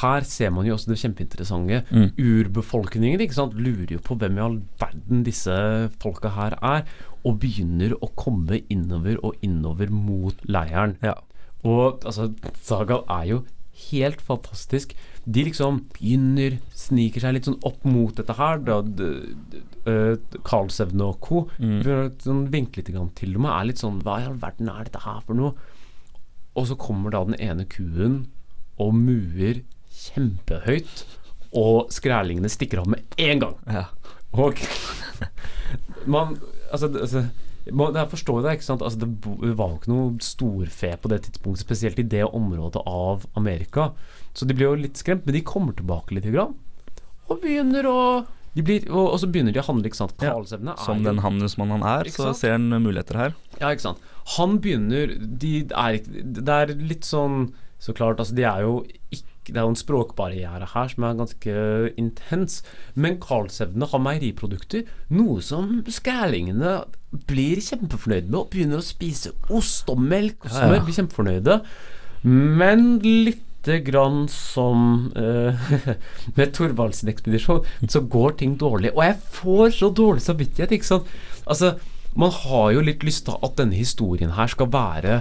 Her 0.00 0.26
ser 0.26 0.50
man 0.52 0.66
jo 0.66 0.74
også 0.74 0.90
det 0.90 0.98
kjempeinteressante. 1.00 1.84
Mm. 1.94 2.08
Urbefolkningen 2.18 3.22
ikke 3.22 3.38
sant, 3.38 3.54
lurer 3.54 3.94
jo 3.94 4.02
på 4.04 4.16
hvem 4.18 4.40
i 4.40 4.44
all 4.44 4.58
verden 4.80 5.22
disse 5.24 5.54
folka 6.02 6.34
her 6.34 6.58
er, 6.58 6.84
og 7.24 7.38
begynner 7.42 7.94
å 8.00 8.10
komme 8.18 8.62
innover 8.72 9.20
og 9.24 9.38
innover 9.46 9.92
mot 9.92 10.36
leiren. 10.48 10.96
Ja. 11.04 11.14
Og 11.64 12.04
altså, 12.08 12.30
Saga 12.64 13.02
er 13.20 13.24
jo 13.30 13.40
helt 13.90 14.20
fantastisk. 14.24 14.92
De 15.24 15.44
liksom 15.46 15.84
begynner, 15.94 16.58
sniker 16.76 17.22
seg 17.22 17.36
litt 17.36 17.48
sånn 17.48 17.60
opp 17.66 17.84
mot 17.88 18.16
dette 18.16 18.36
her. 18.36 18.60
Da 18.64 18.80
Karlsevne 20.46 21.10
og 21.12 21.20
co. 21.24 21.44
Mm. 21.60 21.80
Sånn, 22.20 22.46
vinke 22.52 22.80
litt 22.80 22.90
til 22.90 23.34
dem. 23.36 23.42
med. 23.44 23.52
Er 23.52 23.68
litt 23.70 23.80
sånn 23.80 24.00
Hva 24.04 24.20
i 24.20 24.26
all 24.28 24.40
verden 24.40 24.72
er 24.72 24.88
dette 24.88 25.04
her 25.04 25.22
for 25.26 25.38
noe? 25.38 25.54
Og 26.58 26.66
så 26.70 26.76
kommer 26.78 27.14
da 27.14 27.22
den 27.28 27.38
ene 27.38 27.66
kuen 27.70 28.24
og 28.80 28.94
muer 28.96 29.62
kjempehøyt, 30.00 31.04
og 31.56 31.90
skrælingene 31.92 32.50
stikker 32.50 32.82
av 32.82 32.90
med 32.90 33.20
en 33.20 33.42
gang. 33.42 33.56
Ja. 33.68 33.86
Og 34.32 34.58
man 36.06 36.38
Altså, 36.70 36.86
altså 36.86 37.24
man, 37.74 37.96
jeg 37.98 38.10
forstår 38.12 38.42
det, 38.42 38.52
ikke 38.56 38.64
sant. 38.64 38.82
Altså, 38.82 39.00
det, 39.02 39.08
var 39.58 39.72
jo 39.72 39.78
ikke 39.80 39.90
noe 39.90 40.24
storfe 40.24 40.92
på 41.02 41.10
det 41.12 41.24
tidspunktet, 41.26 41.64
spesielt 41.64 41.98
i 41.98 42.06
det 42.06 42.22
området 42.24 42.82
av 42.86 43.26
Amerika. 43.34 43.90
Så 44.34 44.46
de 44.46 44.54
blir 44.56 44.70
jo 44.70 44.78
litt 44.78 45.00
skremt, 45.00 45.26
men 45.26 45.36
de 45.36 45.42
kommer 45.46 45.74
tilbake 45.76 46.14
litt 46.14 46.28
grann. 46.30 46.54
Og 47.26 47.42
begynner 47.42 47.88
å 47.90 47.98
blir, 48.58 48.86
og, 48.90 49.14
så 49.22 49.28
begynner 49.30 49.54
de 49.54 49.62
å 49.62 49.66
handle, 49.68 49.90
ikke 49.90 50.00
sant. 50.00 50.16
Karlsevne 50.18 50.74
ja, 50.74 50.84
Som 50.84 51.04
den 51.06 51.22
handelsmannen 51.22 51.78
han 51.78 52.00
er, 52.02 52.10
så 52.10 52.32
ser 52.36 52.56
han 52.56 52.68
muligheter 52.82 53.18
her. 53.20 53.34
Ja, 53.60 53.70
ikke 53.70 53.90
sant. 53.90 54.06
Han 54.36 54.58
begynner 54.62 55.14
De 55.40 55.52
er 55.64 55.96
Det 56.04 56.54
er 56.54 56.72
litt 56.76 57.06
sånn 57.08 57.48
Så 57.80 57.94
klart, 57.96 58.20
altså 58.20 58.36
de 58.36 58.44
er 58.46 58.60
jo 58.62 58.74
ikke 59.10 59.54
Det 59.54 59.56
er 59.56 59.64
jo 59.64 59.72
en 59.72 59.78
språkbarriere 59.80 60.68
her 60.74 60.90
som 60.92 61.06
er 61.08 61.16
ganske 61.18 61.52
intens. 61.98 62.60
Men 62.94 63.16
Karlsevne 63.22 63.88
har 63.90 64.02
meieriprodukter, 64.04 64.84
noe 65.16 65.40
som 65.42 65.80
skrælingene 65.90 66.74
blir 67.26 67.58
kjempefornøyd 67.64 68.28
med, 68.28 68.36
og 68.38 68.52
begynner 68.52 68.78
å 68.78 68.86
spise 68.86 69.32
ost 69.50 69.90
og 69.90 69.98
melk 70.04 70.44
og 70.44 70.52
Ja, 70.52 70.68
ja. 70.76 70.84
Blir 70.84 70.98
kjempefornøyde. 71.00 71.56
Men 72.22 72.84
lite 73.60 73.78
grann 73.84 74.28
som 74.28 75.12
uh, 75.16 75.54
med 76.36 76.52
Thorvaldsen 76.56 77.08
ekspedisjon, 77.12 77.64
så 77.88 78.00
går 78.00 78.38
ting 78.40 78.56
dårlig. 78.60 78.92
Og 78.96 79.04
jeg 79.04 79.18
får 79.36 79.70
så 79.76 79.90
dårlig 79.92 80.22
samvittighet, 80.24 80.72
ikke 80.72 80.86
sant. 80.88 81.10
Altså, 81.46 81.74
man 82.16 82.30
har 82.32 82.72
jo 82.74 82.80
litt 82.80 83.04
lyst 83.06 83.26
til 83.28 83.36
at 83.42 83.56
denne 83.60 83.76
historien 83.76 84.32
her 84.36 84.46
skal 84.50 84.70
være 84.72 85.20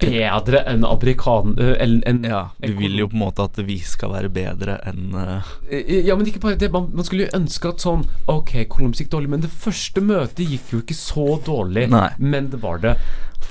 bedre 0.00 0.64
enn 0.68 0.82
amerikan... 0.84 1.54
eller, 1.60 1.76
enn- 1.84 2.02
enn- 2.10 2.26
Ja, 2.26 2.40
du 2.60 2.72
vil 2.76 2.98
jo 2.98 3.06
på 3.08 3.14
en 3.14 3.22
måte 3.22 3.44
at 3.46 3.60
vi 3.64 3.76
skal 3.86 4.10
være 4.12 4.28
bedre 4.34 4.74
enn 4.90 5.14
eh, 5.16 5.52
Eh, 5.70 6.00
Ja, 6.08 6.16
men 6.18 6.26
ikke 6.26 6.42
bare 6.42 6.58
det. 6.60 6.72
Man, 6.74 6.88
man 6.92 7.06
skulle 7.06 7.28
jo 7.28 7.36
ønske 7.38 7.70
at 7.70 7.84
sånn 7.84 8.02
Ok, 8.28 8.56
Columbus 8.72 9.00
gikk 9.04 9.12
dårlig, 9.14 9.30
men 9.36 9.44
det 9.46 9.52
første 9.54 10.02
møtet 10.04 10.50
gikk 10.50 10.72
jo 10.74 10.82
ikke 10.82 10.96
så 10.98 11.28
dårlig. 11.46 11.86
Nei. 11.94 12.08
Men 12.18 12.50
det 12.52 12.60
var 12.64 12.82
det. 12.82 12.96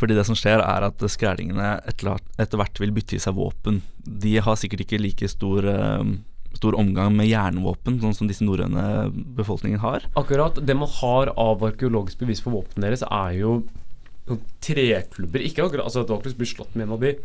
Fordi 0.04 0.18
det 0.18 0.26
som 0.28 0.36
skjer, 0.36 0.60
er 0.60 0.84
at 0.84 1.04
skrælingene 1.08 1.78
etter 1.88 2.60
hvert 2.60 2.80
vil 2.82 2.92
bytte 2.92 3.16
i 3.16 3.22
seg 3.24 3.38
våpen. 3.38 3.78
De 4.04 4.34
har 4.44 4.58
sikkert 4.60 4.84
ikke 4.84 5.00
like 5.00 5.30
stor, 5.32 5.64
eh, 5.64 6.10
stor 6.58 6.76
omgang 6.76 7.16
med 7.16 7.30
jernvåpen, 7.30 8.02
sånn 8.02 8.18
som 8.18 8.28
disse 8.28 8.44
norrøne 8.44 8.84
befolkningen 9.38 9.80
har. 9.80 10.04
Akkurat 10.20 10.60
det 10.60 10.76
man 10.76 10.92
har 11.00 11.32
av 11.40 11.64
arkeologisk 11.64 12.20
bevis 12.20 12.44
for 12.44 12.58
våpnene 12.58 12.90
deres, 12.90 13.06
er 13.08 13.40
jo 13.40 13.56
sånn 14.28 14.44
treklubber. 14.60 15.40
Ikke 15.40 15.64
akkurat 15.64 15.88
Altså, 15.88 16.04
Douglas 16.04 16.36
blir 16.36 16.52
slått 16.52 16.76
med 16.76 16.90
en 16.90 16.98
av 16.98 17.00
de, 17.00 17.16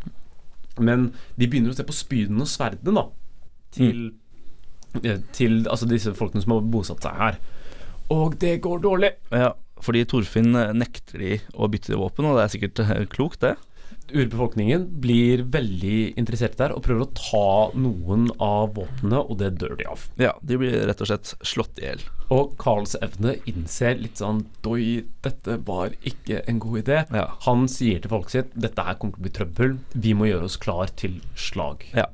men 0.79 1.13
de 1.35 1.51
begynner 1.51 1.75
å 1.75 1.77
se 1.77 1.83
på 1.83 1.99
spydene 1.99 2.47
og 2.47 2.53
sverdene, 2.55 2.95
da. 2.95 3.09
Til, 3.75 4.13
mm. 4.95 5.27
til 5.35 5.65
altså 5.67 5.91
disse 5.91 6.15
folkene 6.15 6.47
som 6.47 6.55
har 6.55 6.71
bosatt 6.71 7.03
seg 7.03 7.19
her. 7.19 7.43
Og 8.15 8.39
det 8.39 8.61
går 8.63 8.87
dårlig. 8.87 9.17
Ja, 9.35 9.51
fordi 9.85 10.05
Torfinn 10.09 10.55
eh, 10.59 10.75
nekter 10.77 11.23
de 11.23 11.39
å 11.55 11.71
bytte 11.71 11.99
våpen, 11.99 12.29
og 12.29 12.39
det 12.39 12.45
er 12.45 12.55
sikkert 12.55 12.85
eh, 12.85 13.09
klokt, 13.13 13.43
det. 13.45 13.57
Urbefolkningen 14.09 14.87
blir 15.03 15.43
veldig 15.53 16.15
interessert 16.21 16.57
der 16.61 16.73
og 16.73 16.81
prøver 16.87 17.05
å 17.05 17.11
ta 17.17 17.77
noen 17.77 18.29
av 18.41 18.73
våpnene, 18.79 19.21
og 19.21 19.41
det 19.43 19.51
dør 19.61 19.77
de 19.77 19.89
av. 19.91 20.07
Ja, 20.21 20.33
de 20.41 20.59
blir 20.61 20.77
rett 20.89 21.03
og 21.05 21.11
slett 21.11 21.35
slått 21.45 21.81
i 21.83 21.89
hjel. 21.89 22.05
Og 22.33 22.55
Carls 22.61 22.97
evne 23.05 23.37
innser 23.49 24.01
litt 24.01 24.21
sånn 24.21 24.47
Doi, 24.65 25.05
dette 25.25 25.59
var 25.69 25.93
ikke 26.09 26.43
en 26.49 26.61
god 26.63 26.81
idé. 26.83 27.03
Ja. 27.13 27.27
Han 27.45 27.69
sier 27.73 28.01
til 28.01 28.13
folket 28.13 28.37
sitt 28.37 28.57
dette 28.57 28.85
her 28.85 28.97
kommer 29.01 29.17
til 29.17 29.21
å 29.21 29.27
bli 29.29 29.37
trøbbel, 29.41 29.77
vi 29.93 30.15
må 30.17 30.31
gjøre 30.31 30.49
oss 30.49 30.61
klar 30.61 30.93
til 30.97 31.21
slag. 31.37 31.85
Ja. 31.97 32.09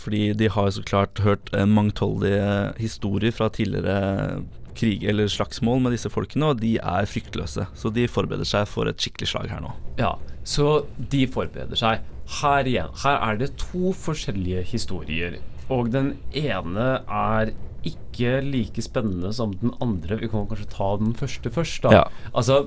Fordi 0.00 0.30
de 0.36 0.48
har 0.52 0.70
så 0.72 0.84
klart 0.86 1.20
hørt 1.24 1.50
en 1.56 1.74
mangfoldig 1.76 2.32
eh, 2.36 2.80
historier 2.80 3.34
fra 3.36 3.50
tidligere 3.52 4.40
krig 4.80 5.04
eller 5.08 5.28
slagsmål 5.30 5.82
med 5.84 5.94
disse 5.96 6.10
folkene, 6.12 6.52
og 6.52 6.60
de 6.62 6.76
er 6.80 7.08
fryktløse. 7.08 7.66
Så 7.76 7.92
de 7.94 8.06
forbereder 8.10 8.48
seg 8.48 8.68
for 8.70 8.90
et 8.90 9.00
skikkelig 9.00 9.30
slag 9.32 9.50
her 9.52 9.62
nå. 9.64 9.74
Ja, 10.00 10.14
så 10.44 10.84
de 11.12 11.26
forbereder 11.30 11.78
seg. 11.78 12.04
Her 12.40 12.68
igjen, 12.68 12.92
her 13.02 13.18
er 13.26 13.40
det 13.40 13.52
to 13.60 13.92
forskjellige 13.96 14.62
historier. 14.70 15.40
Og 15.70 15.90
den 15.94 16.14
ene 16.36 16.88
er 17.06 17.52
ikke 17.86 18.40
like 18.44 18.82
spennende 18.84 19.32
som 19.34 19.54
den 19.60 19.72
andre. 19.82 20.18
Vi 20.20 20.28
kan 20.30 20.46
kanskje 20.50 20.68
ta 20.72 20.90
den 21.00 21.14
første 21.16 21.52
først, 21.54 21.82
da. 21.86 21.94
Ja. 21.94 22.04
Altså, 22.34 22.64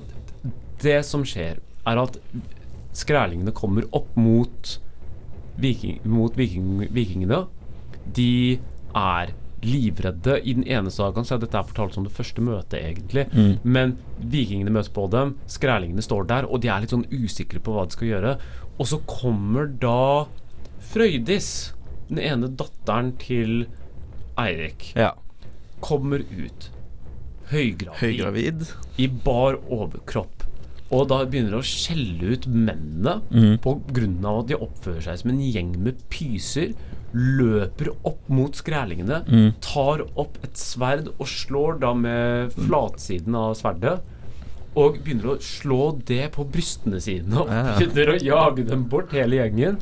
det 0.83 0.99
som 1.07 1.25
skjer, 1.27 1.61
er 1.87 2.01
at 2.01 2.17
skrælingene 2.95 3.53
kommer 3.55 3.87
opp 3.95 4.11
mot, 4.19 4.77
viking, 5.61 5.99
mot 6.09 6.35
viking, 6.37 6.85
vikingene. 6.93 7.43
De 8.15 8.59
er 8.97 9.33
livredde. 9.65 10.37
I 10.43 10.55
den 10.57 10.65
ene 10.67 10.91
sagaen 10.93 11.27
så 11.27 11.35
er 11.35 11.43
dette 11.43 11.63
fortalt 11.69 11.95
som 11.95 12.05
det 12.07 12.13
første 12.15 12.43
møtet, 12.43 12.79
egentlig. 12.79 13.27
Mm. 13.33 13.55
Men 13.63 13.95
vikingene 14.19 14.73
møter 14.73 14.93
på 14.95 15.07
dem, 15.13 15.35
skrælingene 15.51 16.05
står 16.05 16.27
der, 16.31 16.47
og 16.49 16.63
de 16.63 16.71
er 16.71 16.83
litt 16.83 16.93
sånn 16.95 17.07
usikre 17.11 17.61
på 17.63 17.75
hva 17.75 17.87
de 17.87 17.97
skal 17.97 18.11
gjøre. 18.11 18.35
Og 18.77 18.89
så 18.89 19.01
kommer 19.09 19.69
da 19.81 20.25
Frøydis, 20.93 21.49
den 22.09 22.19
ene 22.21 22.51
datteren 22.59 23.13
til 23.21 23.65
Eirik, 24.37 24.93
Ja. 24.95 25.13
kommer 25.81 26.19
ut. 26.19 26.69
Høygravid. 27.51 27.99
Høygravid. 28.01 28.65
I 28.97 29.07
bar 29.07 29.59
overkropp. 29.69 30.43
Og 30.93 31.07
da 31.09 31.23
begynner 31.25 31.55
de 31.55 31.61
å 31.61 31.65
skjelle 31.65 32.35
ut 32.35 32.47
mennene 32.47 33.21
mm. 33.31 33.63
av 33.65 34.39
at 34.43 34.51
de 34.51 34.57
oppfører 34.59 35.01
seg 35.01 35.21
som 35.21 35.31
en 35.33 35.41
gjeng 35.41 35.73
med 35.81 36.01
pyser. 36.13 36.73
Løper 37.13 37.91
opp 38.09 38.29
mot 38.33 38.55
skrælingene, 38.57 39.21
mm. 39.27 39.49
tar 39.61 40.01
opp 40.19 40.39
et 40.43 40.57
sverd 40.57 41.11
og 41.13 41.27
slår 41.29 41.79
da 41.83 41.93
med 41.97 42.55
flatsiden 42.57 43.37
av 43.37 43.53
sverdet. 43.59 43.99
Og 44.73 44.97
begynner 45.05 45.35
å 45.35 45.41
slå 45.45 45.91
det 46.09 46.31
på 46.33 46.47
brystene 46.49 46.97
sine 47.03 47.43
og 47.43 47.51
begynner 47.77 48.15
å 48.15 48.17
jage 48.17 48.65
dem 48.65 48.87
bort, 48.89 49.13
hele 49.13 49.37
gjengen. 49.37 49.77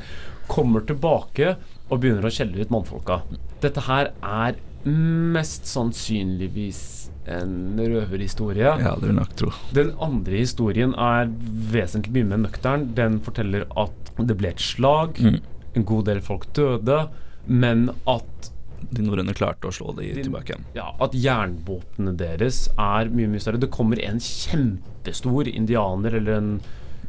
Kommer 0.51 0.83
tilbake 0.83 1.53
og 1.87 2.01
begynner 2.01 2.27
å 2.27 2.33
skjelle 2.33 2.59
ut 2.59 2.73
mannfolka. 2.73 3.21
Dette 3.63 3.85
her 3.87 4.11
er 4.19 4.59
mest 4.83 5.69
sannsynligvis 5.69 6.81
en 7.29 7.77
røverhistorie. 7.77 8.65
Ja, 8.81 8.95
det 8.97 9.07
vil 9.11 9.15
nok 9.15 9.33
tro. 9.37 9.51
Den 9.75 9.93
andre 10.01 10.41
historien 10.41 10.95
er 10.97 11.29
vesentlig 11.71 12.15
mye 12.17 12.31
mer 12.33 12.43
nøktern. 12.47 12.87
Den 12.97 13.19
forteller 13.23 13.67
at 13.79 14.11
det 14.19 14.37
ble 14.39 14.51
et 14.51 14.63
slag, 14.63 15.21
Mm. 15.21 15.39
En 15.75 15.85
god 15.87 16.05
del 16.05 16.21
folk 16.21 16.47
døde, 16.53 17.07
men 17.47 17.89
at 18.07 18.49
De 18.91 19.03
norrøne 19.05 19.33
klarte 19.37 19.69
å 19.69 19.71
slå 19.71 19.91
de 19.95 20.07
De- 20.13 20.23
tilbake 20.25 20.55
ja, 20.73 20.87
at 20.99 21.11
jernvåpnene 21.13 22.15
deres 22.17 22.63
er 22.81 23.11
mye 23.13 23.27
mye 23.29 23.39
større. 23.39 23.59
Det 23.61 23.69
kommer 23.71 23.99
en 24.01 24.17
kjempestor 24.19 25.47
indianer 25.47 26.15
eller 26.17 26.33
en, 26.39 26.49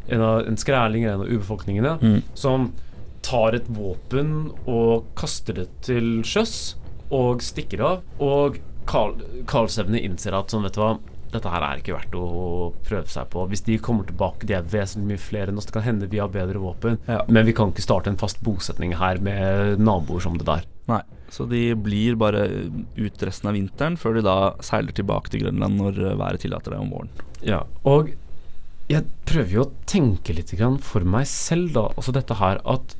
en, 0.08 0.20
av, 0.20 0.46
en 0.46 0.56
skræling 0.60 1.04
eller 1.06 1.14
en 1.14 1.20
av 1.24 1.32
urbefolkningene 1.32 1.94
Mm. 2.02 2.22
som 2.34 2.72
tar 3.22 3.54
et 3.54 3.66
våpen 3.72 4.50
og 4.66 5.06
kaster 5.16 5.54
det 5.54 5.68
til 5.86 6.22
sjøs 6.26 6.74
og 7.10 7.40
stikker 7.40 7.80
av. 7.86 8.02
Og 8.20 8.58
Karl, 8.86 9.16
Karlsevne 9.46 10.00
innser 10.02 10.34
at 10.34 10.50
sånn, 10.52 10.64
vet 10.66 10.74
du 10.74 10.80
hva, 10.82 10.98
dette 11.32 11.48
her 11.52 11.64
er 11.66 11.80
ikke 11.80 11.94
verdt 11.96 12.14
å 12.18 12.26
prøve 12.86 13.08
seg 13.08 13.28
på. 13.32 13.46
Hvis 13.50 13.64
de 13.66 13.78
kommer 13.82 14.04
tilbake, 14.08 14.46
de 14.48 14.54
er 14.58 14.66
vesentlig 14.68 15.08
mye 15.14 15.22
flere 15.22 15.52
enn 15.52 15.58
oss. 15.60 15.66
Det 15.68 15.74
kan 15.76 15.86
hende 15.86 16.08
vi 16.12 16.20
har 16.20 16.28
bedre 16.32 16.60
våpen, 16.62 16.98
Ja. 17.08 17.22
men 17.28 17.46
vi 17.48 17.54
kan 17.56 17.72
ikke 17.72 17.84
starte 17.84 18.12
en 18.12 18.20
fast 18.20 18.42
bosetning 18.44 18.94
her 19.00 19.18
med 19.18 19.80
naboer 19.80 20.20
som 20.20 20.36
det 20.38 20.46
der. 20.46 20.64
Nei, 20.88 21.00
så 21.30 21.46
de 21.48 21.74
blir 21.74 22.16
bare 22.20 22.44
ut 22.96 23.22
resten 23.22 23.48
av 23.48 23.54
vinteren, 23.56 23.96
før 23.96 24.14
de 24.18 24.22
da 24.26 24.36
seiler 24.60 24.92
tilbake 24.92 25.30
til 25.32 25.44
Grønland 25.46 25.78
når 25.80 25.98
eh, 26.12 26.16
været 26.20 26.40
tillater 26.44 26.74
det 26.74 26.80
om 26.82 26.90
våren. 26.90 27.08
Ja, 27.42 27.62
og 27.84 28.12
jeg 28.90 29.06
prøver 29.24 29.52
jo 29.56 29.64
å 29.64 29.72
tenke 29.86 30.34
litt 30.36 30.52
for 30.82 31.00
meg 31.00 31.26
selv, 31.26 31.72
da. 31.72 31.86
Altså 31.96 32.12
dette 32.12 32.34
her 32.36 32.60
at 32.66 32.96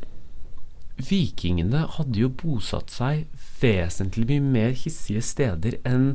vikingene 1.03 1.87
hadde 1.97 2.20
jo 2.20 2.28
bosatt 2.28 2.93
seg 2.93 3.26
vesentlig 3.62 4.26
mye 4.28 4.45
mer 4.55 4.72
hissige 4.76 5.22
steder 5.24 5.78
enn 5.89 6.14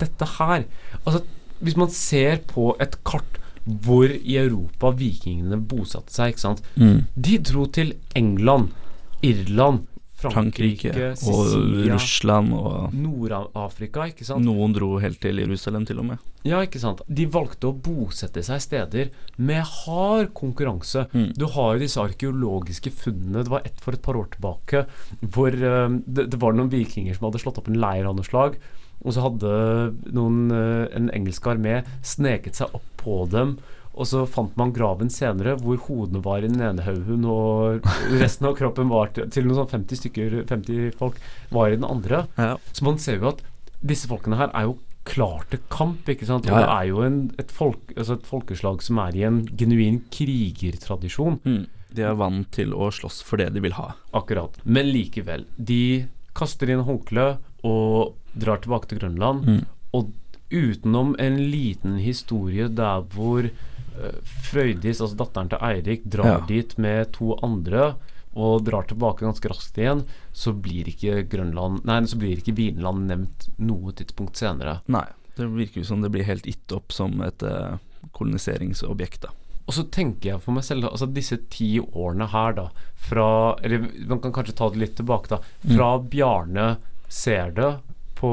dette 0.00 0.26
her. 0.38 0.64
Altså, 1.04 1.24
hvis 1.60 1.78
man 1.80 1.92
ser 1.92 2.40
på 2.50 2.72
et 2.82 2.98
kart 3.06 3.38
hvor 3.64 4.08
i 4.08 4.36
Europa 4.40 4.90
vikingene 4.96 5.60
bosatte 5.70 6.14
seg, 6.14 6.32
ikke 6.32 6.46
sant. 6.46 6.64
Mm. 6.80 7.04
De 7.14 7.38
dro 7.44 7.66
til 7.70 7.94
England, 8.18 8.72
Irland, 9.26 9.86
Frankrike, 10.20 10.90
Frankrike 10.92 11.10
og 11.32 11.46
Sicilia, 11.48 11.94
Russland 11.94 12.52
og 12.56 12.96
Nord-Afrika, 12.96 14.04
ikke 14.10 14.26
sant. 14.28 14.44
Noen 14.44 14.74
dro 14.76 14.94
helt 15.00 15.20
til 15.22 15.40
Jerusalem, 15.40 15.86
til 15.88 16.02
og 16.02 16.10
med. 16.10 16.26
Ja, 16.44 16.60
ikke 16.64 16.80
sant. 16.80 17.00
De 17.08 17.26
valgte 17.28 17.70
å 17.70 17.76
bosette 17.76 18.42
seg 18.44 18.60
steder 18.64 19.10
med 19.40 19.64
hard 19.64 20.32
konkurranse. 20.36 21.06
Mm. 21.12 21.30
Du 21.36 21.46
har 21.54 21.76
jo 21.76 21.84
disse 21.84 22.00
arkeologiske 22.00 22.92
funnene. 22.96 23.44
Det 23.44 23.52
var 23.52 23.64
ett 23.68 23.80
for 23.80 23.96
et 23.96 24.04
par 24.04 24.18
år 24.20 24.28
tilbake 24.34 24.84
hvor 25.20 25.52
eh, 25.52 25.96
det, 26.04 26.30
det 26.32 26.40
var 26.40 26.56
noen 26.56 26.72
vikinger 26.72 27.16
som 27.16 27.28
hadde 27.28 27.42
slått 27.44 27.60
opp 27.60 27.72
en 27.72 27.80
leir 27.80 28.08
av 28.08 28.16
noe 28.16 28.28
slag. 28.28 28.60
Og 29.00 29.14
så 29.16 29.24
hadde 29.24 29.50
noen, 30.12 30.50
eh, 30.52 30.86
en 30.96 31.10
engelsk 31.16 31.46
armé 31.48 31.80
sneket 32.04 32.60
seg 32.60 32.74
opp 32.76 32.88
på 33.00 33.22
dem. 33.32 33.58
Og 34.00 34.06
så 34.06 34.22
fant 34.28 34.52
man 34.56 34.72
graven 34.72 35.10
senere 35.12 35.56
hvor 35.60 35.80
hodene 35.88 36.22
var 36.24 36.44
i 36.44 36.48
den 36.48 36.62
ene 36.62 36.84
haugen 36.86 37.24
og 37.28 37.86
resten 38.22 38.46
av 38.48 38.54
kroppen 38.60 38.92
var 38.92 39.10
til, 39.16 39.26
til 39.32 39.48
noen 39.48 39.62
sånn 39.62 39.72
50 39.82 40.00
stykker, 40.04 40.36
50 40.48 40.94
folk 41.00 41.18
var 41.50 41.72
i 41.72 41.80
den 41.80 41.88
andre. 41.88 42.24
Ja. 42.38 42.54
Så 42.72 42.86
man 42.86 43.00
ser 43.02 43.18
jo 43.18 43.32
at 43.32 43.42
disse 43.80 44.08
folkene 44.10 44.38
her 44.38 44.52
er 44.54 44.68
jo 44.68 44.78
klar 45.08 45.42
til 45.50 45.62
kamp, 45.72 46.08
ikke 46.12 46.28
sant. 46.28 46.46
Og 46.46 46.52
Ja, 46.52 46.60
ja. 46.60 46.66
det 46.66 46.76
er 46.76 46.88
jo 46.92 47.02
en, 47.02 47.18
et, 47.40 47.50
folk, 47.50 47.92
altså 47.96 48.18
et 48.18 48.28
folkeslag 48.28 48.82
som 48.84 49.00
er 49.02 49.16
i 49.16 49.26
en 49.26 49.42
genuin 49.58 50.02
krigertradisjon. 50.12 51.40
Mm. 51.44 51.62
De 51.96 52.06
er 52.06 52.18
vant 52.20 52.46
til 52.54 52.76
å 52.76 52.92
slåss 52.94 53.22
for 53.26 53.40
det 53.42 53.50
de 53.56 53.64
vil 53.64 53.74
ha. 53.74 53.94
Akkurat. 54.14 54.60
Men 54.64 54.92
likevel. 54.92 55.48
De 55.56 56.06
kaster 56.36 56.70
inn 56.70 56.84
håndkle 56.86 57.32
og 57.66 58.16
drar 58.34 58.62
tilbake 58.62 58.88
til 58.90 59.00
Grønland. 59.02 59.46
Mm. 59.46 59.64
Og 59.96 60.12
utenom 60.50 61.14
en 61.18 61.36
liten 61.50 61.98
historie 62.02 62.68
der 62.68 63.02
hvor 63.14 63.46
uh, 63.46 64.14
Frøydis, 64.50 65.00
altså 65.00 65.18
datteren 65.20 65.50
til 65.52 65.62
Eirik, 65.62 66.04
drar 66.10 66.40
Ja. 66.40 66.46
dit 66.46 66.76
med 66.78 67.12
to 67.12 67.36
andre 67.42 67.94
og 68.34 68.62
drar 68.64 68.86
tilbake 68.86 69.26
ganske 69.26 69.48
raskt 69.50 69.78
igjen, 69.78 70.04
så 70.32 70.52
blir 70.54 70.86
ikke 70.86 71.24
Grønland 71.28 71.80
Nei, 71.84 72.04
så 72.06 72.16
blir 72.18 72.38
ikke 72.38 72.54
Vinland 72.54 73.08
nevnt 73.10 73.48
noe 73.58 73.90
tidspunkt 73.98 74.38
senere. 74.38 74.80
Nei, 74.86 75.06
det 75.34 75.48
virker 75.50 75.80
jo 75.82 75.88
som 75.88 76.02
det 76.04 76.12
blir 76.14 76.22
helt 76.28 76.46
gitt 76.46 76.70
opp 76.72 76.94
som 76.94 77.20
et 77.26 77.42
eh, 77.42 77.74
koloniseringsobjekt, 78.14 79.26
da. 79.26 79.34
Og 79.66 79.74
så 79.74 79.82
tenker 79.92 80.32
jeg 80.32 80.42
for 80.42 80.54
meg 80.54 80.64
selv, 80.66 80.86
altså 80.90 81.06
disse 81.10 81.36
ti 81.50 81.72
årene 81.80 82.26
her, 82.32 82.54
da, 82.56 82.68
fra 82.98 83.56
Eller 83.62 83.84
man 84.06 84.20
kan 84.22 84.32
kanskje 84.34 84.56
ta 84.58 84.70
det 84.70 84.78
litt 84.82 84.96
tilbake, 84.98 85.30
da. 85.30 85.38
Fra 85.74 85.90
Bjarne 85.98 86.68
ser 87.10 87.50
det 87.56 87.70
på 88.20 88.30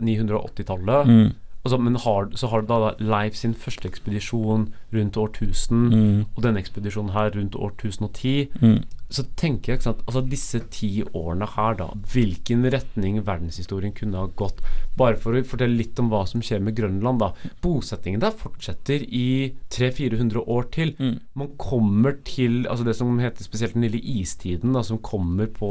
980-tallet. 0.00 1.06
Mm. 1.08 1.30
Altså, 1.66 1.78
men 1.82 1.96
har, 1.98 2.28
så 2.38 2.46
har 2.52 2.62
du 2.62 2.68
da 2.70 2.92
Leif 3.02 3.34
sin 3.34 3.54
første 3.58 3.88
ekspedisjon 3.88 4.68
rundt 4.94 5.16
årtusen, 5.18 5.88
Mm. 5.90 6.24
og 6.36 6.42
denne 6.44 6.60
ekspedisjonen 6.62 7.10
her 7.12 7.30
rundt 7.34 7.56
år 7.58 7.72
1010. 7.74 8.48
Mm. 8.60 8.84
Så 9.12 9.22
tenker 9.38 9.74
jeg, 9.74 9.82
sant, 9.84 10.00
altså 10.08 10.22
disse 10.26 10.58
ti 10.74 10.88
årene 11.06 11.46
her, 11.52 11.76
da, 11.78 11.86
hvilken 12.10 12.66
retning 12.74 13.20
verdenshistorien 13.26 13.94
kunne 13.94 14.18
ha 14.18 14.30
gått. 14.38 14.58
Bare 14.98 15.18
for 15.20 15.36
å 15.36 15.42
fortelle 15.46 15.78
litt 15.78 15.98
om 16.02 16.08
hva 16.10 16.24
som 16.26 16.42
skjer 16.42 16.64
med 16.64 16.74
Grønland, 16.78 17.22
da. 17.22 17.30
Bosettingen 17.62 18.22
der 18.24 18.34
fortsetter 18.34 19.04
i 19.06 19.54
300-400 19.74 20.42
år 20.56 20.66
til. 20.74 20.94
Mm. 20.98 21.20
Man 21.38 21.52
kommer 21.60 22.18
til 22.26 22.64
altså 22.66 22.88
det 22.88 22.96
som 22.98 23.14
heter 23.22 23.46
spesielt 23.46 23.76
den 23.76 23.86
lille 23.86 24.02
istiden, 24.16 24.74
da, 24.74 24.82
som 24.86 24.98
kommer 24.98 25.50
på 25.54 25.70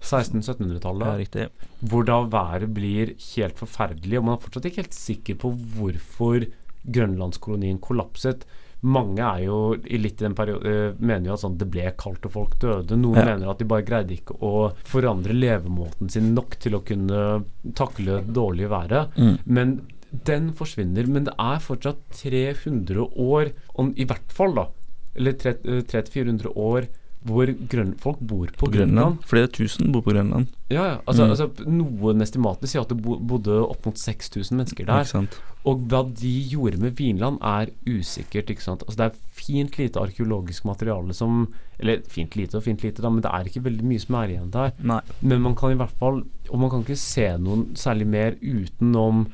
1600-1700-tallet 0.00 1.36
Ja, 1.40 1.50
hvor 1.90 2.08
da 2.08 2.22
været 2.32 2.72
blir 2.76 3.14
helt 3.34 3.60
forferdelig, 3.60 4.18
og 4.18 4.26
man 4.26 4.38
er 4.38 4.42
fortsatt 4.46 4.70
ikke 4.70 4.84
helt 4.86 4.96
sikker 4.96 5.38
på 5.44 5.52
hvorfor 5.76 6.48
grønlandskolonien 6.88 7.80
kollapset. 7.82 8.46
Mange 8.82 9.20
er 9.20 9.42
jo 9.44 9.74
i 9.84 9.98
litt 10.00 10.22
i 10.22 10.24
den 10.24 10.34
perioden 10.34 10.96
mener 10.98 11.26
jo 11.28 11.34
at 11.34 11.42
sånn, 11.42 11.58
det 11.60 11.68
ble 11.70 11.90
kaldt 12.00 12.24
og 12.24 12.32
folk 12.32 12.58
døde. 12.62 12.96
Noen 12.96 13.18
Ja. 13.20 13.24
mener 13.24 13.50
at 13.50 13.58
de 13.58 13.66
bare 13.68 13.82
greide 13.84 14.14
ikke 14.16 14.38
å 14.40 14.72
forandre 14.84 15.34
levemåten 15.36 16.08
sin 16.10 16.34
nok 16.34 16.56
til 16.58 16.72
å 16.78 16.84
kunne 16.84 17.44
takle 17.74 18.22
dårlig 18.24 18.70
været. 18.70 19.12
Mm. 19.18 19.38
Men 19.44 19.80
den 20.24 20.52
forsvinner. 20.52 21.06
Men 21.06 21.24
det 21.24 21.34
er 21.38 21.58
fortsatt 21.60 22.00
300 22.10 23.04
år, 23.16 23.52
om, 23.76 23.92
i 23.96 24.04
hvert 24.04 24.32
fall, 24.32 24.54
da, 24.54 24.66
eller 25.14 25.32
300-400 25.32 26.56
år, 26.56 26.88
hvor 27.26 27.46
grøn, 27.68 27.94
folk 28.00 28.18
bor 28.20 28.46
på, 28.48 28.64
På 28.64 28.70
Grønland. 28.72 29.18
Flere 29.28 29.46
tusen 29.52 29.92
bor 29.92 30.00
på 30.00 30.12
Grønland. 30.14 30.46
Ja, 30.70 30.84
ja. 30.86 30.96
Altså, 31.06 31.24
Mm. 31.26 31.30
altså, 31.30 31.66
noen 31.68 32.20
estimater 32.22 32.66
sier 32.66 32.80
at 32.80 32.88
det 32.88 33.02
bodde 33.02 33.58
opp 33.68 33.84
mot 33.86 33.94
6000 33.98 34.56
mennesker 34.56 34.86
der. 34.86 35.00
Ikke 35.04 35.10
sant? 35.10 35.36
Og 35.66 35.82
hva 35.90 36.00
de 36.16 36.30
gjorde 36.48 36.78
med 36.80 36.96
Vinland, 36.96 37.36
er 37.42 37.66
usikkert. 37.86 38.48
ikke 38.48 38.62
sant? 38.62 38.82
Altså, 38.88 38.96
det 38.96 39.06
er 39.12 39.18
fint 39.36 39.76
lite 39.76 40.00
arkeologisk 40.00 40.64
materiale 40.64 41.12
som 41.14 41.52
Eller 41.78 42.00
fint 42.08 42.34
lite 42.36 42.54
og 42.56 42.62
fint 42.62 42.82
lite, 42.82 43.00
da, 43.02 43.08
men 43.08 43.22
det 43.22 43.30
er 43.32 43.44
ikke 43.44 43.62
veldig 43.64 43.84
mye 43.84 43.98
som 44.00 44.14
er 44.16 44.28
igjen 44.28 44.50
der. 44.50 44.72
Nei. 44.82 45.00
Men 45.22 45.40
man 45.42 45.54
kan 45.54 45.70
i 45.72 45.74
hvert 45.76 45.96
fall 45.98 46.22
Og 46.50 46.58
man 46.58 46.70
kan 46.70 46.80
ikke 46.84 46.96
se 46.96 47.28
noen 47.38 47.74
særlig 47.74 48.06
mer 48.06 48.32
utenom 48.42 49.26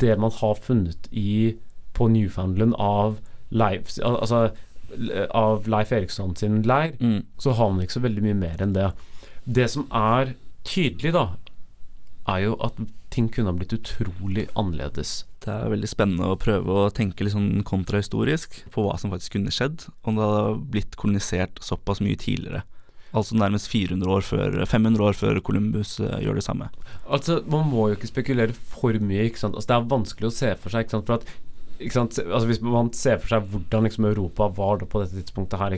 det 0.00 0.18
man 0.18 0.30
har 0.30 0.54
funnet 0.54 1.08
i 1.12 1.54
på 1.94 2.08
Newfoundland 2.10 2.74
av 2.78 3.18
Leif 3.50 3.98
Al 4.02 4.16
Altså 4.20 4.52
av 5.34 5.66
Leif 5.68 5.92
Eriksson 5.92 6.34
sin 6.36 6.62
leir 6.62 6.94
Mm. 7.00 7.24
så 7.38 7.52
har 7.54 7.70
man 7.70 7.84
ikke 7.84 7.98
så 7.98 8.04
veldig 8.04 8.22
mye 8.22 8.34
mer 8.38 8.56
enn 8.64 8.72
det. 8.74 8.92
Det 9.46 9.68
som 9.70 9.86
er 9.92 10.34
tydelig, 10.64 11.12
da, 11.12 11.36
er 12.28 12.44
jo 12.46 12.56
at 12.64 12.72
ting 13.10 13.28
kunne 13.28 13.52
ha 13.52 13.56
blitt 13.58 13.72
utrolig 13.76 14.48
annerledes. 14.56 15.24
Det 15.44 15.52
er 15.52 15.68
veldig 15.68 15.88
spennende 15.90 16.30
å 16.32 16.38
prøve 16.40 16.64
å 16.66 16.90
tenke 16.90 17.20
litt 17.22 17.34
sånn 17.34 17.62
kontrahistorisk 17.62 18.62
på 18.72 18.82
hva 18.86 18.96
som 18.98 19.10
faktisk 19.12 19.32
kunne 19.36 19.52
skjedd 19.52 19.84
om 20.08 20.16
det 20.16 20.24
hadde 20.24 20.70
blitt 20.72 20.96
kolonisert 20.96 21.60
såpass 21.60 22.00
mye 22.00 22.16
tidligere. 22.16 22.62
Altså 23.14 23.36
nærmest 23.38 23.68
400 23.70 24.08
år 24.10 24.24
før 24.26 24.56
500 24.66 25.04
år 25.04 25.12
før 25.14 25.38
Columbus 25.44 26.00
eh, 26.00 26.16
gjør 26.24 26.34
det 26.40 26.42
samme. 26.48 26.66
Altså, 27.06 27.44
Man 27.46 27.68
må 27.70 27.90
jo 27.92 27.94
ikke 27.94 28.08
spekulere 28.10 28.52
for 28.56 28.96
mye. 28.98 29.28
ikke 29.28 29.38
sant? 29.38 29.54
Altså, 29.54 29.68
Det 29.68 29.76
er 29.76 29.92
vanskelig 29.92 30.26
å 30.26 30.32
se 30.34 30.54
for 30.56 30.70
seg. 30.70 30.86
ikke 30.86 30.90
sant? 30.96 31.06
For 31.06 31.14
at? 31.20 31.24
Altså 31.80 32.46
Hvis 32.46 32.60
man 32.62 32.92
ser 32.92 33.18
for 33.18 33.28
seg 33.34 33.48
hvordan 33.50 33.84
liksom 33.88 34.04
Europa 34.08 34.48
var 34.56 34.78
da 34.78 34.86
på 34.86 35.02
dette 35.02 35.18
tidspunktet 35.18 35.58
her? 35.58 35.74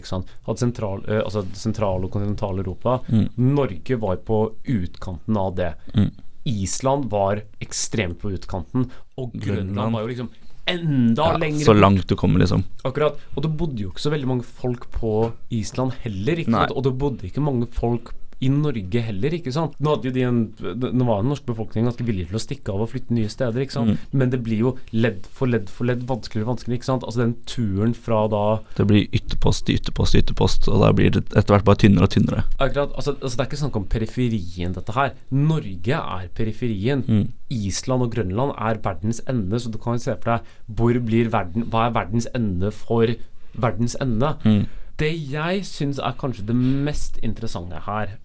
Hadde 0.47 0.61
sentral, 0.61 1.03
eh, 1.09 1.23
altså 1.23 1.45
sentral 1.57 2.05
og 2.05 2.11
kontinentale 2.13 2.65
Europa 2.65 3.01
Mm. 3.09 3.29
Norge 3.37 3.97
var 4.01 4.17
på 4.17 4.53
utkanten 4.67 5.37
av 5.37 5.55
det. 5.57 5.75
Mm. 5.95 6.11
Island 6.47 7.11
var 7.11 7.43
ekstremt 7.61 8.19
på 8.21 8.31
utkanten. 8.35 8.91
Og 9.19 9.33
Grønland 9.33 9.75
Grønland. 9.75 9.93
var 9.93 10.03
jo 10.03 10.09
liksom 10.09 10.29
enda 10.67 11.23
Ja, 11.33 11.39
lenger 11.39 11.65
så 11.65 11.75
langt 11.75 12.07
du 12.07 12.17
kommer, 12.17 12.39
liksom. 12.41 12.65
Akkurat. 12.85 13.17
Og 13.37 13.43
det 13.43 13.57
bodde 13.57 13.79
jo 13.83 13.91
ikke 13.91 14.03
så 14.03 14.11
veldig 14.11 14.27
mange 14.27 14.43
folk 14.45 14.91
på 14.91 15.33
Island 15.51 15.93
heller. 16.03 16.45
Og 16.75 16.83
det 16.83 16.99
bodde 16.99 17.27
ikke 17.27 17.41
mange 17.43 17.67
folk 17.67 18.13
i 18.45 18.51
Norge 18.53 19.01
heller, 19.01 19.35
ikke 19.39 19.53
sant. 19.55 19.77
Nå, 19.81 19.95
de 20.05 20.25
en, 20.27 20.43
nå 20.61 21.07
var 21.09 21.23
den 21.23 21.31
norske 21.33 21.49
befolkningen 21.49 21.89
ganske 21.89 22.05
villig 22.05 22.27
til 22.29 22.37
å 22.37 22.43
stikke 22.43 22.75
av 22.75 22.85
og 22.85 22.91
flytte 22.93 23.17
nye 23.17 23.31
steder, 23.33 23.63
ikke 23.65 23.77
sant. 23.79 23.95
Mm. 23.95 24.17
Men 24.21 24.33
det 24.35 24.41
blir 24.45 24.61
jo 24.67 24.73
ledd 24.93 25.25
for 25.25 25.49
ledd 25.49 25.71
for 25.73 25.89
ledd 25.89 26.05
vanskeligere 26.09 26.45
og 26.45 26.53
vanskeligere, 26.55 26.81
ikke 26.83 26.91
sant. 26.91 27.07
Altså 27.07 27.23
den 27.23 27.35
turen 27.49 27.95
fra 27.97 28.25
da 28.33 28.45
Det 28.77 28.89
blir 28.91 29.07
ytterpost 29.17 29.71
ytterpost 29.73 30.19
ytterpost, 30.21 30.69
og 30.73 30.85
da 30.85 30.93
blir 30.97 31.15
det 31.17 31.25
etter 31.33 31.57
hvert 31.57 31.69
bare 31.69 31.81
tynnere 31.85 32.09
og 32.09 32.13
tynnere. 32.13 32.45
Akkurat, 32.59 32.93
altså, 32.93 33.17
altså 33.17 33.33
Det 33.33 33.45
er 33.45 33.51
ikke 33.51 33.63
snakk 33.63 33.81
om 33.81 33.89
periferien, 33.97 34.77
dette 34.77 34.97
her. 34.97 35.15
Norge 35.31 36.03
er 36.03 36.29
periferien. 36.37 37.05
Mm. 37.07 37.27
Island 37.57 38.05
og 38.05 38.13
Grønland 38.13 38.53
er 38.59 38.83
verdens 38.85 39.23
ende, 39.31 39.61
så 39.61 39.73
du 39.73 39.79
kan 39.81 39.97
jo 39.97 40.05
se 40.05 40.17
for 40.19 40.35
deg 40.35 40.77
hvor 40.77 41.01
blir 41.07 41.31
verden, 41.33 41.69
hva 41.71 41.87
er 41.87 41.97
verdens 41.97 42.29
ende 42.35 42.73
for 42.75 43.17
verdens 43.57 43.97
ende. 44.03 44.35
Mm. 44.45 44.67
Det 45.01 45.13
jeg 45.31 45.65
syns 45.69 45.99
er 46.01 46.17
kanskje 46.17 46.47
det 46.49 46.57
mest 46.57 47.19
interessante 47.25 47.83
her, 47.85 48.17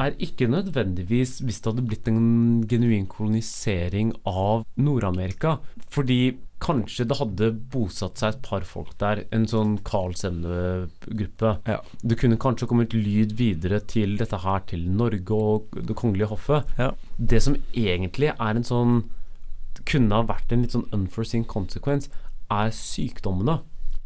er 0.00 0.14
ikke 0.22 0.48
nødvendigvis 0.50 1.40
hvis 1.44 1.60
det 1.60 1.72
hadde 1.72 1.84
blitt 1.88 2.08
en 2.10 2.62
genuin 2.68 3.06
kolonisering 3.10 4.12
av 4.28 4.64
Nord-Amerika. 4.80 5.58
Fordi 5.92 6.38
kanskje 6.62 7.06
det 7.10 7.18
hadde 7.18 7.48
bosatt 7.72 8.20
seg 8.20 8.36
et 8.36 8.42
par 8.46 8.66
folk 8.66 8.92
der, 9.02 9.24
en 9.34 9.48
sånn 9.50 9.76
Carl 9.86 10.14
Semne-gruppe. 10.18 11.56
Ja. 11.66 11.80
Det 12.02 12.18
kunne 12.20 12.38
kanskje 12.40 12.68
kommet 12.70 12.94
lyd 12.94 13.34
videre 13.38 13.82
til 13.90 14.14
dette 14.20 14.38
her, 14.44 14.62
til 14.70 14.86
Norge 14.90 15.34
og 15.34 15.74
Det 15.74 15.96
kongelige 15.98 16.30
hoffet. 16.30 16.70
Ja. 16.78 16.92
Det 17.18 17.42
som 17.42 17.58
egentlig 17.74 18.32
er 18.32 18.54
en 18.54 18.66
sånn 18.66 19.02
Kunne 19.88 20.14
ha 20.14 20.22
vært 20.28 20.52
en 20.52 20.60
litt 20.62 20.74
sånn 20.76 20.84
unforeseen 20.94 21.46
consequence, 21.48 22.10
er 22.52 22.68
sykdommene. 22.76 23.62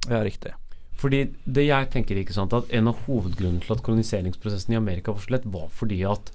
ja, 0.09 0.22
riktig. 0.22 0.55
Fordi 0.97 1.23
det 1.45 1.67
jeg 1.67 1.91
tenker 1.93 2.17
ikke 2.17 2.33
sant 2.33 2.55
At 2.57 2.71
en 2.73 2.89
av 2.89 3.03
hovedgrunnene 3.05 3.61
til 3.61 3.75
at 3.75 3.83
koloniseringsprosessen 3.85 4.73
i 4.73 4.79
Amerika 4.79 5.13
var 5.13 5.21
så 5.21 5.35
lett, 5.35 5.45
var 5.53 5.69
fordi 5.69 6.01
at 6.09 6.31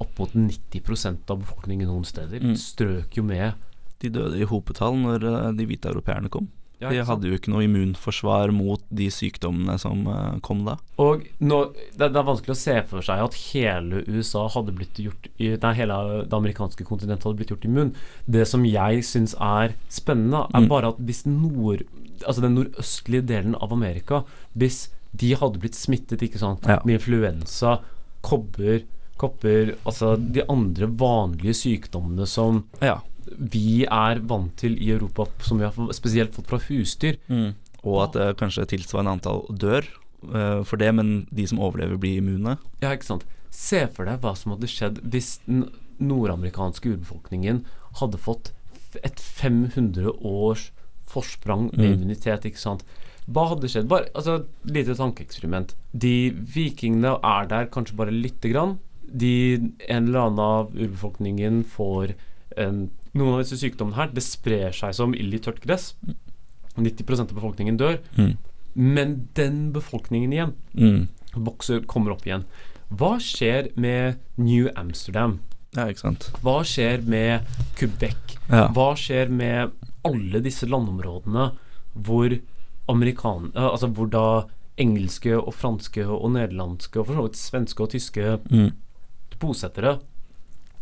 opp 0.00 0.18
mot 0.20 0.32
90% 0.36 1.30
av 1.32 1.40
befolkningen 1.40 1.88
noen 1.88 2.04
steder 2.04 2.40
Mm. 2.40 2.56
strøk 2.60 3.16
jo 3.16 3.22
med. 3.24 3.54
De 4.00 4.10
døde 4.12 4.40
i 4.40 4.48
hopetall 4.48 4.96
når 5.00 5.24
eh, 5.24 5.52
de 5.56 5.66
hvite 5.68 5.88
europeerne 5.88 6.28
kom. 6.28 6.48
Ja, 6.80 6.90
de 6.92 6.98
hadde 7.08 7.28
jo 7.30 7.36
ikke 7.38 7.48
noe 7.48 7.64
immunforsvar 7.64 8.50
mot 8.52 8.82
de 8.92 9.06
sykdommene 9.08 9.78
som 9.80 10.02
eh, 10.12 10.38
kom 10.44 10.64
da. 10.66 10.74
Og 11.00 11.22
nå, 11.40 11.60
det, 11.96 12.10
det 12.12 12.20
er 12.20 12.26
vanskelig 12.28 12.52
å 12.52 12.58
se 12.60 12.74
for 12.90 13.00
seg 13.06 13.22
at 13.24 13.38
hele 13.54 14.02
USA 14.06 14.42
hadde 14.52 14.74
blitt 14.76 15.00
gjort 15.00 15.30
Nei, 15.40 15.72
hele 15.78 15.96
det 16.28 16.36
amerikanske 16.36 16.84
kontinentet 16.84 17.24
hadde 17.24 17.40
blitt 17.40 17.54
gjort 17.54 17.64
immun. 17.64 17.94
Det 18.28 18.44
som 18.50 18.64
jeg 18.68 19.00
syns 19.08 19.32
er 19.40 19.72
spennende, 19.88 20.44
er 20.52 20.60
Mm. 20.66 20.68
bare 20.68 20.88
at 20.92 20.98
hvis 21.00 21.24
nord 21.26 21.86
Altså 22.26 22.40
den 22.40 22.54
nordøstlige 22.56 23.26
delen 23.28 23.54
av 23.60 23.72
Amerika 23.72 24.22
Hvis 24.56 24.88
de 25.16 25.34
hadde 25.36 25.58
blitt 25.60 25.74
smittet 25.76 26.22
ikke 26.24 26.38
sant, 26.40 26.64
Ja. 26.68 26.78
med 26.84 27.00
influensa, 27.00 27.78
kobber, 28.22 28.82
kopper 29.20 29.74
Altså 29.86 30.14
de 30.16 30.42
andre 30.48 30.86
vanlige 30.88 31.54
sykdommene 31.56 32.26
som 32.28 32.64
Ja. 32.82 33.00
Vi 33.36 33.84
er 33.84 34.20
vant 34.28 34.52
til 34.60 34.76
i 34.82 34.90
Europa, 34.94 35.26
som 35.42 35.58
vi 35.58 35.64
har 35.68 35.92
spesielt 35.96 36.34
fått 36.36 36.46
fra 36.50 36.58
husdyr. 36.68 37.18
Og 37.86 38.00
at 38.02 38.12
det 38.18 38.36
kanskje 38.40 38.66
tilsvarende 38.72 39.16
antall 39.18 39.44
dør 39.50 39.84
uh, 40.32 40.62
for 40.66 40.76
det, 40.80 40.92
men 40.94 41.26
de 41.30 41.46
som 41.46 41.60
overlever, 41.62 41.98
blir 42.02 42.18
immune. 42.22 42.56
Ja, 42.82 42.92
ikke 42.96 43.06
sant. 43.12 43.26
Se 43.50 43.84
for 43.94 44.04
deg 44.08 44.20
hva 44.24 44.34
som 44.36 44.52
hadde 44.56 44.68
skjedd 44.70 44.98
hvis 45.06 45.36
den 45.46 45.68
nordamerikanske 46.02 46.90
urbefolkningen 46.96 47.62
hadde 48.00 48.18
fått 48.20 48.50
et 49.04 49.20
500 49.20 50.10
års 50.24 50.70
forsprang 51.06 51.70
med 51.76 51.86
Mm. 51.86 51.94
immunitet, 51.94 52.44
ikke 52.44 52.58
sant. 52.60 52.82
Hva 53.30 53.48
hadde 53.50 53.68
skjedd? 53.68 53.88
Bare, 53.88 54.08
altså, 54.14 54.40
et 54.44 54.70
lite 54.72 54.94
tankeeksperiment. 54.98 55.74
De 55.92 56.30
vikingene 56.30 57.16
er 57.22 57.46
der 57.50 57.66
kanskje 57.66 57.96
bare 57.96 58.10
lite 58.14 58.50
grann. 58.52 58.78
De, 59.06 59.56
en 59.88 60.06
eller 60.08 60.20
annen 60.26 60.38
av 60.42 60.72
urbefolkningen 60.74 61.64
får 61.64 62.14
en, 62.56 62.90
noen 63.18 63.34
av 63.36 63.42
disse 63.44 63.58
sykdommene 63.60 63.96
her. 63.96 64.10
Det 64.14 64.22
sprer 64.24 64.72
seg 64.76 64.94
som 64.94 65.14
ild 65.14 65.34
i 65.34 65.38
tørt 65.42 65.60
gress. 65.64 65.94
90% 66.76 67.30
av 67.32 67.34
befolkningen 67.38 67.78
dør. 67.80 67.98
Mm. 68.18 68.36
Men 68.76 69.14
den 69.34 69.72
befolkningen 69.72 70.32
igjen 70.32 70.52
Mm. 70.76 71.08
vokser, 71.34 71.80
kommer 71.86 72.12
opp 72.12 72.26
igjen. 72.26 72.44
Hva 72.92 73.16
skjer 73.18 73.70
med 73.76 74.18
New 74.36 74.68
Amsterdam? 74.76 75.38
Ja, 75.74 75.86
ikke 75.88 76.00
sant. 76.04 76.30
Hva 76.42 76.60
skjer 76.64 77.02
med 77.04 77.44
Quebec? 77.76 78.36
Ja. 78.48 78.68
Hva 78.72 78.94
skjer 78.96 79.28
med 79.30 79.72
alle 80.04 80.40
disse 80.44 80.66
landområdene 80.68 81.50
hvor 81.96 82.36
amerikan... 82.88 83.50
eh, 83.56 83.62
Altså 83.62 83.88
hvor 83.92 84.08
da 84.10 84.46
engelske 84.78 85.32
og 85.36 85.54
franske 85.54 86.04
og 86.06 86.30
nederlandske 86.32 87.00
og 87.00 87.06
for 87.08 87.14
så 87.16 87.22
vidt 87.26 87.36
svenske 87.40 87.82
og 87.82 87.90
tyske 87.90 88.38
Mm. 88.50 88.72
bosettere 89.40 89.98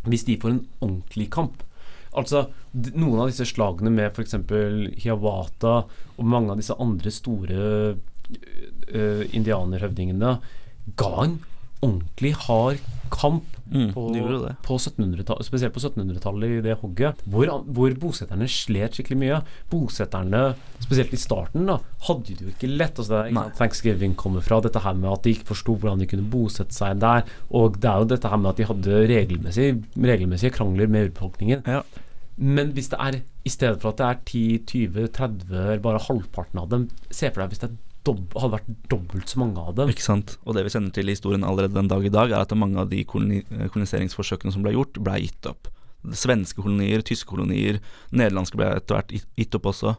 Hvis 0.05 0.25
de 0.25 0.37
får 0.37 0.49
en 0.51 0.67
ordentlig 0.81 1.29
kamp 1.31 1.63
Altså 2.15 2.45
Noen 2.95 3.21
av 3.23 3.31
disse 3.31 3.47
slagene 3.47 3.91
med 3.93 4.11
f.eks. 4.11 4.35
Hiawatha 5.03 5.75
og 6.15 6.27
mange 6.27 6.51
av 6.53 6.59
disse 6.59 6.75
andre 6.79 7.11
store 7.13 7.65
uh, 7.95 9.23
indianerhøvdingene 9.35 10.37
ga 10.99 11.11
en 11.23 11.37
ordentlig 11.83 12.33
hard 12.47 12.81
kamp 13.13 13.55
Mm. 13.65 13.93
på, 13.95 14.03
på 14.61 14.75
1700-tallet, 14.77 15.45
spesielt 15.47 15.73
på 15.73 15.81
1700-tallet 15.81 16.59
i 16.59 16.61
det 16.61 16.75
hogget, 16.83 17.21
hvor, 17.25 17.49
hvor 17.65 17.95
bosetterne 17.97 18.45
slet 18.51 18.93
skikkelig 18.93 19.17
mye. 19.17 19.39
Bosetterne, 19.71 20.43
spesielt 20.83 21.15
i 21.17 21.19
starten, 21.19 21.65
da, 21.71 21.79
hadde 22.05 22.35
det 22.37 22.45
jo 22.45 22.53
ikke 22.53 22.69
lett. 22.69 23.01
Altså 23.01 23.23
det 23.25 23.33
er 23.33 23.55
Thanksgiving 23.57 24.13
kommer 24.21 24.45
fra 24.45 24.61
dette 24.61 24.83
her 24.85 24.93
med 24.99 25.09
at 25.15 25.25
de 25.25 25.33
ikke 25.33 25.49
forsto 25.49 25.79
hvordan 25.79 26.03
de 26.03 26.09
kunne 26.11 26.29
bosette 26.29 26.77
seg 26.77 27.01
der. 27.01 27.25
Og 27.57 27.79
det 27.81 27.89
er 27.89 28.03
jo 28.03 28.09
dette 28.13 28.31
her 28.31 28.41
med 28.43 28.53
at 28.53 28.61
de 28.61 28.69
hadde 28.69 29.03
regelmessig, 29.15 29.69
regelmessige 29.97 30.53
krangler 30.59 30.91
med 30.91 31.09
urbefolkningen. 31.09 31.65
Ja. 31.65 31.81
Men 32.35 32.73
hvis 32.75 32.89
det 32.91 32.99
er 32.99 33.17
i 33.47 33.51
stedet 33.51 33.79
for 33.81 33.93
at 33.93 34.01
det 34.01 34.07
er 34.07 34.21
10-20-30, 34.67 35.81
bare 35.83 36.01
halvparten 36.03 36.59
av 36.59 36.71
dem 36.71 36.89
Se 37.07 37.29
for 37.31 37.43
deg 37.43 37.53
hvis 37.53 37.63
det 37.63 37.71
hadde 38.05 38.51
vært 38.53 38.67
dobbelt 38.91 39.31
så 39.31 39.39
mange 39.41 39.61
av 39.61 39.77
dem. 39.79 39.89
Ikke 39.89 40.05
sant. 40.05 40.35
Og 40.45 40.53
det 40.53 40.65
vi 40.67 40.73
kjenner 40.75 40.93
til 40.93 41.09
i 41.09 41.15
historien 41.15 41.45
allerede 41.47 41.73
den 41.77 41.89
dag 41.89 42.05
i 42.05 42.11
dag, 42.13 42.29
er 42.29 42.43
at 42.43 42.53
mange 42.57 42.77
av 42.83 42.91
de 42.91 43.01
koloni 43.07 43.39
koloniseringsforsøkene 43.73 44.53
som 44.53 44.65
ble 44.65 44.75
gjort, 44.75 44.99
ble 45.01 45.17
gitt 45.23 45.49
opp. 45.49 45.71
Svenske 46.13 46.61
kolonier, 46.61 47.01
tyske 47.01 47.31
kolonier, 47.31 47.79
nederlandske 48.13 48.59
ble 48.59 48.67
etter 48.75 48.99
hvert 48.99 49.15
gitt 49.15 49.57
opp 49.57 49.71
også. 49.71 49.95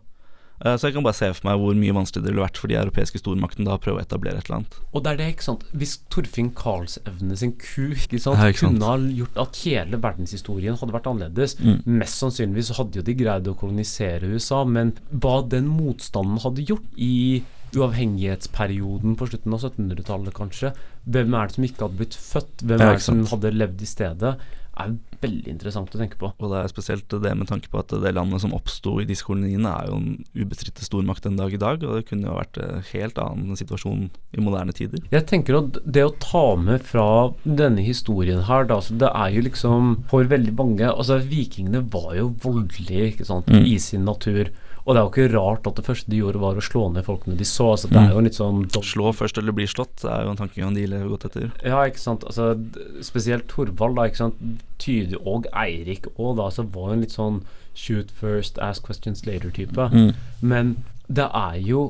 Eh, 0.65 0.77
Så 0.77 0.89
jeg 0.89 0.95
kan 0.95 1.05
bare 1.05 1.15
se 1.19 1.29
for 1.35 1.49
meg 1.51 1.59
hvor 1.61 1.75
mye 1.77 1.93
vanskeligere 1.97 2.25
det 2.27 2.33
ville 2.35 2.47
vært 2.47 2.57
for 2.63 2.69
de 2.73 2.79
europeiske 2.81 3.21
stormaktene 3.21 3.67
da 3.69 3.77
å 3.77 3.83
prøve 3.83 4.01
å 4.01 4.05
etablere 4.07 4.39
et 4.41 4.47
eller 4.49 4.61
annet. 4.63 4.79
Og 4.95 5.03
det 5.05 5.11
er 5.13 5.17
det, 5.21 5.27
ikke 5.35 5.47
sant 5.49 5.65
Hvis 5.77 5.99
Torfinn 6.09 6.51
Karlsevne 6.57 7.37
sin 7.37 7.53
ku 7.61 7.91
ikke 7.93 8.21
sant, 8.23 8.39
Ja, 8.41 8.49
ikke 8.53 8.63
sant. 8.65 8.79
kunne 8.81 8.87
ha 8.89 8.97
gjort 9.21 9.37
at 9.45 9.57
hele 9.65 10.01
verdenshistorien 10.01 10.79
hadde 10.81 10.97
vært 10.97 11.11
annerledes 11.13 11.57
Mm. 11.61 11.83
Mest 11.87 12.21
sannsynligvis 12.21 12.73
hadde 12.77 12.97
jo 12.97 13.03
de 13.03 13.15
greid 13.15 13.47
å 13.49 13.55
kolonisere 13.57 14.29
USA, 14.33 14.65
men 14.65 14.93
hva 15.13 15.41
den 15.49 15.67
motstanden 15.69 16.41
hadde 16.43 16.65
gjort 16.67 16.85
i 16.97 17.43
uavhengighetsperioden 17.77 19.17
på 19.19 19.27
slutten 19.29 19.55
av 19.57 19.61
1700-tallet, 19.65 20.33
kanskje 20.37 20.73
Hvem 21.07 21.35
er 21.39 21.47
det 21.49 21.55
som 21.57 21.65
ikke 21.67 21.85
hadde 21.87 21.99
blitt 22.01 22.17
født? 22.19 22.63
Hvem 22.67 22.81
er 22.83 22.93
det 22.97 23.03
som 23.05 23.25
hadde 23.31 23.53
levd 23.55 23.83
i 23.83 23.87
stedet? 23.91 24.37
er 24.77 24.91
veldig 25.23 25.49
interessant 25.53 25.95
å 25.95 25.99
tenke 26.01 26.19
på. 26.21 26.33
Og 26.39 26.51
det 26.53 26.63
er 26.65 26.69
spesielt 26.73 27.09
det 27.09 27.33
med 27.37 27.49
tanke 27.49 27.69
på 27.73 27.79
at 27.79 27.89
det 27.89 28.15
landet 28.15 28.41
som 28.43 28.53
oppsto 28.57 29.01
i 29.01 29.07
disse 29.09 29.25
koloniene, 29.27 29.67
er 29.71 29.89
jo 29.91 29.97
en 30.01 30.25
ubestridte 30.37 30.85
stormakt 30.87 31.23
den 31.27 31.37
dag 31.37 31.53
i 31.53 31.61
dag, 31.61 31.83
og 31.85 31.97
det 32.01 32.07
kunne 32.09 32.29
jo 32.29 32.37
vært 32.39 32.59
en 32.63 32.83
helt 32.93 33.19
annen 33.19 33.57
situasjon 33.57 34.11
i 34.37 34.41
moderne 34.45 34.73
tider. 34.77 35.01
Jeg 35.11 35.27
tenker 35.27 35.59
at 35.63 35.81
det 35.85 36.05
å 36.07 36.15
ta 36.21 36.57
med 36.57 36.83
fra 36.87 37.07
denne 37.45 37.83
historien 37.87 38.45
her, 38.49 38.65
da, 38.69 38.81
så 38.81 38.97
det 38.99 39.11
er 39.15 39.31
jo 39.37 39.43
liksom 39.49 40.05
for 40.11 40.25
veldig 40.25 40.55
mange 40.57 40.87
Altså, 40.87 41.19
vikingene 41.21 41.83
var 41.93 42.15
jo 42.17 42.31
voldelige, 42.43 43.13
ikke 43.15 43.27
sant, 43.27 43.47
Mm. 43.47 43.65
i 43.67 43.77
sin 43.79 44.05
natur. 44.05 44.49
Og 44.87 44.95
det 44.95 45.01
er 45.01 45.05
jo 45.07 45.11
ikke 45.11 45.35
rart 45.35 45.67
at 45.67 45.75
det 45.75 45.85
første 45.85 46.09
de 46.09 46.19
gjorde, 46.21 46.39
var 46.39 46.55
å 46.55 46.63
slå 46.63 46.93
ned 46.93 47.05
folkene 47.05 47.37
de 47.37 47.43
så. 47.45 47.73
Altså, 47.75 47.89
det 47.91 47.97
er 47.99 48.07
Mm. 48.07 48.15
jo 48.15 48.21
litt 48.21 48.35
sånn 48.39 48.71
Slå 48.87 49.13
først 49.13 49.37
eller 49.39 49.53
bli 49.53 49.67
slått 49.67 49.97
det 50.03 50.11
er 50.13 50.23
jo 50.25 50.31
en 50.31 50.37
tankegang 50.37 50.75
de 50.75 50.87
lever 50.87 51.09
godt 51.09 51.25
etter. 51.27 51.51
Ja, 51.65 51.83
ikke 51.85 51.99
sant. 51.99 52.23
Altså, 52.25 52.55
spesielt 53.03 53.49
Thorvald, 53.49 53.97
da, 53.97 54.03
ikke 54.07 54.17
sant. 54.17 54.35
Tyde, 54.79 55.19
og 55.25 55.47
Eirik 55.57 56.07
òg, 56.17 56.37
da, 56.41 56.51
så 56.53 56.65
var 56.75 56.93
en 56.93 57.01
litt 57.05 57.15
sånn 57.17 57.43
shoot 57.77 58.11
first, 58.11 58.59
ask 58.59 58.85
questions 58.87 59.25
later-type. 59.27 59.89
Mm. 59.93 60.15
Men 60.41 60.77
det 61.09 61.29
er 61.33 61.59
jo 61.63 61.83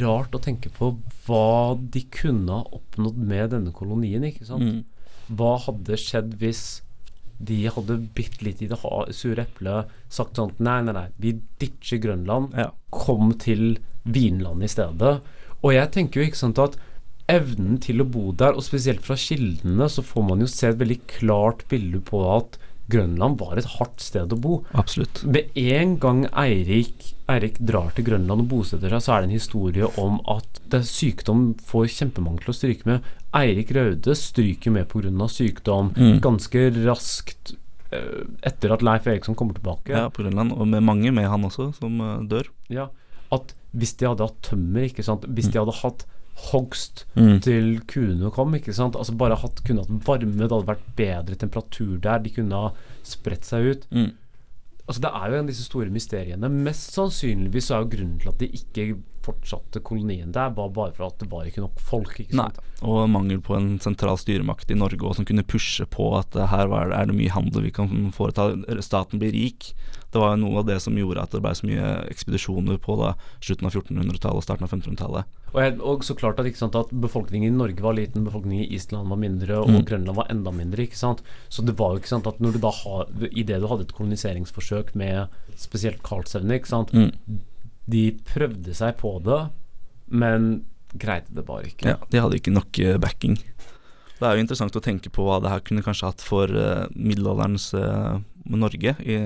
rart 0.00 0.34
å 0.34 0.40
tenke 0.42 0.70
på 0.72 0.94
hva 1.26 1.74
de 1.76 2.04
kunne 2.14 2.60
ha 2.62 2.64
oppnådd 2.78 3.18
med 3.18 3.50
denne 3.54 3.72
kolonien, 3.74 4.24
ikke 4.24 4.46
sant. 4.48 4.62
Mm. 4.62 5.36
Hva 5.36 5.56
hadde 5.66 5.98
skjedd 6.00 6.36
hvis 6.40 6.80
de 7.42 7.64
hadde 7.74 7.96
bitt 8.14 8.42
litt 8.46 8.62
i 8.62 8.68
det 8.70 8.78
sure 9.16 9.42
eplet, 9.42 9.90
sagt 10.12 10.38
sånn 10.38 10.52
Nei, 10.62 10.78
nei, 10.86 10.94
nei, 10.94 11.08
vi 11.18 11.34
ditcher 11.58 11.98
Grønland, 12.02 12.54
Ja. 12.56 12.70
kom 12.90 13.32
til 13.34 13.78
Vinland 14.04 14.62
i 14.62 14.70
stedet. 14.70 15.20
Og 15.62 15.72
jeg 15.74 15.90
tenker 15.94 16.20
jo 16.20 16.26
ikke 16.28 16.42
sant 16.42 16.58
at 16.58 16.76
evnen 17.30 17.78
til 17.82 18.02
å 18.02 18.08
bo 18.08 18.32
der, 18.32 18.56
og 18.56 18.64
spesielt 18.66 19.02
fra 19.04 19.16
kildene, 19.18 19.88
så 19.90 20.02
får 20.04 20.28
man 20.28 20.42
jo 20.44 20.50
se 20.50 20.68
et 20.72 20.80
veldig 20.80 21.00
klart 21.18 21.66
bilde 21.70 22.00
på 22.04 22.22
at 22.34 22.58
Grønland 22.92 23.38
var 23.40 23.56
et 23.56 23.68
hardt 23.78 24.02
sted 24.02 24.32
å 24.34 24.38
bo. 24.42 24.56
Absolutt. 24.76 25.22
Med 25.24 25.54
en 25.56 25.94
gang 26.02 26.24
Eirik, 26.34 27.12
Eirik 27.30 27.60
drar 27.62 27.92
til 27.96 28.04
Grønland 28.08 28.44
og 28.44 28.50
bosetter 28.50 28.92
seg, 28.92 29.04
så 29.04 29.14
er 29.14 29.22
det 29.22 29.30
en 29.30 29.38
historie 29.38 29.88
om 30.02 30.18
at 30.28 30.60
det 30.72 30.82
sykdom 30.88 31.52
får 31.68 31.88
kjempemange 31.94 32.42
til 32.42 32.52
å 32.52 32.56
stryke 32.58 32.88
med. 32.90 33.06
Eirik 33.38 33.72
Raude 33.72 34.16
stryker 34.18 34.74
med 34.74 34.90
pga. 34.90 35.28
sykdom 35.30 35.94
Mm. 35.96 36.20
ganske 36.20 36.66
raskt 36.84 37.54
eh, 37.92 38.24
etter 38.42 38.72
at 38.72 38.82
Leif 38.82 39.06
Eriksson 39.06 39.34
kommer 39.34 39.54
tilbake. 39.54 39.88
Ja, 39.88 40.08
på 40.10 40.22
Grønland, 40.24 40.52
og 40.52 40.66
med 40.68 40.82
mange 40.82 41.12
med 41.12 41.28
han 41.28 41.44
også, 41.44 41.72
som 41.78 42.00
eh, 42.00 42.26
dør. 42.28 42.50
Ja, 42.68 42.90
at 43.32 43.54
hvis 43.72 43.96
de 43.96 44.10
hadde 44.10 44.26
hatt 44.26 44.42
tømmer, 44.42 44.84
ikke 44.84 45.04
sant 45.04 45.24
Hvis 45.24 45.48
de 45.48 45.56
hadde 45.58 45.72
hatt 45.72 46.04
hogst 46.50 47.04
Mm. 47.16 47.40
til 47.44 47.80
kuene 47.86 48.30
kom, 48.32 48.54
ikke 48.56 48.72
sant 48.74 48.96
Altså 48.96 49.14
bare 49.16 49.36
hatt, 49.36 49.62
kunne 49.64 49.84
hatt 49.84 50.06
varme, 50.06 50.32
det 50.40 50.50
hadde 50.50 50.66
vært 50.66 50.86
bedre 50.96 51.36
temperatur 51.36 52.00
der, 52.00 52.18
de 52.24 52.30
kunne 52.30 52.52
ha 52.56 52.72
spredt 53.04 53.44
seg 53.44 53.64
ut. 53.68 53.86
Mm. 53.92 54.12
Altså 54.88 55.00
Det 55.00 55.10
er 55.14 55.28
jo 55.30 55.34
en 55.38 55.44
av 55.44 55.46
disse 55.52 55.64
store 55.68 55.90
mysteriene. 55.94 56.48
Mest 56.50 56.92
sannsynligvis 56.96 57.68
så 57.68 57.76
er 57.76 57.84
jo 57.84 57.90
grunnen 57.92 58.18
til 58.20 58.28
at 58.32 58.38
de 58.40 58.48
ikke 58.48 58.86
fortsatte 59.22 59.80
kolonien 59.86 60.32
der, 60.34 60.50
var 60.50 60.72
bare 60.74 60.92
for 60.96 61.06
at 61.06 61.18
det 61.20 61.28
var 61.30 61.46
ikke 61.46 61.62
nok 61.62 61.78
folk. 61.78 62.18
ikke 62.18 62.34
Nei. 62.34 62.48
Og 62.82 63.08
mangel 63.08 63.38
på 63.40 63.54
en 63.54 63.78
sentral 63.78 64.18
styremakt 64.18 64.72
i 64.74 64.74
Norge 64.74 64.98
også, 64.98 65.20
som 65.20 65.24
kunne 65.28 65.44
pushe 65.46 65.86
på 65.86 66.08
at 66.18 66.34
eh, 66.34 66.48
her 66.50 66.66
er 66.90 67.06
det 67.06 67.14
mye 67.14 67.30
handel 67.30 67.62
vi 67.62 67.70
kan 67.70 68.10
foreta, 68.12 68.48
staten 68.82 69.20
blir 69.22 69.30
rik. 69.32 69.72
Det 70.12 70.20
var 70.20 70.36
noe 70.36 70.58
av 70.60 70.66
det 70.68 70.76
som 70.84 70.96
gjorde 70.98 71.22
at 71.24 71.32
det 71.32 71.40
ble 71.40 71.52
så 71.56 71.64
mye 71.68 71.86
ekspedisjoner 72.12 72.76
på 72.84 72.96
da, 73.00 73.14
slutten 73.40 73.68
av 73.68 73.72
1400-tallet 73.72 74.36
og 74.40 74.44
starten 74.44 74.66
av 74.66 74.74
1500-tallet. 74.74 75.38
Og, 75.52 75.80
og 75.88 76.04
så 76.04 76.16
klart 76.16 76.40
at, 76.40 76.48
ikke 76.48 76.60
sant, 76.60 76.76
at 76.76 76.92
befolkningen 76.92 77.48
i 77.48 77.56
Norge 77.56 77.80
var 77.84 77.96
liten, 77.96 78.24
befolkningen 78.28 78.64
i 78.66 78.74
Island 78.76 79.08
var 79.12 79.20
mindre, 79.20 79.58
og 79.62 79.70
Mm. 79.72 79.84
Grønland 79.88 80.16
var 80.16 80.28
enda 80.32 80.52
mindre. 80.52 80.84
ikke 80.84 80.96
sant? 81.00 81.22
Så 81.48 81.64
det 81.64 81.76
var 81.78 81.94
jo 81.94 82.02
ikke 82.02 82.12
sant 82.12 82.26
at 82.28 82.40
når 82.44 82.52
du 82.52 82.58
da 82.64 82.70
har 82.82 83.06
I 83.30 83.42
det 83.42 83.60
du 83.60 83.66
hadde 83.68 83.88
et 83.88 83.94
koloniseringsforsøk 83.96 84.94
med 84.94 85.28
spesielt 85.56 86.02
Karlsevne, 86.04 86.60
ikke 86.60 86.68
sant 86.72 86.92
Mm. 86.92 87.10
De 87.88 88.12
prøvde 88.28 88.74
seg 88.78 88.96
på 89.00 89.16
det, 89.24 89.40
men 90.08 90.64
greide 90.94 91.32
det 91.34 91.44
bare 91.48 91.66
ikke. 91.72 91.88
Ja, 91.88 91.96
de 92.12 92.20
hadde 92.20 92.36
ikke 92.38 92.52
nok 92.54 92.78
eh, 92.78 92.98
backing. 93.00 93.38
Det 94.20 94.28
er 94.28 94.36
jo 94.36 94.42
interessant 94.44 94.76
å 94.78 94.82
tenke 94.84 95.10
på 95.10 95.24
hva 95.26 95.40
det 95.42 95.50
her 95.50 95.64
kunne 95.66 95.82
kanskje 95.82 96.06
hatt 96.12 96.22
for 96.22 96.46
eh, 96.46 96.84
middelalderens 96.94 97.72
eh, 98.44 98.58
Norge, 98.58 98.96
i 99.02 99.16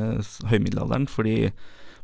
høymiddelalderen. 0.50 1.08
Fordi 1.10 1.50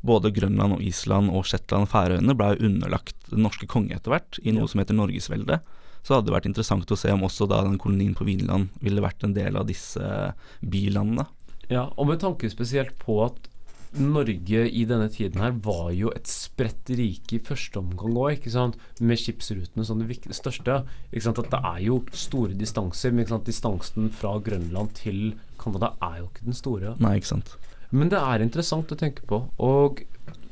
både 0.03 0.33
Grønland 0.35 0.79
og 0.79 0.83
Island 0.83 1.31
og 1.31 1.47
Shetland 1.47 1.87
og 1.87 1.93
Færøyene 1.93 2.37
ble 2.39 2.57
underlagt 2.59 3.31
den 3.31 3.45
norske 3.47 3.69
konge 3.71 3.95
etter 3.97 4.15
hvert, 4.15 4.41
i 4.43 4.55
noe 4.55 4.69
som 4.71 4.83
heter 4.83 4.99
Norgesveldet. 4.99 5.63
Så 6.03 6.17
hadde 6.17 6.31
det 6.31 6.35
vært 6.35 6.49
interessant 6.51 6.91
å 6.91 6.99
se 6.99 7.13
om 7.15 7.23
også 7.23 7.47
da 7.51 7.61
den 7.63 7.79
kolonien 7.79 8.17
på 8.19 8.27
Vinland 8.27 8.75
ville 8.83 9.05
vært 9.05 9.23
en 9.23 9.37
del 9.37 9.59
av 9.61 9.69
disse 9.69 10.03
bilandene. 10.59 11.29
Ja, 11.71 11.87
og 11.95 12.09
med 12.11 12.21
tanke 12.25 12.51
spesielt 12.51 12.97
på 13.01 13.21
at 13.25 13.47
Norge 13.93 14.63
i 14.73 14.85
denne 14.89 15.09
tiden 15.13 15.43
her 15.43 15.53
var 15.65 15.91
jo 15.93 16.13
et 16.17 16.29
spredt 16.31 16.93
rike 16.97 17.37
i 17.37 17.43
første 17.45 17.81
omgang 17.81 18.17
òg. 18.17 18.47
Med 19.05 19.21
skipsrutene 19.21 19.85
som 19.85 20.01
det 20.01 20.21
største. 20.33 20.79
Ikke 21.11 21.27
sant? 21.27 21.43
At 21.43 21.51
det 21.53 21.61
er 21.73 21.83
jo 21.89 21.99
store 22.17 22.57
distanser, 22.57 23.13
men 23.13 23.29
distansen 23.45 24.09
fra 24.17 24.39
Grønland 24.41 24.95
til 24.97 25.35
Canada 25.61 25.93
er 26.01 26.23
jo 26.23 26.31
ikke 26.31 26.49
den 26.49 26.57
store. 26.57 26.97
Nei, 27.03 27.19
ikke 27.21 27.35
sant. 27.35 27.55
Men 27.93 28.09
det 28.09 28.21
er 28.21 28.45
interessant 28.45 28.93
å 28.93 28.99
tenke 28.99 29.27
på. 29.29 29.43
Og 29.61 30.01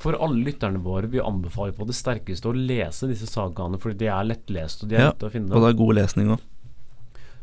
for 0.01 0.17
alle 0.21 0.45
lytterne 0.45 0.81
våre, 0.85 1.09
vi 1.13 1.21
anbefaler 1.21 1.73
på 1.77 1.87
det 1.89 1.97
sterkeste 1.97 2.49
å 2.49 2.57
lese 2.57 3.09
disse 3.09 3.29
sagaene, 3.29 3.81
fordi 3.81 4.03
de 4.05 4.11
er 4.13 4.29
lettlest, 4.29 4.85
og 4.85 4.93
de 4.93 4.99
er 4.99 5.07
Ja, 5.07 5.13
lette 5.13 5.29
å 5.29 5.33
finne. 5.33 5.53
Og 5.55 5.65
det 5.65 5.73
er 5.73 5.81
god 5.81 5.97
lesning 5.99 6.35
òg. 6.37 6.47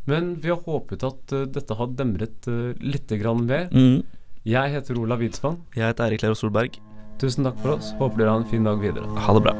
Men 0.08 0.30
vi 0.40 0.50
har 0.50 0.62
håpet 0.64 1.04
at 1.04 1.34
uh, 1.36 1.44
dette 1.52 1.76
har 1.76 1.90
demret 1.98 2.48
uh, 2.48 2.72
litt 2.80 3.12
grann 3.20 3.44
mer. 3.48 3.68
Mm. 3.74 4.06
Jeg 4.48 4.70
heter 4.72 4.96
Olav 4.96 5.20
Widsvann. 5.20 5.58
Jeg 5.76 5.90
heter 5.90 6.06
Eirik 6.06 6.22
Lero 6.24 6.36
Solberg. 6.38 6.78
Tusen 7.20 7.44
takk 7.44 7.58
for 7.60 7.74
oss. 7.74 7.90
Håper 7.98 8.22
dere 8.22 8.32
har 8.32 8.40
en 8.40 8.48
fin 8.48 8.64
dag 8.64 8.80
videre. 8.80 9.04
Ha 9.26 9.34
det 9.36 9.42
bra. 9.44 9.52